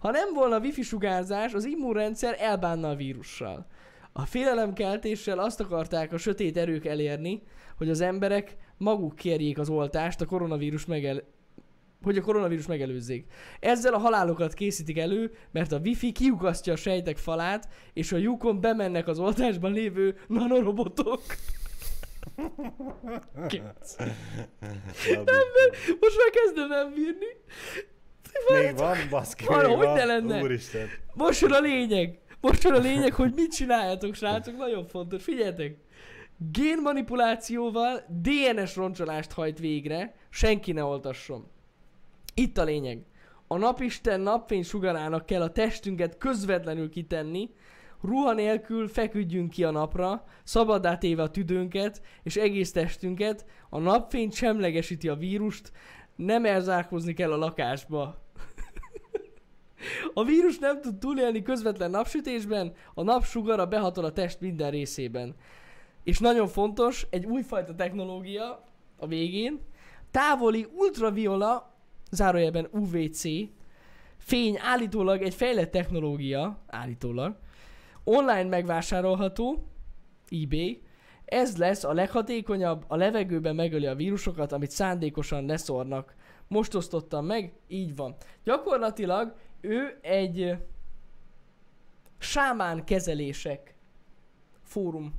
Ha 0.00 0.10
nem 0.10 0.32
volna 0.34 0.58
wifi 0.58 0.82
sugárzás, 0.82 1.52
az 1.54 1.64
immunrendszer 1.64 2.36
elbánna 2.38 2.88
a 2.88 2.94
vírussal. 2.94 3.66
A 4.12 4.26
félelemkeltéssel 4.26 5.38
azt 5.38 5.60
akarták 5.60 6.12
a 6.12 6.18
sötét 6.18 6.56
erők 6.56 6.84
elérni, 6.84 7.42
hogy 7.76 7.90
az 7.90 8.00
emberek 8.00 8.56
maguk 8.76 9.14
kérjék 9.14 9.58
az 9.58 9.68
oltást 9.68 10.20
a 10.20 10.26
koronavírus 10.26 10.86
megel... 10.86 11.22
hogy 12.02 12.16
a 12.16 12.22
koronavírus 12.22 12.66
megelőzzék. 12.66 13.26
Ezzel 13.60 13.94
a 13.94 13.98
halálokat 13.98 14.54
készítik 14.54 14.98
elő, 14.98 15.32
mert 15.50 15.72
a 15.72 15.78
wifi 15.78 16.12
kiukasztja 16.12 16.72
a 16.72 16.76
sejtek 16.76 17.16
falát, 17.16 17.68
és 17.92 18.12
a 18.12 18.16
lyukon 18.16 18.60
bemennek 18.60 19.08
az 19.08 19.18
oltásban 19.18 19.72
lévő 19.72 20.16
nanorobotok. 20.26 21.22
Kész. 23.48 23.96
Most 26.00 26.16
már 26.16 26.30
kezdem 26.32 26.68
nem 26.68 26.94
bírni. 26.94 27.26
Még 28.52 28.76
van, 28.76 28.96
baszki, 29.10 29.44
Van, 29.44 29.66
még 29.66 29.76
hogy 29.76 29.86
van. 29.86 29.96
ne 29.96 30.04
lenne? 30.04 30.42
Úristen. 30.42 30.88
Most 31.14 31.40
jön 31.40 31.52
a 31.52 31.60
lényeg. 31.60 32.18
Most 32.40 32.62
jön 32.62 32.74
a 32.74 32.78
lényeg, 32.78 33.12
hogy 33.12 33.32
mit 33.34 33.52
csináljátok, 33.52 34.14
srácok. 34.14 34.56
Nagyon 34.56 34.86
fontos. 34.86 35.22
Figyeljetek. 35.22 35.76
Génmanipulációval 36.52 38.04
DNS 38.08 38.76
roncsolást 38.76 39.32
hajt 39.32 39.58
végre. 39.58 40.14
Senki 40.30 40.72
ne 40.72 40.84
oltasson. 40.84 41.50
Itt 42.34 42.58
a 42.58 42.64
lényeg. 42.64 43.04
A 43.46 43.56
napisten 43.58 44.20
napfény 44.20 44.62
sugarának 44.62 45.26
kell 45.26 45.42
a 45.42 45.52
testünket 45.52 46.18
közvetlenül 46.18 46.88
kitenni, 46.90 47.50
ruha 48.02 48.32
nélkül 48.32 48.88
feküdjünk 48.88 49.50
ki 49.50 49.64
a 49.64 49.70
napra, 49.70 50.24
szabaddá 50.44 50.98
téve 50.98 51.22
a 51.22 51.30
tüdőnket 51.30 52.02
és 52.22 52.36
egész 52.36 52.72
testünket, 52.72 53.44
a 53.70 53.78
napfény 53.78 54.30
semlegesíti 54.30 55.08
a 55.08 55.14
vírust, 55.14 55.72
nem 56.24 56.44
elzárkózni 56.44 57.12
kell 57.12 57.32
a 57.32 57.36
lakásba. 57.36 58.18
A 60.14 60.24
vírus 60.24 60.58
nem 60.58 60.80
tud 60.80 60.98
túlélni 60.98 61.42
közvetlen 61.42 61.90
napsütésben, 61.90 62.72
a 62.94 63.02
napsugara 63.02 63.66
behatol 63.66 64.04
a 64.04 64.12
test 64.12 64.40
minden 64.40 64.70
részében. 64.70 65.34
És 66.04 66.18
nagyon 66.18 66.48
fontos, 66.48 67.06
egy 67.10 67.24
újfajta 67.24 67.74
technológia 67.74 68.64
a 68.96 69.06
végén, 69.06 69.60
távoli 70.10 70.66
ultraviola, 70.76 71.74
zárójelben 72.10 72.68
UVC, 72.70 73.22
fény 74.18 74.58
állítólag 74.58 75.22
egy 75.22 75.34
fejlett 75.34 75.70
technológia, 75.70 76.58
állítólag, 76.66 77.36
online 78.04 78.48
megvásárolható, 78.48 79.66
eBay, 80.28 80.82
ez 81.30 81.56
lesz 81.56 81.84
a 81.84 81.92
leghatékonyabb, 81.92 82.84
a 82.88 82.96
levegőben 82.96 83.54
megöli 83.54 83.86
a 83.86 83.94
vírusokat, 83.94 84.52
amit 84.52 84.70
szándékosan 84.70 85.46
leszornak. 85.46 86.14
Most 86.48 86.74
osztottam 86.74 87.26
meg, 87.26 87.52
így 87.68 87.96
van. 87.96 88.16
Gyakorlatilag 88.44 89.34
ő 89.60 89.98
egy 90.02 90.56
sámán 92.18 92.84
kezelések 92.84 93.74
fórum 94.62 95.14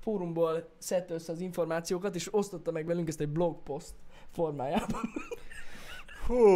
fórumból 0.00 0.68
szedte 0.78 1.14
össze 1.14 1.32
az 1.32 1.40
információkat, 1.40 2.14
és 2.14 2.34
osztotta 2.34 2.70
meg 2.70 2.86
velünk 2.86 3.08
ezt 3.08 3.20
egy 3.20 3.28
blogpost 3.28 3.94
formájában. 4.30 5.00
Hú. 6.26 6.36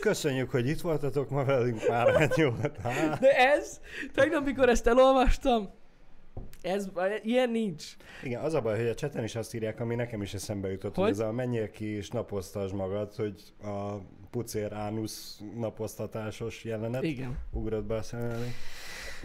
Köszönjük, 0.00 0.50
hogy 0.50 0.68
itt 0.68 0.80
voltatok 0.80 1.30
ma 1.30 1.44
velünk 1.44 1.88
már 1.88 2.20
egy 2.20 2.36
jó. 2.36 2.50
Hát, 2.82 3.18
De 3.20 3.36
ez, 3.36 3.80
tegnap 4.14 4.44
mikor 4.44 4.68
ezt 4.68 4.86
elolvastam, 4.86 5.68
ez, 6.62 6.88
ilyen 7.22 7.50
nincs. 7.50 7.84
igen, 8.22 8.42
az 8.42 8.54
a 8.54 8.60
baj, 8.60 8.76
hogy 8.78 8.88
a 8.88 8.94
cseten 8.94 9.24
is 9.24 9.34
azt 9.36 9.54
írják, 9.54 9.80
ami 9.80 9.94
nekem 9.94 10.22
is 10.22 10.34
eszembe 10.34 10.70
jutott, 10.70 10.94
hogy, 10.94 11.04
Hogy? 11.04 11.12
ez 11.12 11.18
a 11.18 11.32
menjél 11.32 11.70
ki 11.70 11.84
és 11.96 12.08
napoztasd 12.10 12.74
magad, 12.74 13.14
hogy 13.14 13.42
a 13.62 13.94
pucér 14.30 14.72
ánusz 14.72 15.40
napoztatásos 15.58 16.64
jelenet 16.64 17.02
Igen. 17.02 17.38
ugrott 17.52 17.84
be 17.84 17.94
a 17.94 18.02
szemelni. 18.02 18.54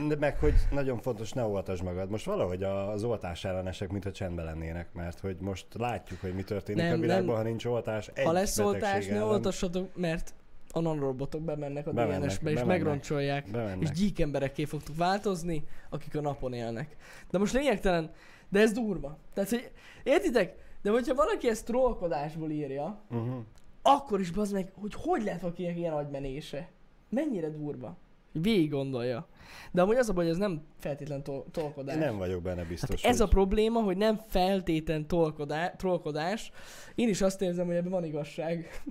De 0.07 0.15
meg, 0.15 0.37
hogy 0.39 0.53
nagyon 0.71 0.97
fontos, 1.01 1.31
ne 1.31 1.43
oltasd 1.43 1.83
magad. 1.83 2.09
Most 2.09 2.25
valahogy 2.25 2.63
az 2.63 3.03
oltás 3.03 3.45
ellenesek, 3.45 3.89
mintha 3.89 4.11
csendben 4.11 4.45
lennének, 4.45 4.93
mert 4.93 5.19
hogy 5.19 5.37
most 5.39 5.65
látjuk, 5.73 6.21
hogy 6.21 6.33
mi 6.33 6.43
történik 6.43 6.83
Nem, 6.83 6.97
a 6.97 7.01
világban, 7.01 7.25
nem. 7.25 7.35
ha 7.35 7.41
nincs 7.49 7.65
oltás. 7.65 8.09
Egy 8.13 8.25
Ha 8.25 8.31
lesz 8.31 8.57
oltás, 8.59 9.05
ne 9.07 9.23
oltassatok, 9.23 9.95
mert 9.95 10.33
A 10.73 10.79
nanorobotok 10.79 11.41
bemennek 11.41 11.87
a 11.87 11.91
DNS-be, 11.91 12.51
és 12.51 12.63
megroncsolják. 12.63 13.51
Bemennek. 13.51 13.81
És 13.81 13.89
gyík 13.91 14.19
emberekké 14.19 14.65
fogtuk 14.65 14.95
változni, 14.97 15.63
akik 15.89 16.15
a 16.15 16.21
napon 16.21 16.53
élnek. 16.53 16.95
De 17.29 17.37
most 17.37 17.53
lényegtelen, 17.53 18.11
de 18.49 18.59
ez 18.59 18.71
durva. 18.71 19.17
Tehát, 19.33 19.49
hogy 19.49 19.71
értitek? 20.03 20.55
De 20.81 20.89
hogyha 20.91 21.15
valaki 21.15 21.49
ezt 21.49 21.65
trollkodásból 21.65 22.49
írja, 22.49 22.99
Uh-huh. 23.11 23.35
akkor 23.81 24.19
is 24.19 24.31
bazd 24.31 24.53
meg, 24.53 24.71
hogy 24.75 24.93
hogy 24.97 25.23
lehet 25.23 25.41
valakinek 25.41 25.77
ilyen 25.77 25.93
agymenése? 25.93 26.69
Mennyire 27.09 27.49
durva? 27.49 27.97
Végig 28.31 28.69
gondolja. 28.69 29.27
De 29.71 29.81
amúgy 29.81 29.95
az 29.95 30.09
a 30.09 30.13
baj, 30.13 30.23
hogy 30.23 30.33
ez 30.33 30.39
nem 30.39 30.61
feltétlen 30.79 31.23
tol- 31.23 31.51
trollkodás. 31.51 31.95
Én 31.95 32.01
nem 32.01 32.17
vagyok 32.17 32.41
benne 32.41 32.63
biztos, 32.63 33.01
Hát 33.01 33.11
ez 33.11 33.19
a 33.19 33.23
hogy... 33.23 33.33
probléma, 33.33 33.81
hogy 33.81 33.97
nem 33.97 34.17
feltétlen 34.27 35.07
trollkodá- 35.07 35.77
trollkodás. 35.77 36.51
Én 36.95 37.09
is 37.09 37.21
azt 37.21 37.41
érzem, 37.41 37.65
hogy 37.65 37.75
ebben 37.75 37.91
van 37.91 38.03
igazság. 38.05 38.81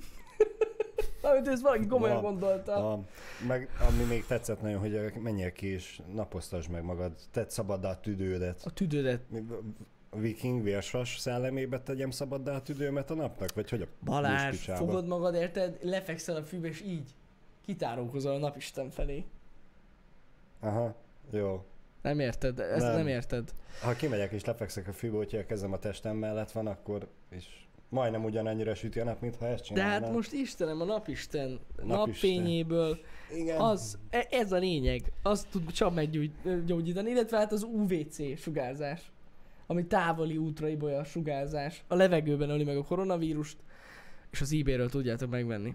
Amit 1.22 1.48
ezt 1.48 1.62
valaki 1.62 1.86
komolyan 1.86 2.22
Van. 2.22 2.30
gondolta. 2.32 2.92
A, 2.92 3.00
meg 3.46 3.68
ami 3.88 4.04
még 4.04 4.26
tetszett 4.26 4.60
nagyon, 4.62 4.78
hogy 4.78 5.12
menjél 5.22 5.52
ki 5.52 5.66
és 5.66 6.02
napoztasd 6.14 6.70
meg 6.70 6.84
magad. 6.84 7.12
Tedd 7.30 7.48
szabaddá 7.48 7.90
a 7.90 8.00
tüdődet. 8.00 8.60
A 8.64 8.72
tüdődet. 8.72 9.20
A 10.10 10.18
Viking 10.18 10.62
vérsas 10.62 11.18
szellemébe 11.18 11.80
tegyem 11.80 12.10
szabaddá 12.10 12.54
a 12.54 12.62
tüdőmet 12.62 13.10
a 13.10 13.14
napnak? 13.14 13.54
Vagy 13.54 13.70
hogy 13.70 13.82
a 13.82 13.86
Balázs, 14.04 14.64
fogod 14.64 15.06
magad, 15.06 15.34
érted? 15.34 15.78
Lefekszel 15.82 16.36
a 16.36 16.42
fűbe, 16.42 16.68
és 16.68 16.80
így 16.80 17.14
kitárulkozol 17.64 18.34
a 18.34 18.38
napisten 18.38 18.90
felé. 18.90 19.24
Aha, 20.60 20.94
jó. 21.30 21.64
Nem 22.02 22.20
érted? 22.20 22.58
Ezt 22.58 22.78
nem, 22.78 22.86
Nem. 22.88 22.96
nem 22.96 23.06
érted. 23.08 23.52
Ha 23.82 23.92
kimegyek 23.92 24.32
és 24.32 24.44
lefekszek 24.44 24.88
a 24.88 24.92
fűbe, 24.92 25.16
hogyha 25.16 25.38
a 25.38 25.46
kezem 25.46 25.72
a 25.72 25.78
testem 25.78 26.16
mellett 26.16 26.52
van, 26.52 26.66
akkor 26.66 27.08
is 27.28 27.68
majdnem 27.90 28.24
ugyanannyira 28.24 28.74
süti 28.74 29.00
a 29.00 29.04
nap, 29.04 29.20
mintha 29.20 29.46
ezt 29.46 29.58
De 29.58 29.64
csinálnám. 29.64 30.02
hát 30.02 30.12
most 30.12 30.32
Istenem, 30.32 30.80
a 30.80 30.84
napisten, 30.84 31.60
napfényéből, 31.82 32.98
Igen. 33.34 33.60
az, 33.60 33.98
e- 34.10 34.26
ez 34.30 34.52
a 34.52 34.56
lényeg. 34.56 35.12
Azt 35.22 35.46
tud 35.50 35.72
csak 35.72 35.94
meggyógyítani, 35.94 37.10
illetve 37.10 37.36
hát 37.38 37.52
az 37.52 37.62
UVC 37.62 38.38
sugárzás. 38.40 39.10
Ami 39.66 39.86
távoli 39.86 40.36
útra 40.36 40.68
ibolya 40.68 40.98
a 40.98 41.04
sugárzás. 41.04 41.84
A 41.88 41.94
levegőben 41.94 42.50
öli 42.50 42.64
meg 42.64 42.76
a 42.76 42.82
koronavírust, 42.84 43.56
és 44.30 44.40
az 44.40 44.52
eBay-ről 44.52 44.88
tudjátok 44.90 45.30
megvenni. 45.30 45.74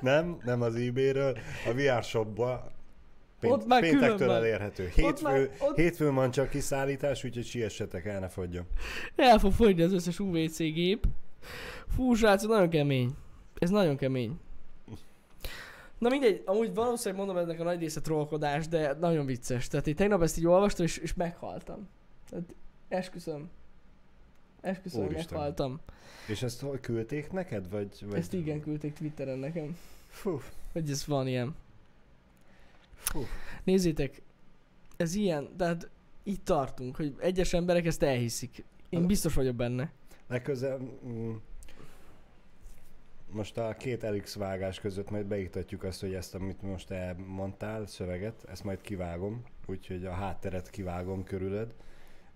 Nem, 0.00 0.38
nem 0.44 0.62
az 0.62 0.74
eBay-ről, 0.74 1.38
a 1.66 1.72
VR 1.72 2.02
shopba 2.02 2.72
Ott 3.50 3.66
már 3.66 3.80
péntektől 3.80 4.16
különben. 4.16 4.36
elérhető. 4.36 4.84
Ott 4.84 4.92
Hétfő, 4.94 5.22
már- 5.24 5.50
ott- 5.58 5.76
hétfőn 5.76 6.14
van 6.14 6.30
csak 6.30 6.48
kiszállítás, 6.48 7.24
úgyhogy 7.24 7.44
siessetek 7.44 8.04
el, 8.04 8.20
ne 8.20 8.28
fogjon. 8.28 8.66
El 9.16 9.38
fog 9.38 9.52
fogyni 9.52 9.82
az 9.82 9.92
összes 9.92 10.18
UVC 10.18 10.56
gép. 10.58 11.06
Fú, 11.94 12.14
srácok, 12.14 12.50
nagyon 12.50 12.68
kemény. 12.68 13.10
Ez 13.58 13.70
nagyon 13.70 13.96
kemény. 13.96 14.38
Na 15.98 16.08
mindegy, 16.08 16.42
amúgy 16.44 16.74
valószínűleg 16.74 17.24
mondom 17.26 17.44
ennek 17.44 17.60
a 17.60 17.64
nagy 17.64 17.78
része 17.80 18.00
trollkodás, 18.00 18.68
de 18.68 18.96
nagyon 19.00 19.26
vicces. 19.26 19.68
Tehát 19.68 19.86
én 19.86 19.94
tegnap 19.94 20.22
ezt 20.22 20.38
így 20.38 20.46
olvastam, 20.46 20.84
és, 20.84 20.96
és 20.96 21.14
meghaltam. 21.14 21.88
Tehát 22.30 22.44
esküszöm. 22.88 23.50
Esküszöm, 24.60 25.04
Úristen. 25.04 25.24
meghaltam. 25.38 25.80
És 26.26 26.42
ezt 26.42 26.60
hol 26.60 26.78
küldték 26.80 27.30
neked, 27.32 27.70
vagy? 27.70 27.88
vagy... 28.00 28.18
Ezt 28.18 28.32
igen 28.32 28.60
küldték 28.60 28.92
Twitteren 28.92 29.38
nekem, 29.38 29.76
Fú, 30.08 30.40
hogy 30.72 30.90
ez 30.90 31.06
van 31.06 31.26
ilyen. 31.26 31.54
Nézzétek, 33.64 34.22
ez 34.96 35.14
ilyen, 35.14 35.56
tehát 35.56 35.90
itt 36.22 36.44
tartunk, 36.44 36.96
hogy 36.96 37.14
egyes 37.18 37.52
emberek 37.52 37.86
ezt 37.86 38.02
elhiszik. 38.02 38.64
Én 38.88 39.06
biztos 39.06 39.34
vagyok 39.34 39.54
benne. 39.54 39.92
legközelebb... 40.28 40.80
Mm, 41.06 41.32
most 43.30 43.58
a 43.58 43.74
két 43.78 44.04
elix 44.04 44.34
vágás 44.34 44.80
között 44.80 45.10
majd 45.10 45.26
beiktatjuk 45.26 45.84
azt, 45.84 46.00
hogy 46.00 46.14
ezt, 46.14 46.34
amit 46.34 46.62
most 46.62 46.90
elmondtál, 46.90 47.86
szöveget, 47.86 48.44
ezt 48.50 48.64
majd 48.64 48.80
kivágom, 48.80 49.42
úgyhogy 49.66 50.04
a 50.04 50.10
hátteret 50.12 50.70
kivágom 50.70 51.24
körülöd, 51.24 51.74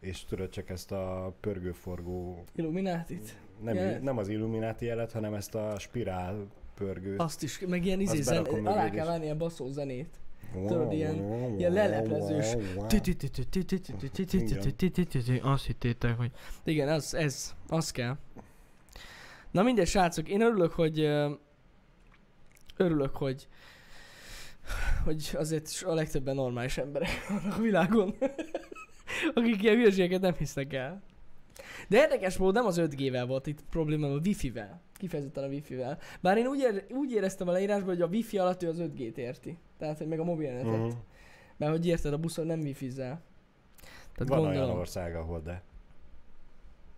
és 0.00 0.24
tudod 0.24 0.48
csak 0.48 0.68
ezt 0.68 0.92
a 0.92 1.34
pörgőforgó, 1.40 2.44
Illuminátit. 2.54 3.38
nem, 3.62 3.74
Jelet. 3.74 4.02
nem 4.02 4.18
az 4.18 4.28
illumináti 4.28 4.84
jelet, 4.84 5.12
hanem 5.12 5.34
ezt 5.34 5.54
a 5.54 5.78
spirál 5.78 6.46
pörgőt. 6.74 7.20
Azt 7.20 7.42
is, 7.42 7.58
meg 7.58 7.84
ilyen 7.84 8.00
izé, 8.00 8.20
zen, 8.20 8.44
alá 8.44 8.90
kell 8.90 9.06
venni 9.06 9.24
ilyen 9.24 9.38
basszó 9.38 9.68
zenét. 9.70 10.20
Tudod, 10.66 10.92
ilyen- 10.92 11.59
ilyen 11.59 11.72
leleplezős. 11.72 12.57
Azt 15.42 15.66
hittétek, 15.66 16.16
hogy... 16.16 16.30
Igen, 16.64 16.88
az, 16.88 17.14
ez, 17.14 17.55
az 17.68 17.90
kell. 17.90 18.16
Na 19.51 19.62
mindegy, 19.62 19.86
srácok, 19.86 20.28
én 20.28 20.40
örülök, 20.40 20.72
hogy... 20.72 21.01
Örülök, 22.76 23.16
hogy... 23.16 23.49
Hogy 25.05 25.30
azért 25.34 25.82
a 25.84 25.94
legtöbben 25.94 26.34
normális 26.34 26.78
emberek 26.78 27.26
vannak 27.28 27.59
a 27.59 27.61
világon. 27.61 28.14
Akik 29.34 29.62
ilyen 29.62 29.74
hülyeségeket 29.74 30.20
nem 30.20 30.34
hisznek 30.34 30.72
el. 30.72 31.03
De 31.89 31.97
érdekes 31.97 32.37
módon 32.37 32.55
nem 32.55 32.66
az 32.66 32.80
5G-vel 32.80 33.24
volt 33.26 33.47
itt 33.47 33.64
probléma, 33.70 34.07
a 34.12 34.18
Wi-Fi-vel. 34.24 34.80
Kifejezetten 34.93 35.45
a 35.45 35.47
Wi-Fi-vel. 35.47 35.99
Bár 36.20 36.39
én 36.39 36.47
úgy, 36.47 36.59
ér, 36.59 36.87
úgy 36.91 37.12
éreztem 37.12 37.49
a 37.49 37.53
leírásban, 37.53 37.89
hogy 37.89 38.01
a 38.03 38.07
Wi-Fi 38.07 38.39
alatt 38.39 38.62
ő 38.62 38.68
az 38.68 38.78
5G-t 38.80 39.16
érti. 39.16 39.59
Tehát, 39.78 39.99
hogy 39.99 40.09
meg 40.09 40.20
a 40.20 40.24
mobilnetet. 40.24 40.80
Mhm. 40.80 40.97
Mert 41.57 41.72
hogy 41.72 41.87
érted, 41.87 42.12
a 42.12 42.18
buszon 42.18 42.47
nem 42.47 42.61
wifi-zel. 42.61 43.20
Tehát 44.12 44.28
Van 44.28 44.39
gondolom. 44.39 44.62
olyan 44.68 44.78
ország, 44.78 45.16
ahol 45.16 45.41
de 45.41 45.62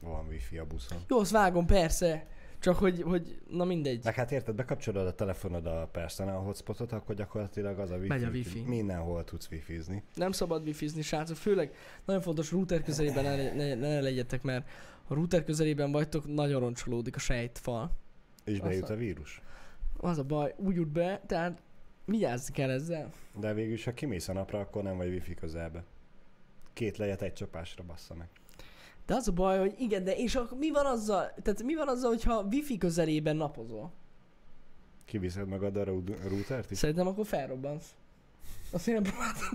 van 0.01 0.27
wifi 0.29 0.59
a 0.59 0.67
buszon. 0.67 0.99
Jó, 1.09 1.19
azt 1.19 1.31
vágom, 1.31 1.67
persze. 1.67 2.27
Csak 2.61 2.77
hogy, 2.77 3.03
hogy 3.03 3.39
na 3.51 3.65
mindegy. 3.65 4.05
Meg 4.05 4.15
hát 4.15 4.33
érted, 4.33 4.55
bekapcsolod 4.55 5.07
a 5.07 5.15
telefonod 5.15 5.67
a 5.67 5.89
personal 5.93 6.41
hotspotot, 6.43 6.93
akkor 6.93 7.15
gyakorlatilag 7.15 7.79
az 7.79 7.91
a 7.91 7.95
wifi. 7.95 8.09
Megy 8.09 8.25
a 8.25 8.29
wifi. 8.29 8.61
Mindenhol 8.61 9.25
tudsz 9.25 9.49
wifizni. 9.51 10.03
Nem 10.15 10.33
szabad 10.33 10.67
wifizni, 10.67 11.03
srácok. 11.03 11.37
Főleg 11.37 11.75
nagyon 12.05 12.23
fontos 12.23 12.51
router 12.51 12.83
közelében 12.83 13.25
ne, 13.25 13.53
ne, 13.53 13.75
ne 13.75 14.01
legyetek, 14.01 14.43
mert 14.43 14.69
ha 15.07 15.15
router 15.15 15.45
közelében 15.45 15.93
vagytok, 15.93 16.35
nagyon 16.35 16.61
roncsolódik 16.61 17.17
a 17.17 17.19
sejtfal. 17.19 17.91
És 18.45 18.61
bejut 18.61 18.89
a- 18.89 18.93
a 18.93 18.97
vírus. 18.97 19.43
Az 19.97 20.19
a 20.19 20.25
baj, 20.25 20.55
úgy 20.57 20.75
jut 20.75 20.89
be, 20.89 21.21
tehát 21.27 21.63
vigyázni 22.05 22.55
kell 22.55 22.71
ezzel. 22.71 23.13
De 23.41 23.55
végül 23.55 23.73
is, 23.73 23.85
ha 23.85 23.93
kimész 23.93 24.29
a 24.29 24.33
napra, 24.33 24.59
akkor 24.61 24.83
nem 24.83 24.97
vagy 24.97 25.09
wifi 25.09 25.35
közelbe. 25.35 25.85
Két 26.73 26.97
lejet 26.97 27.23
egy 27.23 27.33
csapásra 27.33 27.85
bassza 27.87 28.15
meg. 28.15 28.29
De 29.09 29.15
az 29.15 29.29
a 29.29 29.33
baj, 29.33 29.59
hogy 29.59 29.75
igen, 29.79 30.05
de 30.05 30.17
és 30.17 30.35
akkor 30.35 30.59
mi 30.59 30.71
van 30.71 30.87
azzal, 30.87 31.33
tehát 31.43 31.63
mi 31.63 31.75
van 31.75 31.89
azzal, 31.89 32.11
hogyha 32.11 32.47
wifi 32.51 32.79
közelében 32.79 33.37
napozol? 33.37 33.93
Kiviszed 35.05 35.49
magad 35.49 35.77
a 35.77 35.85
rou- 35.85 36.23
routert 36.29 36.71
is? 36.71 36.79
Szerintem 36.79 37.07
akkor 37.07 37.27
felrobbansz. 37.27 37.87
Azt 38.71 38.89
én 38.89 38.95
nem 38.95 39.03
próbáltam. 39.03 39.49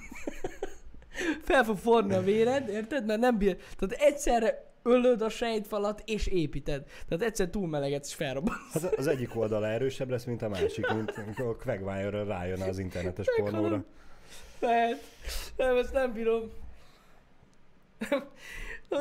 Fel 1.47 1.63
fog 1.63 1.77
forni 1.77 2.13
a 2.13 2.21
véred, 2.21 2.69
érted? 2.69 3.05
Mert 3.05 3.19
nem 3.19 3.37
bír. 3.37 3.57
Tehát 3.77 4.03
egyszerre 4.11 4.71
ölöd 4.83 5.21
a 5.21 5.29
sejtfalat 5.29 6.01
és 6.05 6.27
építed. 6.27 6.83
Tehát 7.07 7.23
egyszer 7.23 7.49
túlmelegedsz 7.49 8.07
és 8.09 8.15
felrobban. 8.15 8.55
Hát 8.71 8.83
az 8.83 9.07
egyik 9.07 9.35
oldala 9.35 9.67
erősebb 9.67 10.09
lesz, 10.09 10.23
mint 10.23 10.41
a 10.41 10.49
másik, 10.49 10.93
mint 10.93 11.11
amikor 11.17 11.45
a 11.45 11.55
Quagmire 11.55 12.23
rájön 12.23 12.61
az 12.61 12.77
internetes 12.79 13.25
Meghalom. 13.37 13.61
pornóra. 13.61 13.83
Lehet. 14.59 15.01
Nem, 15.57 15.77
ezt 15.77 15.93
nem 15.93 16.13
bírom. 16.13 16.51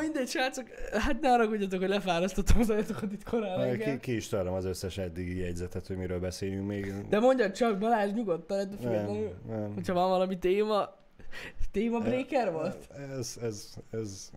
Mindegy, 0.00 0.28
srácok, 0.28 0.66
hát 0.92 1.20
ne 1.20 1.28
haragudjatok, 1.28 1.80
hogy 1.80 1.88
lefárasztottam 1.88 2.60
az 2.60 2.70
ajatokat 2.70 3.12
itt 3.12 3.24
korán 3.24 3.78
Ki, 3.78 3.98
ki 4.00 4.14
is 4.16 4.28
találom 4.28 4.54
az 4.54 4.64
összes 4.64 4.98
eddigi 4.98 5.38
jegyzetet, 5.38 5.86
hogy 5.86 5.96
miről 5.96 6.20
beszéljünk 6.20 6.66
még. 6.66 6.94
De 7.08 7.18
mondjad 7.20 7.52
csak, 7.52 7.78
Balázs, 7.78 8.10
nyugodtan, 8.12 8.58
ettől 8.58 8.78
nem, 8.80 8.90
függetlenül. 8.90 9.34
nem. 9.48 9.74
Hogyha 9.74 9.92
van 9.94 10.08
valami 10.08 10.38
téma, 10.38 10.94
téma 11.72 11.98
breaker 12.00 12.52
volt? 12.52 12.88
Ez, 13.18 13.38
ez, 13.42 13.74
ez, 13.90 14.30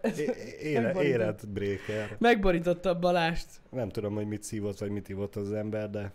Ez- 0.00 0.18
é- 0.18 0.60
éle, 0.62 0.80
megborított. 0.80 1.20
életbreaker. 1.20 2.16
Megborította 2.18 2.88
a 2.90 2.98
Balást. 2.98 3.46
Nem 3.70 3.88
tudom, 3.88 4.14
hogy 4.14 4.26
mit 4.26 4.42
szívott, 4.42 4.78
vagy 4.78 4.90
mit 4.90 5.08
ivott 5.08 5.36
az 5.36 5.52
ember, 5.52 5.90
de 5.90 6.12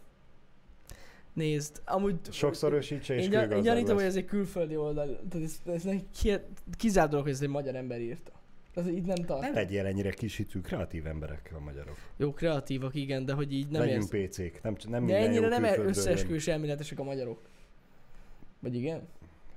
Nézd, 1.33 1.81
amúgy... 1.85 2.15
sokszorosítsa 2.31 3.13
és 3.13 3.23
Én, 3.23 3.29
gyanítom, 3.29 3.71
hogy 3.73 3.87
lesz. 3.95 4.03
ez 4.03 4.15
egy 4.15 4.25
külföldi 4.25 4.75
oldal. 4.75 5.19
Tehát 5.29 5.45
ez, 5.47 5.73
ez 5.73 5.83
nem 5.83 6.01
ki, 6.21 6.31
kizárt 6.77 7.09
dolog, 7.09 7.25
hogy 7.25 7.33
ez 7.33 7.41
egy 7.41 7.47
magyar 7.49 7.75
ember 7.75 7.99
írta. 7.99 8.31
Tehát 8.73 8.89
így 8.89 9.03
nem 9.03 9.15
tart. 9.25 9.41
Ne 9.41 9.49
legyél 9.51 9.85
ennyire 9.85 10.09
kisítő, 10.11 10.61
kreatív 10.61 11.07
emberek 11.07 11.51
a 11.55 11.59
magyarok. 11.59 11.97
Jó, 12.17 12.33
kreatívak, 12.33 12.95
igen, 12.95 13.25
de 13.25 13.33
hogy 13.33 13.53
így 13.53 13.67
nem 13.67 13.81
Legyünk 13.81 14.11
érsz. 14.13 14.29
PC-k, 14.37 14.61
nem, 14.63 14.75
nem 14.89 15.05
De 15.05 15.15
ennyire 15.17 15.47
nem 15.47 15.63
jön. 15.63 15.87
összeesküvés 15.87 16.47
elméletesek 16.47 16.99
a 16.99 17.03
magyarok. 17.03 17.41
Vagy 18.59 18.75
igen? 18.75 19.07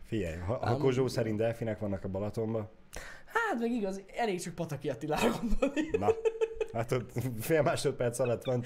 Figyelj, 0.02 0.36
ha, 0.36 0.54
ha 0.66 0.76
Kozsó 0.76 1.06
szerint 1.08 1.36
delfinek 1.38 1.78
vannak 1.78 2.04
a 2.04 2.08
Balatonban, 2.08 2.68
Hát 3.24 3.60
meg 3.60 3.70
igaz, 3.70 4.02
elég 4.16 4.40
csak 4.40 4.54
Pataki 4.54 4.88
Attilára 4.90 5.30
gondolni. 5.40 5.88
na, 5.98 6.08
hát 6.72 6.92
ott 6.92 7.10
fél 7.40 7.62
másodperc 7.62 8.18
alatt 8.18 8.44
van 8.44 8.64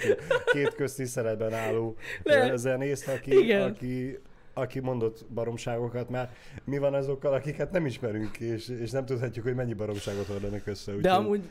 két 0.52 0.74
köztiszteletben 0.74 1.52
álló 1.52 1.96
Le. 2.22 2.56
zenész, 2.56 3.06
aki, 3.06 3.38
Igen. 3.38 3.62
aki, 3.70 4.18
aki 4.58 4.80
mondott 4.80 5.24
baromságokat 5.26 6.08
már. 6.10 6.34
Mi 6.64 6.78
van 6.78 6.94
azokkal, 6.94 7.32
akiket 7.34 7.70
nem 7.70 7.86
ismerünk, 7.86 8.38
és, 8.38 8.68
és 8.68 8.90
nem 8.90 9.04
tudhatjuk, 9.06 9.44
hogy 9.44 9.54
mennyi 9.54 9.74
baromságot 9.74 10.26
hordanak 10.26 10.66
össze. 10.66 10.90
De 10.92 10.96
úgyhogy- 10.96 11.24
amúgy 11.24 11.48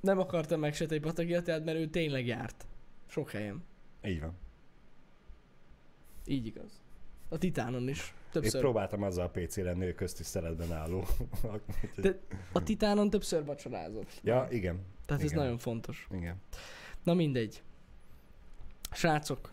nem 0.00 0.18
akartam 0.18 0.60
megseteni 0.60 1.00
Pataki 1.00 1.34
Attilát, 1.34 1.64
mert 1.64 1.78
ő 1.78 1.86
tényleg 1.86 2.26
járt. 2.26 2.66
Sok 3.06 3.30
helyen. 3.30 3.62
Így 4.04 4.20
van. 4.20 4.32
Így 6.26 6.46
igaz. 6.46 6.80
A 7.28 7.38
Titánon 7.38 7.88
is. 7.88 7.98
Én 8.08 8.40
Többször. 8.40 8.60
próbáltam 8.60 9.02
azzal 9.02 9.30
PC 9.30 9.56
lenni, 9.56 9.84
hogy 9.84 9.94
köztiszteletben 9.94 10.72
álló. 10.72 11.04
De- 11.96 12.18
A 12.52 12.62
Titánon 12.62 13.10
többször 13.10 13.44
vacsorázott. 13.44 14.20
ja, 14.22 14.46
igen. 14.50 14.80
Tehát 15.06 15.22
ez 15.22 15.30
igen. 15.30 15.42
nagyon 15.42 15.58
fontos. 15.58 16.08
Igen. 16.14 16.36
Na 17.02 17.14
mindegy. 17.14 17.62
Srácok, 18.92 19.51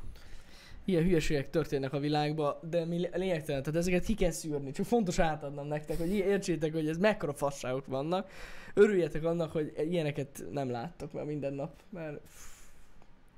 ilyen 0.90 1.04
hülyeségek 1.04 1.50
történnek 1.50 1.94
a 1.94 2.00
világban, 2.00 2.56
de 2.70 2.86
mi 2.86 3.10
lényegtelen, 3.14 3.64
tehát 3.64 3.80
ezeket 3.80 4.06
ki 4.06 4.14
kell 4.14 4.32
szűrni. 4.32 4.72
Csak 4.72 4.86
fontos 4.86 5.20
átadnom 5.20 5.68
nektek, 5.68 5.98
hogy 5.98 6.14
értsétek, 6.14 6.74
hogy 6.74 6.88
ez 6.88 6.98
mekkora 6.98 7.34
fasságok 7.34 7.86
vannak. 7.86 8.30
Örüljetek 8.74 9.24
annak, 9.24 9.52
hogy 9.52 9.74
ilyeneket 9.90 10.44
nem 10.52 10.70
láttok 10.70 11.14
már 11.14 11.26
minden 11.26 11.54
nap, 11.54 11.74
mert 11.90 12.22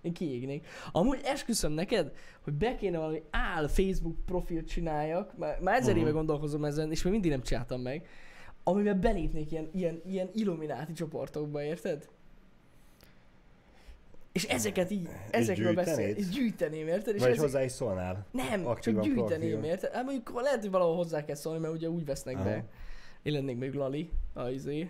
én 0.02 0.14
kiégnék. 0.14 0.68
Amúgy 0.92 1.20
esküszöm 1.24 1.72
neked, 1.72 2.12
hogy 2.42 2.54
be 2.54 2.76
kéne 2.76 2.98
valami 2.98 3.22
áll 3.30 3.68
Facebook 3.68 4.26
profilt 4.26 4.68
csináljak, 4.68 5.38
már, 5.38 5.60
már 5.60 5.80
ezer 5.80 5.94
Mhm. 5.94 6.02
éve 6.02 6.12
gondolkozom 6.12 6.66
ezen, 6.66 6.92
és 6.92 7.04
még 7.04 7.12
mindig 7.12 7.32
nem 7.32 7.42
csináltam 7.42 7.82
meg, 7.82 8.08
amivel 8.64 8.96
belépnék 8.96 9.52
ilyen, 9.52 9.70
ilyen, 9.74 10.02
ilyen 10.06 10.30
illumináti 10.34 10.94
csoportokba, 10.94 11.64
érted? 11.64 12.08
És 14.32 14.44
ezeket 14.44 14.92
így, 14.92 15.10
ezekről 15.32 15.74
beszél, 15.74 16.16
és 16.16 16.28
gyűjteném, 16.30 16.88
érted? 16.88 17.16
És 17.16 17.22
Vagy 17.22 17.30
ezek- 17.30 17.42
hozzá 17.44 17.64
is 17.64 17.72
szólnál. 17.72 18.26
nem, 18.32 18.68
aktívan 18.68 19.04
csak 19.04 19.14
gyűjteném, 19.14 19.28
proaktívan. 19.28 19.64
érted? 19.64 19.92
Hát 19.94 20.04
mondjuk 20.04 20.42
lehet, 20.42 20.60
hogy 20.62 20.72
valahol 20.72 20.96
hozzá 20.96 21.26
kell 21.26 21.36
szólni, 21.36 21.60
mert 21.60 21.74
ugye 21.74 21.90
úgy 21.90 22.06
vesznek 22.06 22.36
Aha. 22.36 22.44
be. 22.44 22.66
Én 23.24 23.34
lennék 23.34 23.58
még 23.58 23.74
Lali, 23.74 24.10
a 24.34 24.48
izé. 24.50 24.90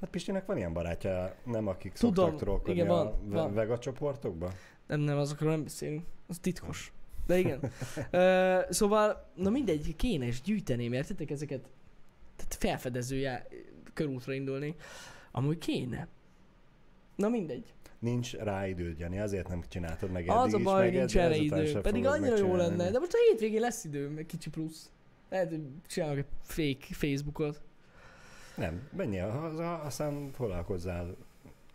Hát 0.00 0.10
Pistinek 0.10 0.46
van 0.46 0.56
ilyen 0.56 0.72
barátja, 0.72 1.34
nem 1.44 1.66
akik 1.66 1.92
Tudom, 1.92 2.14
szoktak 2.14 2.40
trollkodni 2.40 2.72
igen, 2.72 2.86
van, 2.86 3.06
a 3.06 3.14
van. 3.24 3.54
vega 3.54 3.78
csoportokba? 3.78 4.52
Nem, 4.86 5.00
nem, 5.00 5.18
azokról 5.18 5.50
nem 5.50 5.62
beszélünk. 5.62 6.02
Az 6.28 6.38
titkos. 6.38 6.92
De 7.26 7.38
igen. 7.38 7.60
Ö, 8.10 8.58
szóval, 8.70 9.30
na 9.34 9.50
mindegy, 9.50 9.96
kéne 9.96 10.26
és 10.26 10.40
gyűjteném, 10.40 10.92
értitek 10.92 11.30
ezeket? 11.30 11.60
Tehát 12.36 12.54
felfedező 12.58 13.16
já- 13.16 13.46
körútra 13.92 14.32
indulni. 14.32 14.74
Amúgy 15.32 15.58
kéne. 15.58 16.08
Na 17.16 17.28
mindegy. 17.28 17.72
Nincs 17.98 18.34
rá 18.34 18.66
időd, 18.66 18.98
Jani, 18.98 19.18
azért 19.18 19.48
nem 19.48 19.62
csináltad 19.68 20.10
meg 20.10 20.28
Az 20.28 20.42
eddig 20.42 20.54
a 20.54 20.58
is, 20.58 20.64
baj, 20.64 20.84
hogy 20.88 20.98
nincs 20.98 21.16
erre 21.16 21.36
idő. 21.36 21.80
Pedig 21.80 22.06
annyira 22.06 22.36
jó 22.36 22.56
lenne. 22.56 22.90
De 22.90 22.98
most 22.98 23.12
a 23.12 23.18
hétvégén 23.28 23.60
lesz 23.60 23.84
időm, 23.84 24.16
egy 24.16 24.26
kicsi 24.26 24.50
plusz. 24.50 24.90
Lehet, 25.28 25.48
hogy 25.48 25.62
csinálok 25.86 26.18
egy 26.18 26.26
fake 26.42 26.86
Facebookot. 26.90 27.62
Nem, 28.56 28.88
menjél 28.96 29.28
haza, 29.28 29.74
aztán 29.74 30.30
foglalkozzál 30.32 31.16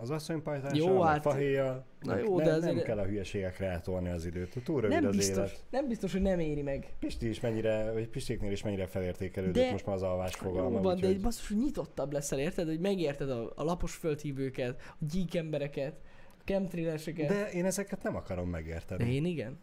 az 0.02 0.10
asszonypajtással, 0.10 0.78
Jó, 0.78 1.02
hát- 1.02 1.22
fahéjjal. 1.22 1.86
Na 2.02 2.14
nem, 2.16 2.24
jó, 2.24 2.36
nem, 2.38 2.46
de 2.46 2.52
nem 2.58 2.70
azért- 2.70 2.86
kell 2.86 2.98
a 2.98 3.06
hülyeségekre 3.06 3.66
eltolni 3.68 4.10
az 4.10 4.26
időt. 4.26 4.56
Túl 4.64 4.82
rövid 4.82 4.96
Nem 5.00 5.10
az 5.10 5.16
biztos, 5.16 5.36
élet. 5.52 5.64
nem 5.70 5.88
biztos, 5.88 6.12
hogy 6.12 6.22
nem 6.22 6.40
éri 6.40 6.62
meg. 6.62 6.94
Pisti 7.00 7.30
is 7.30 7.40
mennyire, 7.40 7.92
vagy 7.92 8.08
Pistéknél 8.10 8.52
is 8.52 8.64
mennyire 8.64 8.88
felértékelődött 8.88 9.64
De- 9.64 9.72
most 9.72 9.86
már 9.86 9.96
az 9.96 10.02
alvás 10.02 10.36
fogalma. 10.36 10.70
Jó 10.78 10.82
van, 10.82 10.82
de 10.82 10.90
úgyhogy- 10.90 11.10
egy 11.16 11.22
basszus, 11.22 11.48
hogy 11.48 11.58
nyitottabb 11.58 12.12
leszel, 12.14 12.40
érted? 12.40 12.68
Hogy 12.68 12.80
megérted 12.80 13.30
a, 13.30 13.52
a 13.56 13.64
lapos 13.64 13.96
földhívőket, 13.96 14.82
a 15.00 15.06
gyík 15.12 15.36
embereket, 15.36 16.00
a 16.38 16.42
chemtraileseket. 16.46 17.28
De... 17.28 17.34
De 17.34 17.50
én 17.52 17.66
ezeket 17.66 18.04
nem 18.04 18.16
akarom 18.16 18.50
megérteni. 18.50 19.04
de 19.04 19.10
én 19.10 19.26
igen. 19.26 19.60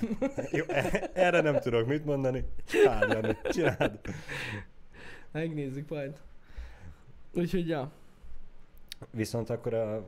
Nem. 0.00 0.18
Jó, 0.50 0.64
e- 0.68 1.10
erre 1.14 1.40
nem 1.40 1.58
tudok 1.60 1.86
mit 1.86 2.04
mondani. 2.04 2.44
Tárgyalni. 2.84 3.36
Csináld. 3.44 3.98
Megnézzük 5.32 5.88
majd. 5.88 6.20
Úgyhogy 7.34 7.68
ja. 7.68 7.92
Viszont 9.10 9.50
akkor 9.50 9.74
a 9.74 10.04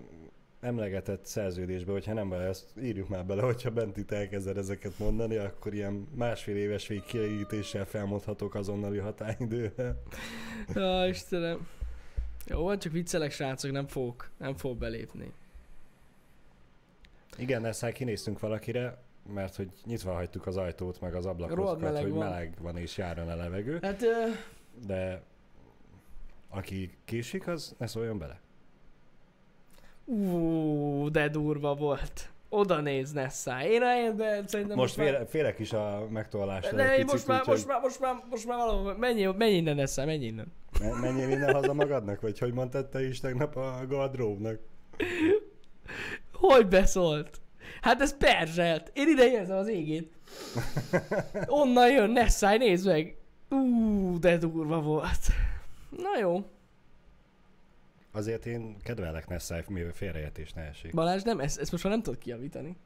emlegetett 0.60 1.24
szerződésbe, 1.26 1.92
hogyha 1.92 2.12
nem 2.12 2.28
bele, 2.28 2.44
ezt 2.44 2.66
írjuk 2.82 3.08
már 3.08 3.26
bele, 3.26 3.42
hogyha 3.42 3.70
bent 3.70 3.96
itt 3.96 4.10
elkezded 4.10 4.56
ezeket 4.56 4.98
mondani, 4.98 5.36
akkor 5.36 5.74
ilyen 5.74 6.08
másfél 6.14 6.56
éves 6.56 6.86
végkielégítéssel 6.86 7.84
felmondhatok 7.84 8.54
azonnali 8.54 8.98
határidőre. 8.98 9.96
Ja, 10.74 11.06
Istenem. 11.08 11.68
Jó, 12.46 12.62
van, 12.62 12.78
csak 12.78 12.92
viccelek, 12.92 13.30
srácok, 13.30 13.70
nem 13.70 13.86
fogok, 13.86 14.30
nem 14.38 14.54
fogok 14.56 14.78
belépni. 14.78 15.32
Igen, 17.38 17.64
ezt 17.64 17.92
kinéztünk 17.92 18.40
valakire, 18.40 18.98
mert 19.34 19.56
hogy 19.56 19.68
nyitva 19.84 20.12
hagytuk 20.12 20.46
az 20.46 20.56
ajtót, 20.56 21.00
meg 21.00 21.14
az 21.14 21.26
ablakokat, 21.26 21.80
meleg 21.80 22.02
hogy 22.02 22.10
van. 22.10 22.28
meleg 22.28 22.54
van 22.60 22.76
és 22.76 22.96
járjon 22.96 23.28
a 23.28 23.36
levegő, 23.36 23.78
Hát, 23.82 24.02
ö, 24.02 24.28
de 24.86 25.22
aki 26.48 26.96
késik, 27.04 27.46
az 27.46 27.74
ne 27.78 27.86
szóljon 27.86 28.18
bele. 28.18 28.40
Ú, 30.06 31.10
de 31.10 31.28
durva 31.28 31.74
volt. 31.74 32.30
Oda 32.48 32.80
néz 32.80 33.12
Nessá. 33.12 33.64
Én 33.66 33.82
a 33.82 33.86
helyemben 33.86 34.46
szerintem 34.46 34.76
Most 34.76 34.96
már... 34.96 35.06
féle, 35.06 35.26
félek 35.26 35.58
is 35.58 35.72
a 35.72 36.06
megtollástól 36.10 36.78
Ne, 36.78 36.90
picit, 36.90 37.10
most, 37.12 37.26
már, 37.26 37.42
most, 37.46 37.66
már, 37.66 37.80
most, 37.80 38.00
már, 38.00 38.14
most 38.30 38.46
már 38.46 38.58
valahol, 38.58 38.96
menj, 38.96 39.24
menj 39.24 39.52
innen 39.52 39.74
Nessá, 39.76 40.04
menj 40.04 40.24
innen. 40.24 40.52
me- 40.80 41.00
menjél 41.00 41.28
innen 41.28 41.54
haza 41.54 41.72
magadnak, 41.74 42.20
vagy 42.20 42.38
hogy 42.38 42.52
mondtad 42.52 42.86
te 42.86 43.06
is 43.08 43.20
tegnap 43.20 43.56
a 43.56 43.84
gardróbnak? 43.88 44.58
Hogy 46.32 46.68
beszólt? 46.68 47.40
Hát 47.80 48.00
ez 48.00 48.16
perzselt. 48.16 48.90
Én 48.94 49.08
ide 49.08 49.30
érzem 49.30 49.56
az 49.56 49.68
égét. 49.68 50.12
Onnan 51.46 51.90
jön 51.90 52.10
Nessai, 52.10 52.56
nézd 52.56 52.86
meg. 52.86 53.16
Ú, 53.50 54.18
de 54.18 54.36
durva 54.36 54.80
volt. 54.80 55.26
Na 55.90 56.18
jó. 56.20 56.44
Azért 58.16 58.46
én 58.46 58.76
kedvelek 58.82 59.28
Nessai, 59.28 59.60
mivel 59.68 59.92
félreértés 59.92 60.52
ne 60.52 60.62
esik. 60.62 60.94
Balázs, 60.94 61.22
nem, 61.22 61.40
ezt, 61.40 61.58
ezt 61.58 61.70
most 61.70 61.84
már 61.84 61.92
nem 61.92 62.02
tudod 62.02 62.18
kijavítani. 62.18 62.76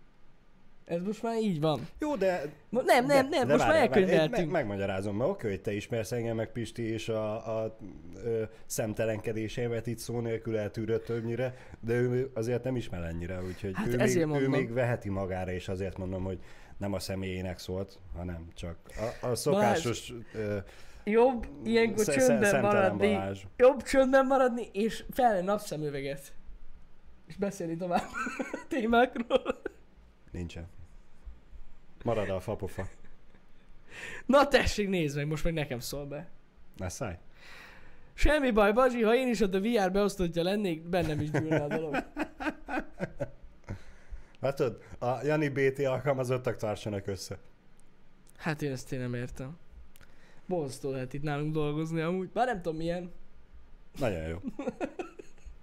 Ez 0.84 1.02
most 1.02 1.22
már 1.22 1.38
így 1.38 1.60
van. 1.60 1.88
Jó, 1.98 2.16
de... 2.16 2.52
Mo- 2.68 2.84
Nem, 2.84 3.06
nem, 3.06 3.28
nem, 3.28 3.48
most 3.48 3.58
már 3.58 3.68
várjál, 3.68 3.88
várjál, 3.88 4.08
elkönyveltünk. 4.08 4.50
Meg, 4.50 4.66
megmagyarázom, 4.66 5.16
mert 5.16 5.30
oké, 5.30 5.48
hogy 5.48 5.60
te 5.60 5.72
ismersz 5.72 6.12
engem, 6.12 6.36
meg 6.36 6.52
Pisti, 6.52 6.82
és 6.82 7.08
a, 7.08 7.62
a 7.62 7.76
ö, 8.24 8.42
szemtelenkedéseimet 8.66 9.86
itt 9.86 9.98
szó 9.98 10.20
nélkül 10.20 10.56
eltűrött 10.58 11.04
többnyire, 11.04 11.54
de 11.80 11.92
ő 11.94 12.30
azért 12.34 12.64
nem 12.64 12.76
ismer 12.76 13.02
ennyire, 13.02 13.42
úgyhogy 13.42 13.72
Hát 13.74 13.86
ő, 13.86 14.26
még, 14.26 14.42
ő 14.42 14.48
még 14.48 14.72
veheti 14.72 15.08
magára, 15.08 15.52
és 15.52 15.68
azért 15.68 15.98
mondom, 15.98 16.24
hogy 16.24 16.38
nem 16.78 16.92
a 16.92 16.98
személyének 16.98 17.58
szólt, 17.58 17.98
hanem 18.16 18.48
csak 18.54 18.76
a, 19.22 19.26
a 19.26 19.34
szokásos 19.34 20.12
ö, 20.34 20.56
Jobb 21.04 21.46
ilyenkor 21.64 22.04
sze- 22.04 22.12
csöndben 22.14 22.60
maradni. 22.60 23.12
Balázs. 23.12 23.42
Jobb 23.56 23.82
csöndben 23.82 24.26
maradni, 24.26 24.68
és 24.72 25.04
felvenni 25.10 25.44
napszemüveget. 25.46 26.34
És 27.26 27.36
beszélni 27.36 27.76
tovább 27.76 28.06
témákról. 28.68 29.60
Nincsen. 30.30 30.66
Marad 32.04 32.28
a 32.30 32.40
fapofa. 32.40 32.86
Na 34.26 34.48
tessék, 34.48 34.88
nézd 34.88 35.16
meg, 35.16 35.26
most 35.26 35.44
meg 35.44 35.52
nekem 35.52 35.78
szól 35.80 36.06
be. 36.06 36.28
Ne 36.76 36.88
szállj. 36.88 37.14
Semmi 38.14 38.50
baj, 38.50 38.72
Bazsi, 38.72 39.02
ha 39.02 39.14
én 39.14 39.28
is 39.28 39.40
ott 39.40 39.54
a 39.54 39.60
VR 39.60 39.90
beosztottja 39.92 40.42
lennék, 40.42 40.82
bennem 40.82 41.20
is 41.20 41.30
gyűlne 41.30 41.62
a 41.62 41.66
dolog. 41.68 41.96
Látod, 44.40 44.82
a 44.98 45.24
Jani 45.24 45.48
BT 45.48 45.78
alkalmazottak 45.78 46.56
tartsanak 46.56 47.06
össze. 47.06 47.38
Hát 48.36 48.62
én 48.62 48.72
ezt 48.72 48.92
én 48.92 48.98
nem 49.00 49.14
értem. 49.14 49.58
Borzasztó 50.50 50.90
lehet 50.90 51.12
itt 51.12 51.22
nálunk 51.22 51.52
dolgozni 51.52 52.00
amúgy. 52.00 52.28
Bár 52.28 52.46
nem 52.46 52.62
tudom 52.62 52.76
milyen. 52.78 53.12
Nagyon 53.98 54.26
jó. 54.28 54.38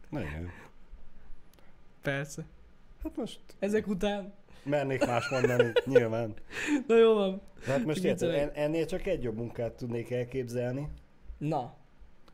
Nagyon 0.09 0.39
jó. 0.41 0.47
Persze. 2.01 2.45
Hát 3.03 3.15
most 3.15 3.39
Ezek 3.59 3.87
után. 3.87 4.33
mernék 4.63 5.05
más 5.05 5.29
mondani, 5.29 5.71
nyilván. 5.85 6.33
Na 6.87 6.95
jó 6.97 7.13
van. 7.13 7.41
De 7.65 7.71
hát 7.71 7.85
most 7.85 8.03
érted, 8.03 8.29
en- 8.33 8.51
ennél 8.53 8.85
csak 8.85 9.05
egy 9.05 9.23
jobb 9.23 9.35
munkát 9.35 9.73
tudnék 9.73 10.11
elképzelni. 10.11 10.87
Na. 11.37 11.75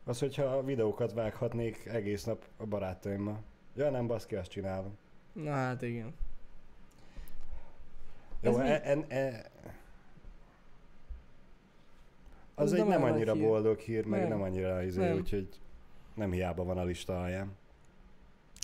Az, 0.04 0.18
hogyha 0.18 0.62
videókat 0.64 1.12
vághatnék 1.12 1.86
egész 1.86 2.24
nap 2.24 2.44
a 2.56 2.66
barátaimmal. 2.66 3.42
Ja, 3.76 3.90
nem 3.90 4.06
baszki, 4.06 4.34
azt 4.34 4.50
csinálom. 4.50 4.96
Na 5.32 5.50
hát 5.50 5.82
igen. 5.82 6.14
Jó, 8.40 8.50
Ez 8.50 8.56
e, 8.56 8.80
en, 8.84 9.04
e, 9.08 9.44
az 12.54 12.72
egy 12.72 12.84
nem 12.86 13.02
annyira 13.02 13.32
hír. 13.34 13.42
boldog 13.46 13.78
hír, 13.78 14.04
meg 14.04 14.20
Nem. 14.20 14.28
nem, 14.28 14.42
annyira 14.42 14.82
izé, 14.82 15.00
Nem. 15.00 15.16
úgyhogy 15.16 15.48
nem 16.14 16.30
hiába 16.32 16.64
van 16.64 16.78
a 16.78 16.84
lista 16.84 17.20
alján. 17.20 17.52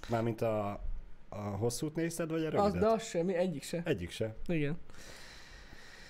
Mármint 0.08 0.40
a, 0.40 0.80
a 1.28 1.36
hosszút 1.38 1.94
nézted, 1.94 2.30
vagy 2.30 2.44
a 2.44 2.46
Az, 2.46 2.52
rövidet? 2.52 2.80
de 2.80 2.86
az 2.86 3.02
semmi, 3.02 3.34
egyik 3.34 3.62
se. 3.62 3.82
Egyik 3.84 4.10
se. 4.10 4.34
Igen. 4.46 4.78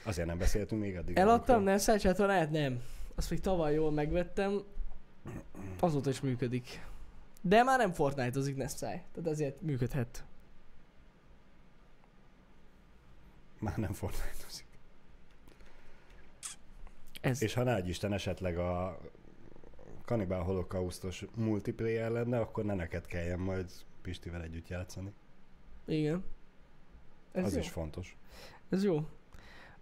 Azért 0.04 0.26
nem 0.26 0.38
beszéltünk 0.38 0.80
még 0.80 0.96
addig. 0.96 1.16
Eladtam, 1.16 1.54
amikor- 1.54 1.64
nem 1.70 1.78
szájcsatornát? 1.78 2.50
Nem. 2.50 2.82
Azt 3.14 3.30
még 3.30 3.40
tavaly 3.40 3.74
jól 3.74 3.90
megvettem. 3.92 4.62
Azóta 5.80 6.10
is 6.10 6.20
működik. 6.20 6.86
De 7.40 7.62
már 7.62 7.78
nem 7.78 7.92
Fortnite-ozik 7.92 8.56
Nessai. 8.56 9.00
Tehát 9.12 9.30
ezért 9.30 9.60
működhet. 9.60 10.24
Már 13.58 13.76
nem 13.76 13.92
Fortnite-ozik. 13.92 14.66
Ez. 17.20 17.42
És 17.42 17.54
ha 17.54 17.62
nagy 17.62 17.88
Isten 17.88 18.12
esetleg 18.12 18.58
a 18.58 18.98
Cannibal 20.04 20.42
Holocaustos 20.42 21.24
multiplayer 21.34 22.10
lenne, 22.10 22.40
akkor 22.40 22.64
ne 22.64 22.74
neked 22.74 23.06
kelljen 23.06 23.38
majd 23.38 23.70
Pistivel 24.02 24.42
együtt 24.42 24.68
játszani. 24.68 25.12
Igen. 25.86 26.24
Ez 27.32 27.44
az 27.44 27.54
jó. 27.54 27.58
is 27.58 27.68
fontos. 27.68 28.16
Ez 28.68 28.84
jó. 28.84 29.06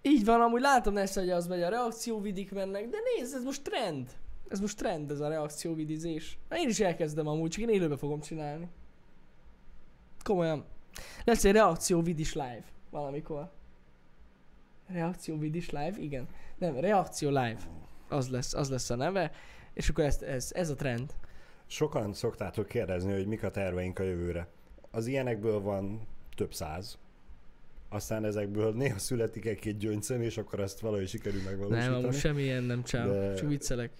Így 0.03 0.25
van, 0.25 0.41
amúgy 0.41 0.61
látom 0.61 0.93
Nessa, 0.93 1.21
hogy 1.21 1.31
az 1.31 1.47
megy, 1.47 1.63
a 1.63 1.69
reakcióvidik 1.69 2.53
mennek, 2.53 2.89
de 2.89 2.97
nézd, 3.17 3.35
ez 3.35 3.43
most 3.43 3.63
trend. 3.63 4.11
Ez 4.49 4.61
most 4.61 4.77
trend, 4.77 5.11
ez 5.11 5.21
a 5.21 5.29
reakcióvidizés. 5.29 6.39
Na, 6.49 6.59
én 6.59 6.69
is 6.69 6.81
elkezdem 6.81 7.27
amúgy, 7.27 7.51
csak 7.51 7.63
én 7.63 7.69
élőbe 7.69 7.97
fogom 7.97 8.21
csinálni. 8.21 8.69
Komolyan. 10.23 10.65
Lesz 11.25 11.45
egy 11.45 11.53
reakcióvidis 11.53 12.35
live 12.35 12.65
valamikor. 12.91 13.51
Reakcióvidis 14.87 15.71
live? 15.71 15.95
Igen. 15.99 16.29
Nem, 16.59 16.77
reakció 16.81 17.29
live. 17.29 17.59
Az 18.09 18.29
lesz, 18.29 18.55
az 18.55 18.71
lesz 18.71 18.91
a 18.91 18.95
neve. 18.97 19.31
És 19.73 19.89
akkor 19.89 20.05
ez, 20.05 20.23
ez, 20.23 20.51
ez 20.55 20.71
a 20.71 20.75
trend. 20.75 21.15
Sokan 21.67 22.13
szoktátok 22.13 22.67
kérdezni, 22.67 23.13
hogy 23.13 23.27
mik 23.27 23.43
a 23.43 23.51
terveink 23.51 23.99
a 23.99 24.03
jövőre. 24.03 24.49
Az 24.91 25.07
ilyenekből 25.07 25.61
van 25.61 26.07
több 26.37 26.55
száz. 26.55 26.99
Aztán 27.89 28.25
ezekből 28.25 28.73
néha 28.73 28.99
születik 28.99 29.45
egy-két 29.45 29.77
gyöngyszem, 29.79 30.23
és 30.23 30.39
akkor 30.39 30.61
azt 30.61 30.81
valahogy 30.81 31.09
sikerül 31.09 31.43
Nem, 31.43 31.51
megvalósítani. 31.51 31.95
amúgy 32.03 32.15
semmilyen 32.15 32.63
nem 32.63 32.83
csinál. 32.83 33.09
De- 33.09 33.35
Csak 33.35 33.49
viccelek. 33.49 33.91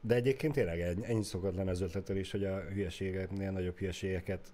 De 0.00 0.14
egyébként 0.14 0.52
tényleg 0.52 0.80
ennyi, 0.80 1.22
lenni 1.56 1.70
az 1.70 1.80
ötlettel 1.80 2.16
is, 2.16 2.30
hogy 2.30 2.44
a 2.44 2.60
hülyeségeknél 2.60 3.50
nagyobb 3.50 3.76
hülyeségeket 3.78 4.52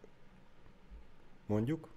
mondjuk. 1.47 1.89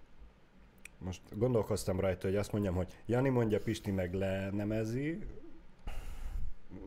Most 0.99 1.21
gondolkoztam 1.37 1.99
rajta, 1.99 2.27
hogy 2.27 2.35
azt 2.35 2.51
mondjam, 2.51 2.75
hogy 2.75 2.93
Jani 3.05 3.29
mondja, 3.29 3.59
Pisti 3.59 3.91
meg 3.91 4.13
lenemezi, 4.13 5.19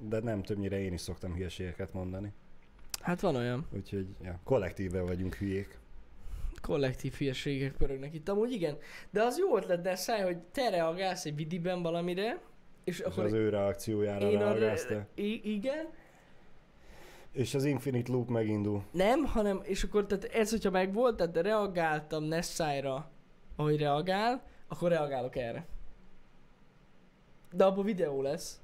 de 0.00 0.20
nem 0.20 0.42
többnyire 0.42 0.80
én 0.80 0.92
is 0.92 1.00
szoktam 1.00 1.34
hülyeségeket 1.34 1.92
mondani. 1.92 2.32
Hát 3.00 3.20
van 3.20 3.36
olyan. 3.36 3.66
Úgyhogy 3.74 4.06
ja, 4.22 4.40
kollektíve 4.44 5.00
vagyunk 5.00 5.34
hülyék. 5.34 5.78
kollektív 6.62 7.12
hülyeségek 7.14 7.72
pörögnek 7.72 8.14
itt. 8.14 8.28
Amúgy 8.28 8.52
igen, 8.52 8.76
de 9.10 9.22
az 9.22 9.38
jó 9.38 9.56
ötlet, 9.56 9.80
de 9.80 9.94
száj, 9.94 10.22
hogy 10.22 10.38
te 10.38 10.70
reagálsz 10.70 11.24
egy 11.24 11.34
vidiben 11.36 11.82
valamire, 11.82 12.40
és 12.84 12.98
És 12.98 13.04
akkor 13.04 13.24
az 13.24 13.32
ő 13.32 13.48
reakciójára 13.48 14.30
én 14.30 14.38
reagálsz 14.38 14.84
te. 14.86 15.06
I- 15.14 15.52
igen, 15.54 15.86
És 17.32 17.54
az 17.54 17.64
Infinite 17.64 18.12
Loop 18.12 18.28
megindul. 18.28 18.82
nem, 18.90 19.24
hanem, 19.24 19.60
és 19.62 19.82
akkor 19.82 20.06
tehát 20.06 20.24
ez, 20.24 20.50
hogyha 20.50 20.70
megvolt, 20.70 21.16
tehát 21.16 21.36
reagáltam 21.36 22.24
Nessájra, 22.24 23.10
ahogy 23.56 23.78
reagál, 23.78 24.42
akkor 24.68 24.90
reagálok 24.90 25.36
erre. 25.36 25.66
De 27.52 27.64
abban 27.64 27.84
videó 27.84 28.22
lesz. 28.22 28.60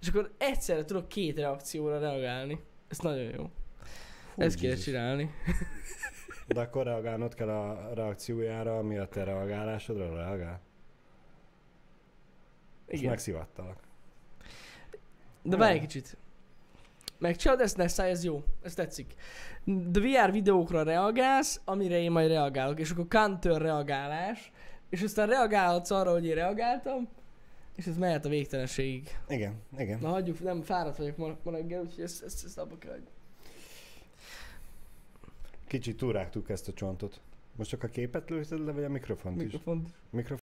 És 0.00 0.08
akkor 0.08 0.34
egyszerre 0.38 0.84
tudok 0.84 1.08
két 1.08 1.36
reakcióra 1.36 1.98
reagálni. 1.98 2.64
Ez 2.88 2.98
nagyon 2.98 3.32
jó. 3.34 3.50
Fú, 4.34 4.42
Ezt 4.42 4.58
kéne 4.58 4.74
csinálni. 4.74 5.30
De 6.46 6.60
akkor 6.60 6.84
reagálnod 6.84 7.34
kell 7.34 7.48
a 7.48 7.94
reakciójára, 7.94 8.78
ami 8.78 8.98
a 8.98 9.08
te 9.08 9.24
reagálásodra 9.24 10.14
reagál. 10.14 10.60
És 12.86 12.98
Igen. 12.98 13.10
megszivattalak. 13.10 13.80
De 15.42 15.56
várj 15.56 15.74
egy 15.74 15.80
kicsit. 15.80 16.16
Megcsinálod 17.18 17.62
ezt, 17.62 17.76
Nessai, 17.76 18.10
ez 18.10 18.24
jó. 18.24 18.42
Ez 18.62 18.74
tetszik. 18.74 19.14
De 19.64 20.00
VR 20.00 20.32
videókra 20.32 20.82
reagálsz, 20.82 21.60
amire 21.64 22.00
én 22.00 22.10
majd 22.10 22.28
reagálok, 22.28 22.80
és 22.80 22.90
akkor 22.90 23.06
counter 23.08 23.60
reagálás, 23.60 24.52
és 24.88 25.02
aztán 25.02 25.28
reagálhatsz 25.28 25.90
arra, 25.90 26.12
hogy 26.12 26.26
én 26.26 26.34
reagáltam, 26.34 27.08
és 27.76 27.86
ez 27.86 27.96
mehet 27.96 28.24
a 28.24 28.28
végtelenségig. 28.28 29.18
Igen, 29.28 29.54
igen. 29.78 29.98
Na 30.00 30.08
hagyjuk, 30.08 30.42
nem 30.42 30.62
fáradt 30.62 30.96
vagyok 30.96 31.16
ma, 31.16 31.36
ma 31.42 31.50
reggel, 31.50 31.80
úgyhogy 31.80 32.04
ezt, 32.04 32.22
ezt, 32.22 32.44
ezt 32.44 32.58
abba 32.58 32.78
kell 32.78 32.90
hagyni. 32.90 33.08
Kicsit 35.66 35.96
túrágtuk 35.96 36.50
ezt 36.50 36.68
a 36.68 36.72
csontot. 36.72 37.20
Most 37.56 37.70
csak 37.70 37.82
a 37.82 37.88
képet 37.88 38.30
lőtted 38.30 38.64
le, 38.64 38.72
vagy 38.72 38.84
a 38.84 38.88
mikrofont 38.88 39.36
is? 39.36 39.42
Mikrofont. 39.42 40.47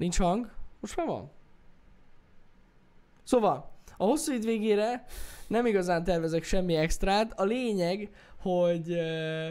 Nincs 0.00 0.18
hang? 0.18 0.50
Most 0.80 0.96
már 0.96 1.06
van. 1.06 1.30
Szóval, 3.22 3.70
a 3.96 4.04
hosszú 4.04 4.32
id 4.32 4.44
végére 4.44 5.04
nem 5.46 5.66
igazán 5.66 6.04
tervezek 6.04 6.42
semmi 6.42 6.74
extrát. 6.74 7.40
A 7.40 7.44
lényeg, 7.44 8.10
hogy... 8.38 8.90
Uh, 8.90 9.48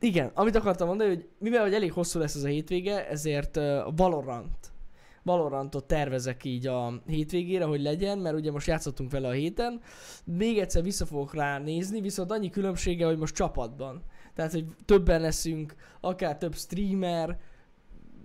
igen, 0.00 0.30
amit 0.34 0.54
akartam 0.54 0.86
mondani, 0.86 1.08
hogy 1.14 1.28
mivel 1.38 1.62
hogy 1.62 1.74
elég 1.74 1.92
hosszú 1.92 2.18
lesz 2.18 2.34
ez 2.34 2.42
a 2.42 2.48
hétvége, 2.48 3.08
ezért 3.08 3.56
uh, 3.56 3.96
Valorant. 3.96 4.72
Valorantot 5.22 5.86
tervezek 5.86 6.44
így 6.44 6.66
a 6.66 7.02
hétvégére, 7.06 7.64
hogy 7.64 7.82
legyen, 7.82 8.18
mert 8.18 8.36
ugye 8.36 8.50
most 8.50 8.66
játszottunk 8.66 9.10
vele 9.10 9.28
a 9.28 9.32
héten. 9.32 9.80
Még 10.24 10.58
egyszer 10.58 10.82
vissza 10.82 11.06
fogok 11.06 11.34
rá 11.34 11.60
viszont 12.00 12.30
annyi 12.30 12.50
különbsége, 12.50 13.06
hogy 13.06 13.18
most 13.18 13.34
csapatban. 13.34 14.02
Tehát, 14.34 14.52
hogy 14.52 14.64
többen 14.84 15.20
leszünk, 15.20 15.74
akár 16.00 16.38
több 16.38 16.54
streamer, 16.54 17.38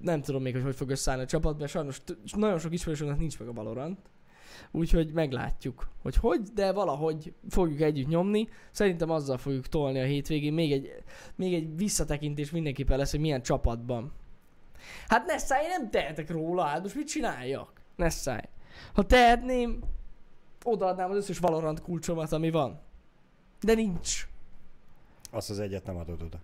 nem 0.03 0.21
tudom 0.21 0.41
még, 0.41 0.53
hogy 0.53 0.63
hogy 0.63 0.75
fog 0.75 0.89
összeállni 0.89 1.23
a 1.23 1.27
csapat, 1.27 1.59
mert 1.59 1.71
sajnos 1.71 1.99
t- 2.03 2.35
nagyon 2.35 2.59
sok 2.59 2.73
ismerősöknek 2.73 3.17
nincs 3.17 3.39
meg 3.39 3.47
a 3.47 3.53
Valorant. 3.53 3.99
Úgyhogy 4.71 5.11
meglátjuk, 5.11 5.87
hogy 6.01 6.15
hogy, 6.15 6.41
de 6.41 6.71
valahogy 6.71 7.33
fogjuk 7.49 7.81
együtt 7.81 8.07
nyomni. 8.07 8.47
Szerintem 8.71 9.09
azzal 9.09 9.37
fogjuk 9.37 9.67
tolni 9.67 9.99
a 9.99 10.05
hétvégén. 10.05 10.53
Még 10.53 10.71
egy, 10.71 11.03
még 11.35 11.53
egy 11.53 11.75
visszatekintés 11.75 12.51
mindenképpen 12.51 12.97
lesz, 12.97 13.11
hogy 13.11 13.19
milyen 13.19 13.41
csapatban. 13.41 14.11
Hát 15.07 15.25
Nessai, 15.25 15.67
nem 15.67 15.89
tehetek 15.89 16.29
róla, 16.29 16.63
hát 16.63 16.81
most 16.81 16.95
mit 16.95 17.07
csináljak? 17.07 17.81
Nessai. 17.95 18.49
Ha 18.93 19.03
tehetném, 19.03 19.79
odaadnám 20.63 21.09
az 21.09 21.15
összes 21.15 21.39
Valorant 21.39 21.81
kulcsomat, 21.81 22.31
ami 22.31 22.51
van. 22.51 22.79
De 23.61 23.73
nincs. 23.73 24.27
Azt 25.31 25.49
az 25.49 25.59
egyet 25.59 25.85
nem 25.85 25.97
adod 25.97 26.21
oda. 26.21 26.39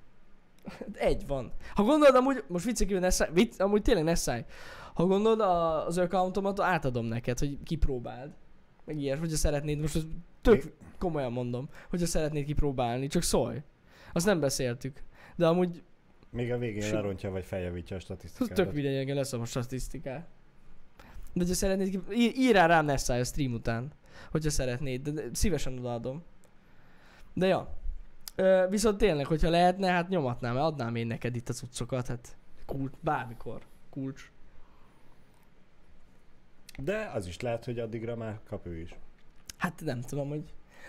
Egy 0.94 1.28
van. 1.28 1.52
Ha 1.76 1.84
gondolod, 1.84 2.16
amúgy, 2.16 2.44
most 2.48 2.66
viccek 2.66 2.88
kívül 2.88 3.02
ne 3.02 3.10
szállj, 3.10 3.32
vicc, 3.34 3.60
amúgy 3.60 3.82
tényleg 3.82 4.04
ne 4.04 4.16
szállj. 4.16 4.42
Ha 4.94 5.06
gondolod 5.06 5.40
a, 5.40 5.86
az 5.88 5.98
accountomat, 5.98 6.60
átadom 6.60 7.06
neked, 7.06 7.40
hogy 7.40 7.58
kipróbáld. 7.64 8.32
Meg 8.86 8.98
ilyes, 9.00 9.20
hogyha 9.20 9.36
szeretnéd, 9.36 9.80
most 9.80 10.06
tök 10.42 10.64
Mi- 10.64 10.72
komolyan 10.98 11.32
mondom, 11.32 11.70
hogyha 11.90 12.06
szeretnéd 12.06 12.46
kipróbálni, 12.46 13.08
csak 13.08 13.22
szólj. 13.22 13.58
Azt 14.14 14.26
nem 14.26 14.40
beszéltük. 14.40 15.04
De 15.36 15.48
amúgy 15.48 15.84
Még 16.32 16.52
a 16.52 16.58
végén 16.58 16.82
Si- 16.82 16.92
lerontja, 16.94 17.32
vagy 17.32 17.46
feljavítja 17.46 17.96
a 17.96 18.00
statisztikát. 18.00 18.56
tök 18.56 18.74
mindegy, 18.74 18.96
engem 18.96 19.16
lesz 19.16 19.34
a 19.34 19.46
statisztikát. 19.46 20.28
De 21.34 21.40
hogyha 21.40 21.54
szeretnéd, 21.54 21.90
kip- 21.90 22.14
ír, 22.14 22.32
írjál 22.38 22.68
rám 22.68 22.86
Nessai 22.86 23.20
a 23.20 23.24
stream 23.24 23.54
után, 23.54 23.92
hogyha 24.32 24.50
szeretnéd, 24.50 25.10
de 25.10 25.24
szívesen 25.34 25.78
odaadom. 25.78 26.24
De 27.34 27.48
ja. 27.48 27.78
Ö, 28.40 28.68
viszont 28.70 28.98
tényleg, 28.98 29.26
hogyha 29.26 29.50
lehetne, 29.50 29.92
hát 29.92 30.10
nyomatnám, 30.10 30.58
adnám 30.58 30.96
én 30.96 31.08
neked 31.08 31.36
itt 31.36 31.50
a 31.50 31.54
cuccokat, 31.54 32.08
hát 32.08 32.38
kulcs, 32.66 32.92
bármikor, 33.00 33.62
kulcs. 33.90 34.32
De 36.78 37.12
az 37.14 37.28
is 37.28 37.40
lehet, 37.40 37.66
hogy 37.66 37.80
addigra 37.80 38.16
már 38.16 38.40
kap 38.48 38.66
ő 38.66 38.80
is. 38.80 38.96
Hát 39.58 39.82
nem 39.86 40.02
tudom, 40.02 40.30
hogy... 40.30 40.44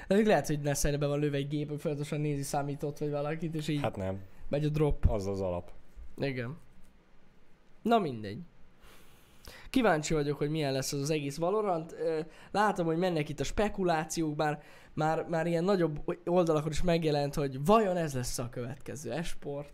De 0.08 0.14
még 0.14 0.26
lehet, 0.26 0.46
hogy 0.46 0.60
Nessai 0.60 0.96
be 0.96 1.06
van 1.06 1.18
lőve 1.18 1.36
egy 1.36 1.48
gép, 1.48 1.68
hogy 1.68 1.80
folyamatosan 1.80 2.20
nézi 2.20 2.42
számított 2.42 2.98
vagy 2.98 3.10
valakit, 3.10 3.54
és 3.54 3.68
így 3.68 3.80
hát. 3.80 3.96
Nem, 3.96 4.20
megy 4.48 4.64
a 4.64 4.68
drop. 4.68 5.04
az 5.08 5.26
az 5.26 5.40
alap. 5.40 5.70
Igen. 6.16 6.56
Na 7.82 7.98
mindegy. 7.98 8.38
Kíváncsi 9.70 10.14
vagyok, 10.14 10.38
hogy 10.38 10.50
milyen 10.50 10.72
lesz 10.72 10.92
az 10.92 11.00
az 11.00 11.10
egész 11.10 11.36
Valorant. 11.36 11.94
Látom, 12.50 12.86
hogy 12.86 12.98
mennek 12.98 13.28
itt 13.28 13.40
a 13.40 13.44
spekulációk, 13.44 14.36
bár 14.36 14.62
már, 14.94 15.26
már 15.28 15.46
ilyen 15.46 15.64
nagyobb 15.64 16.16
oldalakon 16.24 16.70
is 16.70 16.82
megjelent, 16.82 17.34
hogy 17.34 17.64
vajon 17.64 17.96
ez 17.96 18.14
lesz 18.14 18.38
a 18.38 18.48
következő 18.50 19.12
esport. 19.12 19.72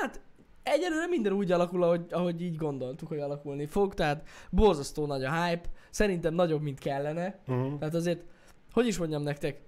Hát, 0.00 0.20
egyelőre 0.62 1.06
minden 1.06 1.32
úgy 1.32 1.52
alakul, 1.52 1.82
ahogy, 1.82 2.06
ahogy 2.10 2.42
így 2.42 2.56
gondoltuk, 2.56 3.08
hogy 3.08 3.18
alakulni 3.18 3.66
fog, 3.66 3.94
tehát 3.94 4.28
borzasztó 4.50 5.06
nagy 5.06 5.24
a 5.24 5.44
hype, 5.44 5.68
szerintem 5.90 6.34
nagyobb, 6.34 6.62
mint 6.62 6.78
kellene. 6.78 7.38
Uh-huh. 7.46 7.78
Tehát 7.78 7.94
azért, 7.94 8.24
hogy 8.72 8.86
is 8.86 8.98
mondjam 8.98 9.22
nektek, 9.22 9.60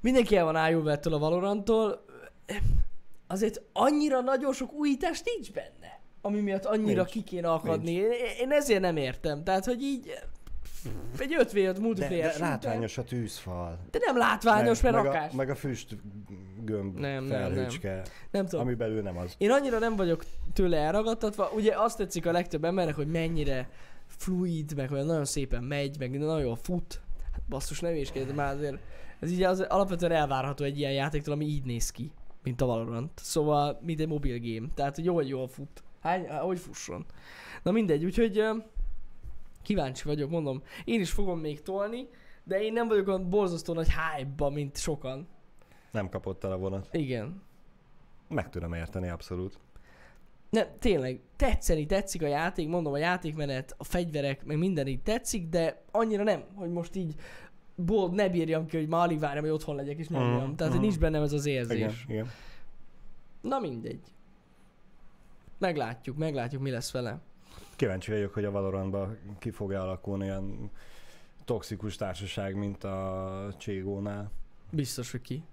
mindenki 0.00 0.36
el 0.36 0.44
van 0.44 0.56
ájulva 0.56 0.90
ettől 0.90 1.14
a 1.14 1.18
Valorantól. 1.18 2.04
azért 3.26 3.62
annyira 3.72 4.20
nagyon 4.20 4.52
sok 4.52 4.72
újítás 4.72 5.22
nincs 5.22 5.52
benne, 5.52 6.00
ami 6.20 6.40
miatt 6.40 6.64
annyira 6.64 7.02
Nincs. 7.02 7.10
ki 7.10 7.22
kéne 7.22 7.50
akadni. 7.50 7.92
Én, 7.92 8.10
én 8.40 8.50
ezért 8.50 8.80
nem 8.80 8.96
értem. 8.96 9.44
Tehát, 9.44 9.64
hogy 9.64 9.82
így 9.82 10.18
egy 11.18 11.34
5 11.38 11.52
v 11.52 11.56
5 11.56 11.74
De, 11.74 11.80
multiplayer 11.80 12.24
de 12.24 12.30
shooter, 12.30 12.48
látványos 12.50 12.98
a 12.98 13.04
tűzfal. 13.04 13.78
de 13.90 13.98
nem 14.06 14.16
látványos, 14.16 14.80
meg, 14.80 14.92
mert 14.92 15.04
meg, 15.04 15.12
rakás. 15.12 15.32
a, 15.32 15.36
meg 15.36 15.50
a 15.50 15.54
füst 15.54 15.96
gömb 16.64 16.98
Nem, 16.98 17.24
nem, 17.24 17.40
felhőcske, 17.40 18.02
Nem 18.30 18.46
tudom. 18.46 18.64
ami 18.66 18.74
belül 18.74 19.02
nem 19.02 19.16
az. 19.16 19.34
Én 19.38 19.50
annyira 19.50 19.78
nem 19.78 19.96
vagyok 19.96 20.24
tőle 20.52 20.76
elragadtatva, 20.76 21.50
ugye 21.54 21.78
azt 21.78 21.96
tetszik 21.96 22.26
a 22.26 22.32
legtöbb 22.32 22.64
embernek, 22.64 22.94
hogy 22.94 23.06
mennyire 23.08 23.68
fluid, 24.06 24.74
meg 24.76 24.90
olyan 24.90 25.06
nagyon 25.06 25.24
szépen 25.24 25.62
megy, 25.62 25.98
meg 25.98 26.18
nagyon 26.18 26.40
jól 26.40 26.56
fut. 26.56 27.00
Hát 27.32 27.42
basszus, 27.48 27.80
nem 27.80 27.94
is 27.94 28.10
kérdez, 28.12 28.34
már 28.34 28.54
azért 28.54 28.78
ez 29.20 29.30
így 29.30 29.42
az 29.42 29.60
alapvetően 29.60 30.12
elvárható 30.12 30.64
egy 30.64 30.78
ilyen 30.78 30.92
játéktól, 30.92 31.34
ami 31.34 31.44
így 31.44 31.64
néz 31.64 31.90
ki, 31.90 32.10
mint 32.42 32.60
a 32.60 32.66
Valorant. 32.66 33.10
Szóval, 33.14 33.80
mint 33.82 34.00
egy 34.00 34.08
mobil 34.08 34.38
game. 34.40 34.68
Tehát, 34.74 34.94
hogy 34.94 35.04
jó, 35.04 35.14
hogy 35.14 35.28
jól 35.28 35.48
fut. 35.48 35.82
Hány, 36.00 36.28
hogy 36.28 36.58
fusson. 36.58 37.04
Na 37.62 37.70
mindegy, 37.70 38.04
úgyhogy 38.04 38.42
kíváncsi 39.62 40.04
vagyok, 40.04 40.30
mondom. 40.30 40.62
Én 40.84 41.00
is 41.00 41.10
fogom 41.10 41.38
még 41.38 41.62
tolni, 41.62 42.08
de 42.44 42.62
én 42.62 42.72
nem 42.72 42.88
vagyok 42.88 43.08
olyan 43.08 43.30
borzasztó 43.30 43.72
nagy 43.74 43.88
hype 43.88 44.50
mint 44.50 44.76
sokan. 44.76 45.28
Nem 45.90 46.08
kapott 46.08 46.44
el 46.44 46.52
a 46.52 46.58
vonat. 46.58 46.88
Igen. 46.92 47.42
Meg 48.28 48.50
tudom 48.50 48.72
érteni 48.72 49.08
abszolút. 49.08 49.58
Nem, 50.50 50.66
tényleg, 50.78 51.20
tetszeni 51.36 51.86
tetszik 51.86 52.22
a 52.22 52.26
játék, 52.26 52.68
mondom, 52.68 52.92
a 52.92 52.98
játékmenet, 52.98 53.74
a 53.78 53.84
fegyverek, 53.84 54.44
meg 54.44 54.58
minden 54.58 54.86
így 54.86 55.02
tetszik, 55.02 55.48
de 55.48 55.82
annyira 55.90 56.22
nem, 56.22 56.44
hogy 56.54 56.70
most 56.70 56.96
így 56.96 57.14
bold 57.74 58.12
ne 58.12 58.28
bírjam 58.28 58.66
ki, 58.66 58.76
hogy 58.76 58.88
már 58.88 59.00
alig 59.00 59.18
várom, 59.18 59.42
hogy 59.42 59.52
otthon 59.52 59.76
legyek 59.76 59.98
és 59.98 60.08
nyomjam. 60.08 60.46
Mhm, 60.46 60.54
Tehát, 60.54 60.72
hogy 60.72 60.80
mhm. 60.80 60.80
nincs 60.80 60.98
bennem 60.98 61.22
ez 61.22 61.32
az 61.32 61.46
érzés. 61.46 61.76
Igen, 61.76 61.94
igen. 62.08 62.30
Na 63.40 63.58
mindegy. 63.58 64.00
Meglátjuk, 65.58 66.16
meglátjuk, 66.16 66.62
mi 66.62 66.70
lesz 66.70 66.92
vele. 66.92 67.20
Kíváncsi 67.82 68.10
vagyok, 68.10 68.34
hogy 68.34 68.44
a 68.44 68.50
Valorantban 68.50 69.18
ki 69.38 69.50
fog-e 69.50 69.80
alakulni 69.80 70.24
olyan 70.24 70.70
toxikus 71.44 71.96
társaság, 71.96 72.54
mint 72.54 72.84
a 72.84 73.54
Cségónál. 73.58 74.30
Biztos, 74.70 75.10
hogy 75.10 75.20
ki. 75.20 75.44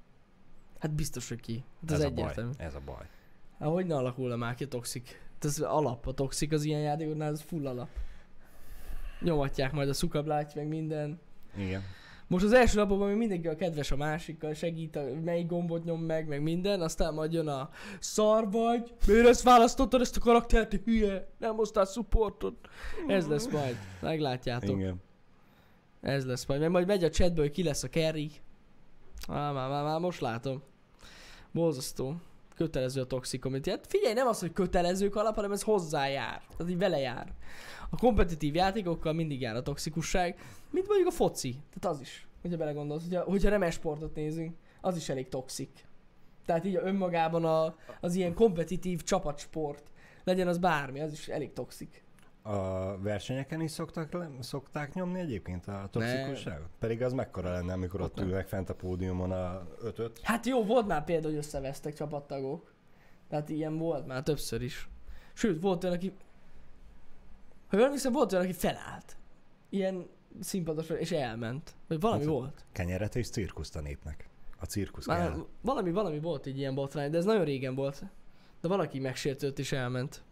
Hát 0.79 0.91
biztos, 0.91 1.29
hogy 1.29 1.39
ki. 1.41 1.63
Hát 1.81 1.91
ez, 1.91 1.99
ez 1.99 2.05
egyértelmű. 2.05 2.49
a 2.49 2.53
baj. 2.57 2.65
Ez 2.65 2.75
a 2.75 2.81
baj. 2.85 3.09
Hát 3.59 3.69
hogy 3.69 3.85
ne 3.85 3.95
alakulna 3.95 4.35
már 4.35 4.55
ki 4.55 4.63
a 4.63 4.67
toxik? 4.67 5.07
Hát 5.33 5.45
Ez 5.45 5.59
alap, 5.59 6.07
a 6.07 6.13
toxik 6.13 6.51
az 6.51 6.63
ilyen 6.63 6.81
játékoknál, 6.81 7.31
ez 7.31 7.41
full 7.41 7.67
alap. 7.67 7.89
Nyomatják 9.21 9.71
majd 9.71 9.89
a 9.89 9.93
szukablát, 9.93 10.55
meg 10.55 10.67
minden. 10.67 11.19
Igen. 11.57 11.81
Most 12.29 12.45
az 12.45 12.53
első 12.53 12.77
napokban 12.77 13.07
még 13.07 13.17
mindenki 13.17 13.47
a 13.47 13.55
kedves 13.55 13.91
a 13.91 13.95
másikkal, 13.95 14.53
segít, 14.53 14.95
a, 14.95 15.03
melyik 15.23 15.47
gombot 15.47 15.83
nyom 15.83 16.01
meg, 16.01 16.27
meg 16.27 16.41
minden, 16.41 16.81
aztán 16.81 17.13
majd 17.13 17.33
jön 17.33 17.47
a 17.47 17.69
szar 17.99 18.51
vagy, 18.51 18.93
miért 19.07 19.27
ezt 19.27 19.43
választottad 19.43 20.01
ezt 20.01 20.17
a 20.17 20.19
karaktert, 20.19 20.73
hülye, 20.85 21.27
nem 21.37 21.55
hoztál 21.55 21.85
supportot. 21.85 22.55
Ez 23.07 23.27
lesz 23.27 23.47
majd, 23.47 23.75
meglátjátok. 24.01 24.77
Igen. 24.77 25.01
Ez 26.01 26.25
lesz 26.25 26.45
majd, 26.45 26.59
mert 26.59 26.71
majd 26.71 26.87
megy 26.87 27.03
a 27.03 27.09
chatből, 27.09 27.43
hogy 27.43 27.53
ki 27.53 27.63
lesz 27.63 27.83
a 27.83 27.89
carry. 27.89 28.31
Á, 29.27 29.51
már, 29.51 29.69
már, 29.69 29.83
már 29.83 29.99
most 29.99 30.19
látom. 30.19 30.61
Borzasztó. 31.51 32.15
Kötelező 32.59 33.01
a 33.01 33.05
toxic 33.05 33.41
community. 33.41 33.69
Hát 33.69 33.87
figyelj, 33.87 34.13
nem 34.13 34.27
az, 34.27 34.39
hogy 34.39 34.53
kötelezők 34.53 35.15
alap, 35.15 35.35
hanem 35.35 35.51
ez 35.51 35.61
hozzájár. 35.61 36.41
Tehát 36.57 36.71
így 36.71 36.77
vele 36.77 36.99
jár. 36.99 37.33
A 37.89 37.97
kompetitív 37.97 38.55
játékokkal 38.55 39.13
mindig 39.13 39.41
jár 39.41 39.55
a 39.55 39.61
toxikusság, 39.61 40.39
mint 40.69 40.87
mondjuk 40.87 41.07
a 41.07 41.11
foci. 41.11 41.51
Tehát 41.51 41.97
az 41.97 42.01
is, 42.01 42.27
hogyha 42.41 42.57
belegondolsz, 42.57 43.03
hogyha, 43.03 43.23
hogyha 43.23 43.57
nem 43.57 43.69
sportot 43.69 44.15
nézünk, 44.15 44.55
az 44.81 44.95
is 44.95 45.09
elég 45.09 45.27
toxik. 45.27 45.69
Tehát 46.45 46.65
így 46.65 46.75
önmagában 46.75 47.45
a, 47.45 47.75
az 48.01 48.15
ilyen 48.15 48.33
kompetitív 48.33 49.03
csapatsport, 49.03 49.91
legyen 50.23 50.47
az 50.47 50.57
bármi, 50.57 50.99
az 50.99 51.11
is 51.11 51.27
elég 51.27 51.53
toxik. 51.53 52.03
A 52.49 52.97
versenyeken 53.01 53.61
is 53.61 53.71
szoktak, 53.71 54.11
le- 54.11 54.29
szokták 54.39 54.93
nyomni 54.93 55.19
egyébként 55.19 55.67
a 55.67 55.87
toxikusságot? 55.91 56.67
Pedig 56.79 57.01
az 57.01 57.13
mekkora 57.13 57.51
lenne, 57.51 57.73
amikor 57.73 58.01
Ott 58.01 58.19
ott 58.19 58.25
ülnek 58.25 58.47
fent 58.47 58.69
a 58.69 58.75
pódiumon 58.75 59.31
a 59.31 59.67
ötöt. 59.81 60.19
Hát 60.23 60.45
jó, 60.45 60.65
volt 60.65 60.87
már 60.87 61.03
példa, 61.03 61.27
hogy 61.27 61.37
összevesztek 61.37 61.93
csapattagok. 61.93 62.73
Tehát 63.27 63.49
ilyen 63.49 63.77
volt 63.77 64.07
már 64.07 64.23
többször 64.23 64.61
is. 64.61 64.89
Sőt, 65.33 65.61
volt 65.61 65.83
olyan, 65.83 65.95
aki... 65.95 66.13
Ha 67.67 67.75
jól 67.77 67.85
emlékszem, 67.85 68.11
volt 68.11 68.31
olyan, 68.31 68.43
aki 68.43 68.53
felállt. 68.53 69.17
Ilyen 69.69 70.07
színpadosra, 70.39 70.97
és 70.99 71.11
elment. 71.11 71.75
Vagy 71.87 71.99
valami 71.99 72.21
Hát, 72.23 72.29
volt. 72.31 72.65
Kenyeret 72.71 73.15
és 73.15 73.29
cirkuszt 73.29 73.75
a 73.75 73.81
népnek. 73.81 74.29
A 74.59 74.65
cirkusz 74.65 75.07
Már 75.07 75.29
kell. 75.29 75.45
valami, 75.61 75.91
valami 75.91 76.19
volt 76.19 76.45
egy 76.45 76.57
ilyen 76.57 76.75
botrány, 76.75 77.11
de 77.11 77.17
ez 77.17 77.25
nagyon 77.25 77.43
régen 77.45 77.75
volt. 77.75 78.03
De 78.61 78.67
valaki 78.67 78.99
megsértődött 78.99 79.59
és 79.59 79.71
elment. 79.71 80.23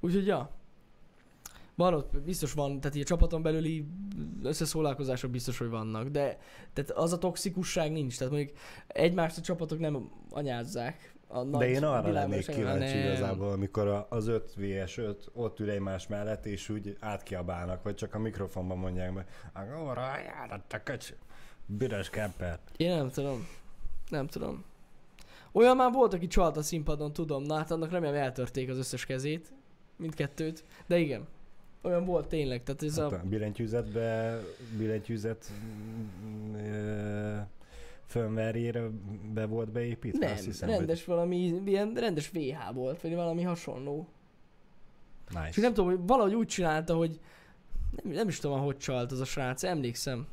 Úgyhogy 0.00 0.26
ja. 0.26 0.50
Van 1.76 1.94
ott, 1.94 2.16
biztos 2.20 2.52
van, 2.52 2.80
tehát 2.80 2.96
a 2.96 3.04
csapaton 3.04 3.42
belüli 3.42 3.86
összeszólalkozások 4.42 5.30
biztos, 5.30 5.58
hogy 5.58 5.68
vannak, 5.68 6.08
de 6.08 6.38
tehát 6.72 6.90
az 6.90 7.12
a 7.12 7.18
toxikusság 7.18 7.92
nincs, 7.92 8.18
tehát 8.18 8.32
mondjuk 8.32 8.56
egymást 8.86 9.38
a 9.38 9.40
csapatok 9.40 9.78
nem 9.78 10.10
anyázzák. 10.30 11.12
A 11.28 11.42
nagy 11.42 11.60
De 11.60 11.68
én 11.68 11.84
arra 11.84 12.10
lennék 12.12 12.46
kíváncsi 12.46 12.94
nem. 12.98 13.06
igazából, 13.06 13.50
amikor 13.52 13.86
a- 13.86 14.06
az 14.10 14.26
5 14.26 14.54
vs 14.56 14.96
5 14.96 15.30
ott 15.32 15.60
ül 15.60 15.70
egymás 15.70 16.06
mellett, 16.06 16.46
és 16.46 16.68
úgy 16.68 16.96
átkiabálnak, 17.00 17.82
vagy 17.82 17.94
csak 17.94 18.14
a 18.14 18.18
mikrofonban 18.18 18.78
mondják 18.78 19.14
be. 19.14 19.26
Agora, 19.52 20.00
járatta 20.24 20.82
köcs. 20.82 21.14
Büdös 21.66 22.10
kemper. 22.10 22.58
Én 22.76 22.90
nem 22.96 23.10
tudom. 23.10 23.46
Nem 24.08 24.26
tudom. 24.26 24.64
Olyan 25.52 25.76
már 25.76 25.92
volt, 25.92 26.12
aki 26.14 26.26
csalt 26.26 26.56
a 26.56 26.62
színpadon, 26.62 27.12
tudom. 27.12 27.42
Na 27.42 27.54
hát 27.56 27.70
annak 27.70 27.90
remélem 27.90 28.14
eltörték 28.14 28.70
az 28.70 28.78
összes 28.78 29.06
kezét. 29.06 29.52
Mindkettőt. 29.96 30.64
De 30.86 30.98
igen. 30.98 31.26
Olyan 31.84 32.04
volt 32.04 32.28
tényleg. 32.28 32.62
Tehát 32.62 32.82
ez 32.82 32.98
Hát 32.98 33.12
a... 33.12 33.22
billentyűzetbe, 33.28 34.40
billentyűzet 34.78 35.50
firmware 38.06 38.82
be 39.32 39.46
volt 39.46 39.72
beépítve? 39.72 40.26
Nem, 40.26 40.34
azt 40.34 40.44
hiszem, 40.44 40.68
rendes 40.68 41.04
valami, 41.04 41.62
ilyen 41.64 41.92
rendes 41.94 42.30
VH 42.30 42.74
volt, 42.74 43.00
vagy 43.00 43.14
valami 43.14 43.42
hasonló. 43.42 43.96
Hogy... 45.26 45.36
Nice. 45.36 45.50
Csak 45.50 45.62
nem 45.62 45.74
tudom, 45.74 45.90
hogy 45.90 46.00
valahogy 46.06 46.34
úgy 46.34 46.46
csinálta, 46.46 46.94
hogy 46.94 47.20
nem, 48.02 48.12
nem 48.12 48.28
is 48.28 48.38
tudom, 48.38 48.60
hogy 48.60 48.76
csalt 48.76 49.12
az 49.12 49.20
a 49.20 49.24
srác, 49.24 49.62
emlékszem. 49.62 50.26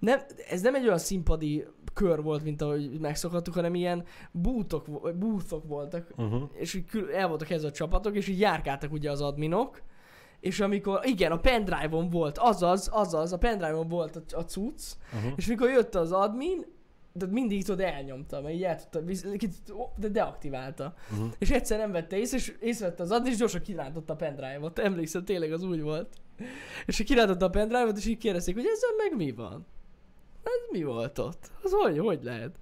Nem, 0.00 0.20
ez 0.50 0.60
nem 0.60 0.74
egy 0.74 0.84
olyan 0.86 0.98
színpadi 0.98 1.66
kör 1.94 2.22
volt, 2.22 2.42
mint 2.42 2.62
ahogy 2.62 3.00
megszokhattuk, 3.00 3.54
hanem 3.54 3.74
ilyen 3.74 4.04
bútok, 4.30 5.16
búthok 5.18 5.64
voltak, 5.66 6.10
Uh-huh. 6.16 6.42
és 6.52 6.74
így 6.74 6.84
el 7.14 7.28
voltak 7.28 7.50
ez 7.50 7.64
a 7.64 7.70
csapatok, 7.70 8.16
és 8.16 8.28
így 8.28 8.40
járkáltak 8.40 8.92
ugye 8.92 9.10
az 9.10 9.20
adminok, 9.20 9.82
és 10.40 10.60
amikor, 10.60 11.00
igen, 11.02 11.32
a 11.32 11.38
pendrive-on 11.38 12.08
volt, 12.10 12.38
azaz, 12.38 12.88
azaz, 12.92 13.32
a 13.32 13.38
pendrive-on 13.38 13.88
volt 13.88 14.16
a, 14.16 14.36
a 14.36 14.44
cucc, 14.44 14.82
Uh-huh. 15.14 15.32
és 15.36 15.46
mikor 15.46 15.70
jött 15.70 15.94
az 15.94 16.12
admin, 16.12 16.64
de 17.12 17.26
mindig 17.26 17.64
tudod 17.64 17.80
elnyomta, 17.80 18.40
mert 18.40 18.54
így 18.54 18.62
el 18.62 18.76
tudta, 18.90 19.00
de 19.96 20.08
deaktiválta. 20.08 20.94
Uh-huh. 21.12 21.32
És 21.38 21.50
egyszer 21.50 21.78
nem 21.78 21.92
vette 21.92 22.16
észre, 22.16 22.36
és 22.36 22.56
észrevette 22.60 23.02
az 23.02 23.10
admin, 23.10 23.32
és 23.32 23.38
gyorsan 23.38 23.62
kirántotta 23.62 24.12
a 24.12 24.16
pendrive-ot. 24.16 24.78
Emlékszem, 24.78 25.24
tényleg 25.24 25.52
az 25.52 25.62
úgy 25.62 25.82
volt. 25.82 26.14
És 26.86 27.02
kirántotta 27.02 27.44
a 27.46 27.50
pendrive-ot, 27.50 27.96
és 27.96 28.06
így 28.06 28.18
kérdezték, 28.18 28.54
hogy 28.54 28.66
ezzel 28.74 28.90
meg 28.96 29.16
mi 29.16 29.32
van? 29.32 29.66
Ez 30.42 30.70
mi 30.70 30.82
volt 30.82 31.18
ott? 31.18 31.50
Az 31.62 31.72
hogy, 31.72 31.98
hogy 31.98 32.22
lehet? 32.22 32.58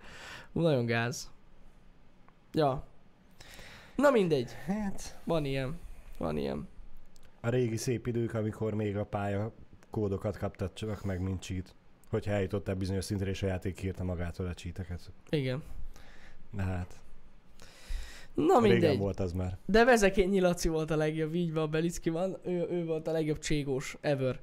Nagyon 0.53 0.87
gáz. 0.87 1.31
Ja. 2.53 2.87
Na 3.97 4.11
mindegy, 4.11 4.53
Hát, 4.67 5.19
van 5.25 5.45
ilyen. 5.45 5.79
Van 6.19 6.37
ilyen. 6.37 6.69
a 7.41 7.49
régi 7.49 7.77
szép 7.77 8.07
idők, 8.07 8.35
amikor 8.35 8.75
még 8.75 8.97
a 8.97 9.05
pálya 9.05 9.53
kódokat 9.91 10.37
kaptad 10.37 10.73
csak 10.73 11.05
meg, 11.05 11.21
mint 11.21 11.43
cheat. 11.43 11.75
Hogyha 12.11 12.31
eljutottál 12.33 12.75
bizonyos 12.75 13.05
szintre, 13.05 13.31
és 13.31 13.43
a 13.43 13.47
játék 13.47 13.83
írta 13.83 14.05
magától 14.05 14.47
a 14.47 14.55
cheateket. 14.55 15.11
Igen. 15.31 15.63
De 16.51 16.63
hát, 16.63 16.95
Na 18.35 18.61
régen 18.61 18.71
mindegy. 18.79 18.99
volt 18.99 19.21
az 19.21 19.33
már. 19.33 19.59
De 19.67 19.85
Vezekényi 19.85 20.41
Laci 20.41 20.69
volt 20.69 20.91
a 20.91 20.97
legjobb, 20.97 21.35
így 21.35 21.53
van, 21.53 21.71
Belicki 21.71 22.11
van, 22.11 22.37
ő, 22.45 22.67
ő 22.71 22.85
volt 22.85 23.09
a 23.09 23.13
legjobb 23.13 23.39
cségós 23.39 23.97
ever. 24.01 24.41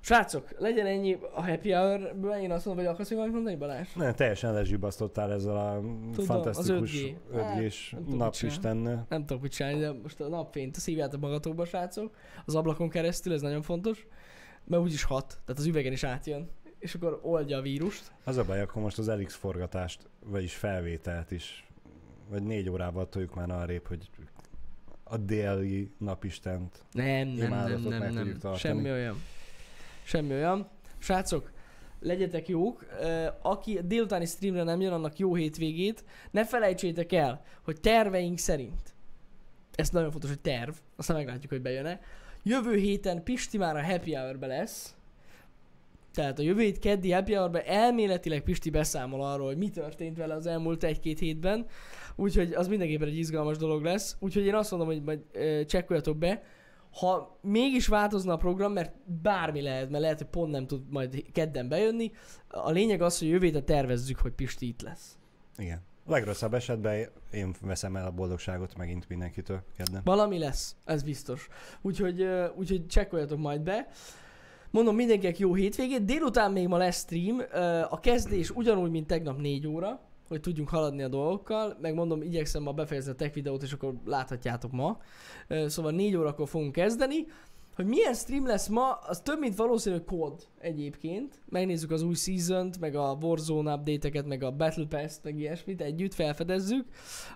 Srácok, 0.00 0.48
legyen 0.58 0.86
ennyi 0.86 1.18
a 1.34 1.42
happy 1.42 1.70
hour 1.70 2.00
én 2.40 2.50
azt 2.50 2.64
mondom, 2.64 2.84
hogy 2.84 2.94
akarsz 2.94 3.08
még 3.08 3.18
valamit 3.18 3.34
mondani, 3.34 3.56
Balázs? 3.56 3.88
Nem, 3.94 4.14
teljesen 4.14 4.52
lezsibasztottál 4.52 5.32
ezzel 5.32 5.56
a 5.56 5.76
az 6.18 6.24
fantasztikus 6.24 6.92
5G. 6.92 7.14
5G-s 7.32 7.90
Hát, 7.90 8.00
nem 8.00 8.04
tudom, 8.04 8.18
napistennel. 8.18 9.06
Nem 9.08 9.26
tudok 9.26 9.42
mit 9.42 9.52
csinálni, 9.52 9.78
de 9.78 9.92
most 10.02 10.20
a 10.20 10.28
napfényt 10.28 10.74
szívjátok 10.74 11.20
magatokba, 11.20 11.64
srácok. 11.64 12.14
Az 12.44 12.54
ablakon 12.54 12.88
keresztül, 12.88 13.32
ez 13.32 13.40
nagyon 13.40 13.62
fontos. 13.62 14.06
Mert 14.64 14.82
úgyis 14.82 15.02
hat, 15.02 15.26
tehát 15.44 15.60
az 15.60 15.66
üvegen 15.66 15.92
is 15.92 16.04
átjön. 16.04 16.50
És 16.78 16.94
akkor 16.94 17.18
oldja 17.22 17.58
a 17.58 17.62
vírust. 17.62 18.12
Az 18.24 18.36
a 18.36 18.44
baj, 18.44 18.60
akkor 18.60 18.82
most 18.82 18.98
az 18.98 19.08
Elix 19.08 19.34
forgatást, 19.34 20.08
vagyis 20.26 20.54
felvételt 20.54 21.30
is, 21.30 21.66
vagy 22.30 22.42
négy 22.42 22.68
órával 22.70 23.08
toljuk 23.08 23.34
már 23.34 23.50
arrébb, 23.50 23.86
hogy 23.86 24.08
a 25.04 25.16
déli 25.16 25.90
napistent. 25.98 26.84
Nem, 26.92 27.28
nem, 27.28 27.50
nem, 27.50 27.80
nem, 27.80 28.12
nem. 28.12 28.32
tartani. 28.32 28.56
Semmi 28.56 28.90
olyan. 28.90 29.16
Semmi 30.08 30.32
olyan. 30.32 30.68
Srácok, 30.98 31.52
legyetek 32.00 32.48
jók. 32.48 32.84
Aki 33.42 33.80
délutáni 33.84 34.26
streamre 34.26 34.62
nem 34.62 34.80
jön, 34.80 34.92
annak 34.92 35.18
jó 35.18 35.34
hétvégét. 35.34 36.04
Ne 36.30 36.44
felejtsétek 36.44 37.12
el, 37.12 37.42
hogy 37.64 37.80
terveink 37.80 38.38
szerint, 38.38 38.94
ez 39.74 39.90
nagyon 39.90 40.10
fontos, 40.10 40.30
hogy 40.30 40.40
terv, 40.40 40.74
aztán 40.96 41.16
meglátjuk, 41.16 41.50
hogy 41.50 41.62
bejön-e. 41.62 42.00
Jövő 42.42 42.76
héten 42.76 43.22
Pisti 43.22 43.58
már 43.58 43.76
a 43.76 43.84
happy 43.84 44.14
hour 44.14 44.38
lesz. 44.38 44.94
Tehát 46.12 46.38
a 46.38 46.42
jövő 46.42 46.60
hét 46.60 46.78
keddi 46.78 47.12
happy 47.12 47.34
hour 47.34 47.62
elméletileg 47.66 48.42
Pisti 48.42 48.70
beszámol 48.70 49.24
arról, 49.24 49.46
hogy 49.46 49.58
mi 49.58 49.70
történt 49.70 50.16
vele 50.16 50.34
az 50.34 50.46
elmúlt 50.46 50.84
egy-két 50.84 51.18
hétben. 51.18 51.66
Úgyhogy 52.16 52.52
az 52.52 52.68
mindenképpen 52.68 53.08
egy 53.08 53.18
izgalmas 53.18 53.56
dolog 53.56 53.82
lesz. 53.82 54.16
Úgyhogy 54.20 54.46
én 54.46 54.54
azt 54.54 54.70
mondom, 54.70 54.88
hogy 54.88 55.02
majd 55.02 55.20
csekkoljatok 55.66 56.16
be. 56.16 56.42
Ha 56.92 57.38
mégis 57.40 57.86
változna 57.86 58.32
a 58.32 58.36
program, 58.36 58.72
mert 58.72 58.94
bármi 59.22 59.60
lehet, 59.60 59.90
mert 59.90 60.02
lehet, 60.02 60.18
hogy 60.18 60.26
pont 60.26 60.50
nem 60.50 60.66
tud 60.66 60.82
majd 60.90 61.32
kedden 61.32 61.68
bejönni, 61.68 62.12
a 62.48 62.70
lényeg 62.70 63.02
az, 63.02 63.18
hogy 63.18 63.28
jövő 63.28 63.46
héten 63.46 63.64
tervezzük, 63.64 64.18
hogy 64.18 64.32
Pisti 64.32 64.66
itt 64.66 64.82
lesz. 64.82 65.18
Igen. 65.56 65.80
A 66.06 66.10
legrosszabb 66.10 66.54
esetben 66.54 67.08
én 67.32 67.54
veszem 67.60 67.96
el 67.96 68.06
a 68.06 68.10
boldogságot 68.10 68.76
megint 68.76 69.08
mindenkitől 69.08 69.62
kedden. 69.76 70.00
Valami 70.04 70.38
lesz, 70.38 70.76
ez 70.84 71.02
biztos. 71.02 71.48
Úgyhogy, 71.82 72.26
úgyhogy 72.56 72.86
csekkoljatok 72.86 73.38
majd 73.38 73.60
be. 73.60 73.88
Mondom 74.70 74.94
mindenkinek 74.94 75.38
jó 75.38 75.54
hétvégét. 75.54 76.04
Délután 76.04 76.52
még 76.52 76.68
ma 76.68 76.76
lesz 76.76 76.98
stream. 76.98 77.42
A 77.88 78.00
kezdés 78.00 78.50
ugyanúgy, 78.50 78.90
mint 78.90 79.06
tegnap 79.06 79.38
4 79.40 79.66
óra, 79.66 80.00
hogy 80.28 80.40
tudjunk 80.40 80.68
haladni 80.68 81.02
a 81.02 81.08
dolgokkal. 81.08 81.76
Meg 81.80 81.94
mondom, 81.94 82.22
igyekszem 82.22 82.62
ma 82.62 82.72
befejezni 82.72 83.10
a 83.10 83.14
tech 83.14 83.34
videót, 83.34 83.62
és 83.62 83.72
akkor 83.72 83.94
láthatjátok 84.04 84.72
ma. 84.72 85.00
Szóval 85.66 85.92
4 85.92 86.16
órakor 86.16 86.48
fogunk 86.48 86.72
kezdeni. 86.72 87.26
Hogy 87.78 87.86
milyen 87.86 88.14
stream 88.14 88.46
lesz 88.46 88.68
ma, 88.68 88.90
az 88.90 89.20
több 89.20 89.38
mint 89.38 89.56
valószínű 89.56 89.98
kód 89.98 90.46
egyébként. 90.58 91.40
Megnézzük 91.48 91.90
az 91.90 92.02
új 92.02 92.14
season 92.14 92.70
meg 92.80 92.94
a 92.94 93.18
Warzone 93.20 93.74
update-eket, 93.74 94.26
meg 94.26 94.42
a 94.42 94.50
Battle 94.50 94.86
Pass-t, 94.86 95.24
meg 95.24 95.38
ilyesmit 95.38 95.80
együtt 95.80 96.14
felfedezzük. 96.14 96.84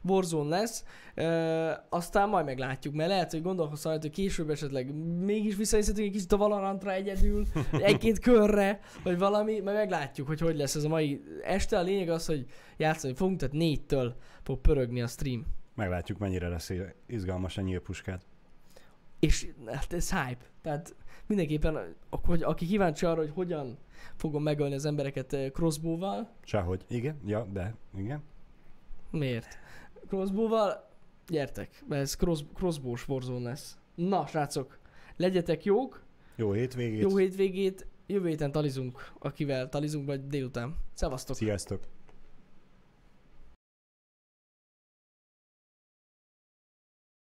Warzone 0.04 0.48
lesz. 0.48 0.84
Ö, 1.14 1.70
aztán 1.88 2.28
majd 2.28 2.44
meglátjuk, 2.44 2.94
mert 2.94 3.08
lehet, 3.08 3.30
hogy 3.30 3.42
gondolkoztam 3.42 3.90
rajta, 3.90 4.06
hogy 4.06 4.16
később 4.16 4.50
esetleg 4.50 4.94
mégis 5.24 5.56
visszanézhetünk 5.56 6.06
egy 6.06 6.12
kicsit 6.12 6.32
a 6.32 6.36
Valorantra 6.36 6.92
egyedül, 6.92 7.46
egy-két 7.72 8.18
körre, 8.18 8.80
vagy 9.02 9.18
valami, 9.18 9.60
majd 9.60 9.76
meglátjuk, 9.76 10.26
hogy 10.26 10.40
hogy 10.40 10.56
lesz 10.56 10.74
ez 10.74 10.84
a 10.84 10.88
mai 10.88 11.22
este. 11.42 11.78
A 11.78 11.82
lényeg 11.82 12.08
az, 12.08 12.26
hogy 12.26 12.46
játszani 12.76 13.14
fogunk, 13.14 13.38
tehát 13.38 13.54
négytől 13.54 14.16
fog 14.42 14.60
pörögni 14.60 15.02
a 15.02 15.06
stream. 15.06 15.46
Meglátjuk, 15.74 16.18
mennyire 16.18 16.48
lesz 16.48 16.70
izgalmas 17.06 17.58
a 17.58 17.60
nyílpuskát. 17.60 18.31
És 19.22 19.46
hát 19.66 19.92
ez 19.92 20.10
hype. 20.10 20.44
Tehát 20.62 20.94
mindenképpen, 21.26 21.94
hogy 22.10 22.42
aki 22.42 22.66
kíváncsi 22.66 23.06
arra, 23.06 23.20
hogy 23.20 23.30
hogyan 23.34 23.78
fogom 24.16 24.42
megölni 24.42 24.74
az 24.74 24.84
embereket 24.84 25.32
eh, 25.32 25.50
crossbow-val, 25.50 26.30
Sehogy. 26.44 26.84
Igen, 26.88 27.20
ja, 27.26 27.46
de 27.52 27.74
igen. 27.96 28.22
miért? 29.10 29.58
Crossbow-val, 30.08 30.88
gyertek, 31.28 31.84
mert 31.88 32.02
ez 32.02 32.14
cross, 32.14 32.40
crossbow-s 32.54 33.08
Warzone 33.08 33.48
lesz. 33.48 33.78
Na, 33.94 34.26
srácok, 34.26 34.78
legyetek 35.16 35.64
jók, 35.64 36.02
Jó 36.36 36.52
hétvégét. 36.52 37.00
jó 37.00 37.16
hétvégét, 37.16 37.86
jövő 38.06 38.28
héten 38.28 38.52
talizunk, 38.52 39.12
akivel 39.18 39.68
talizunk, 39.68 40.06
vagy 40.06 40.26
délután. 40.26 40.76
Szevasztok! 40.92 41.36
Sziasztok. 41.36 41.82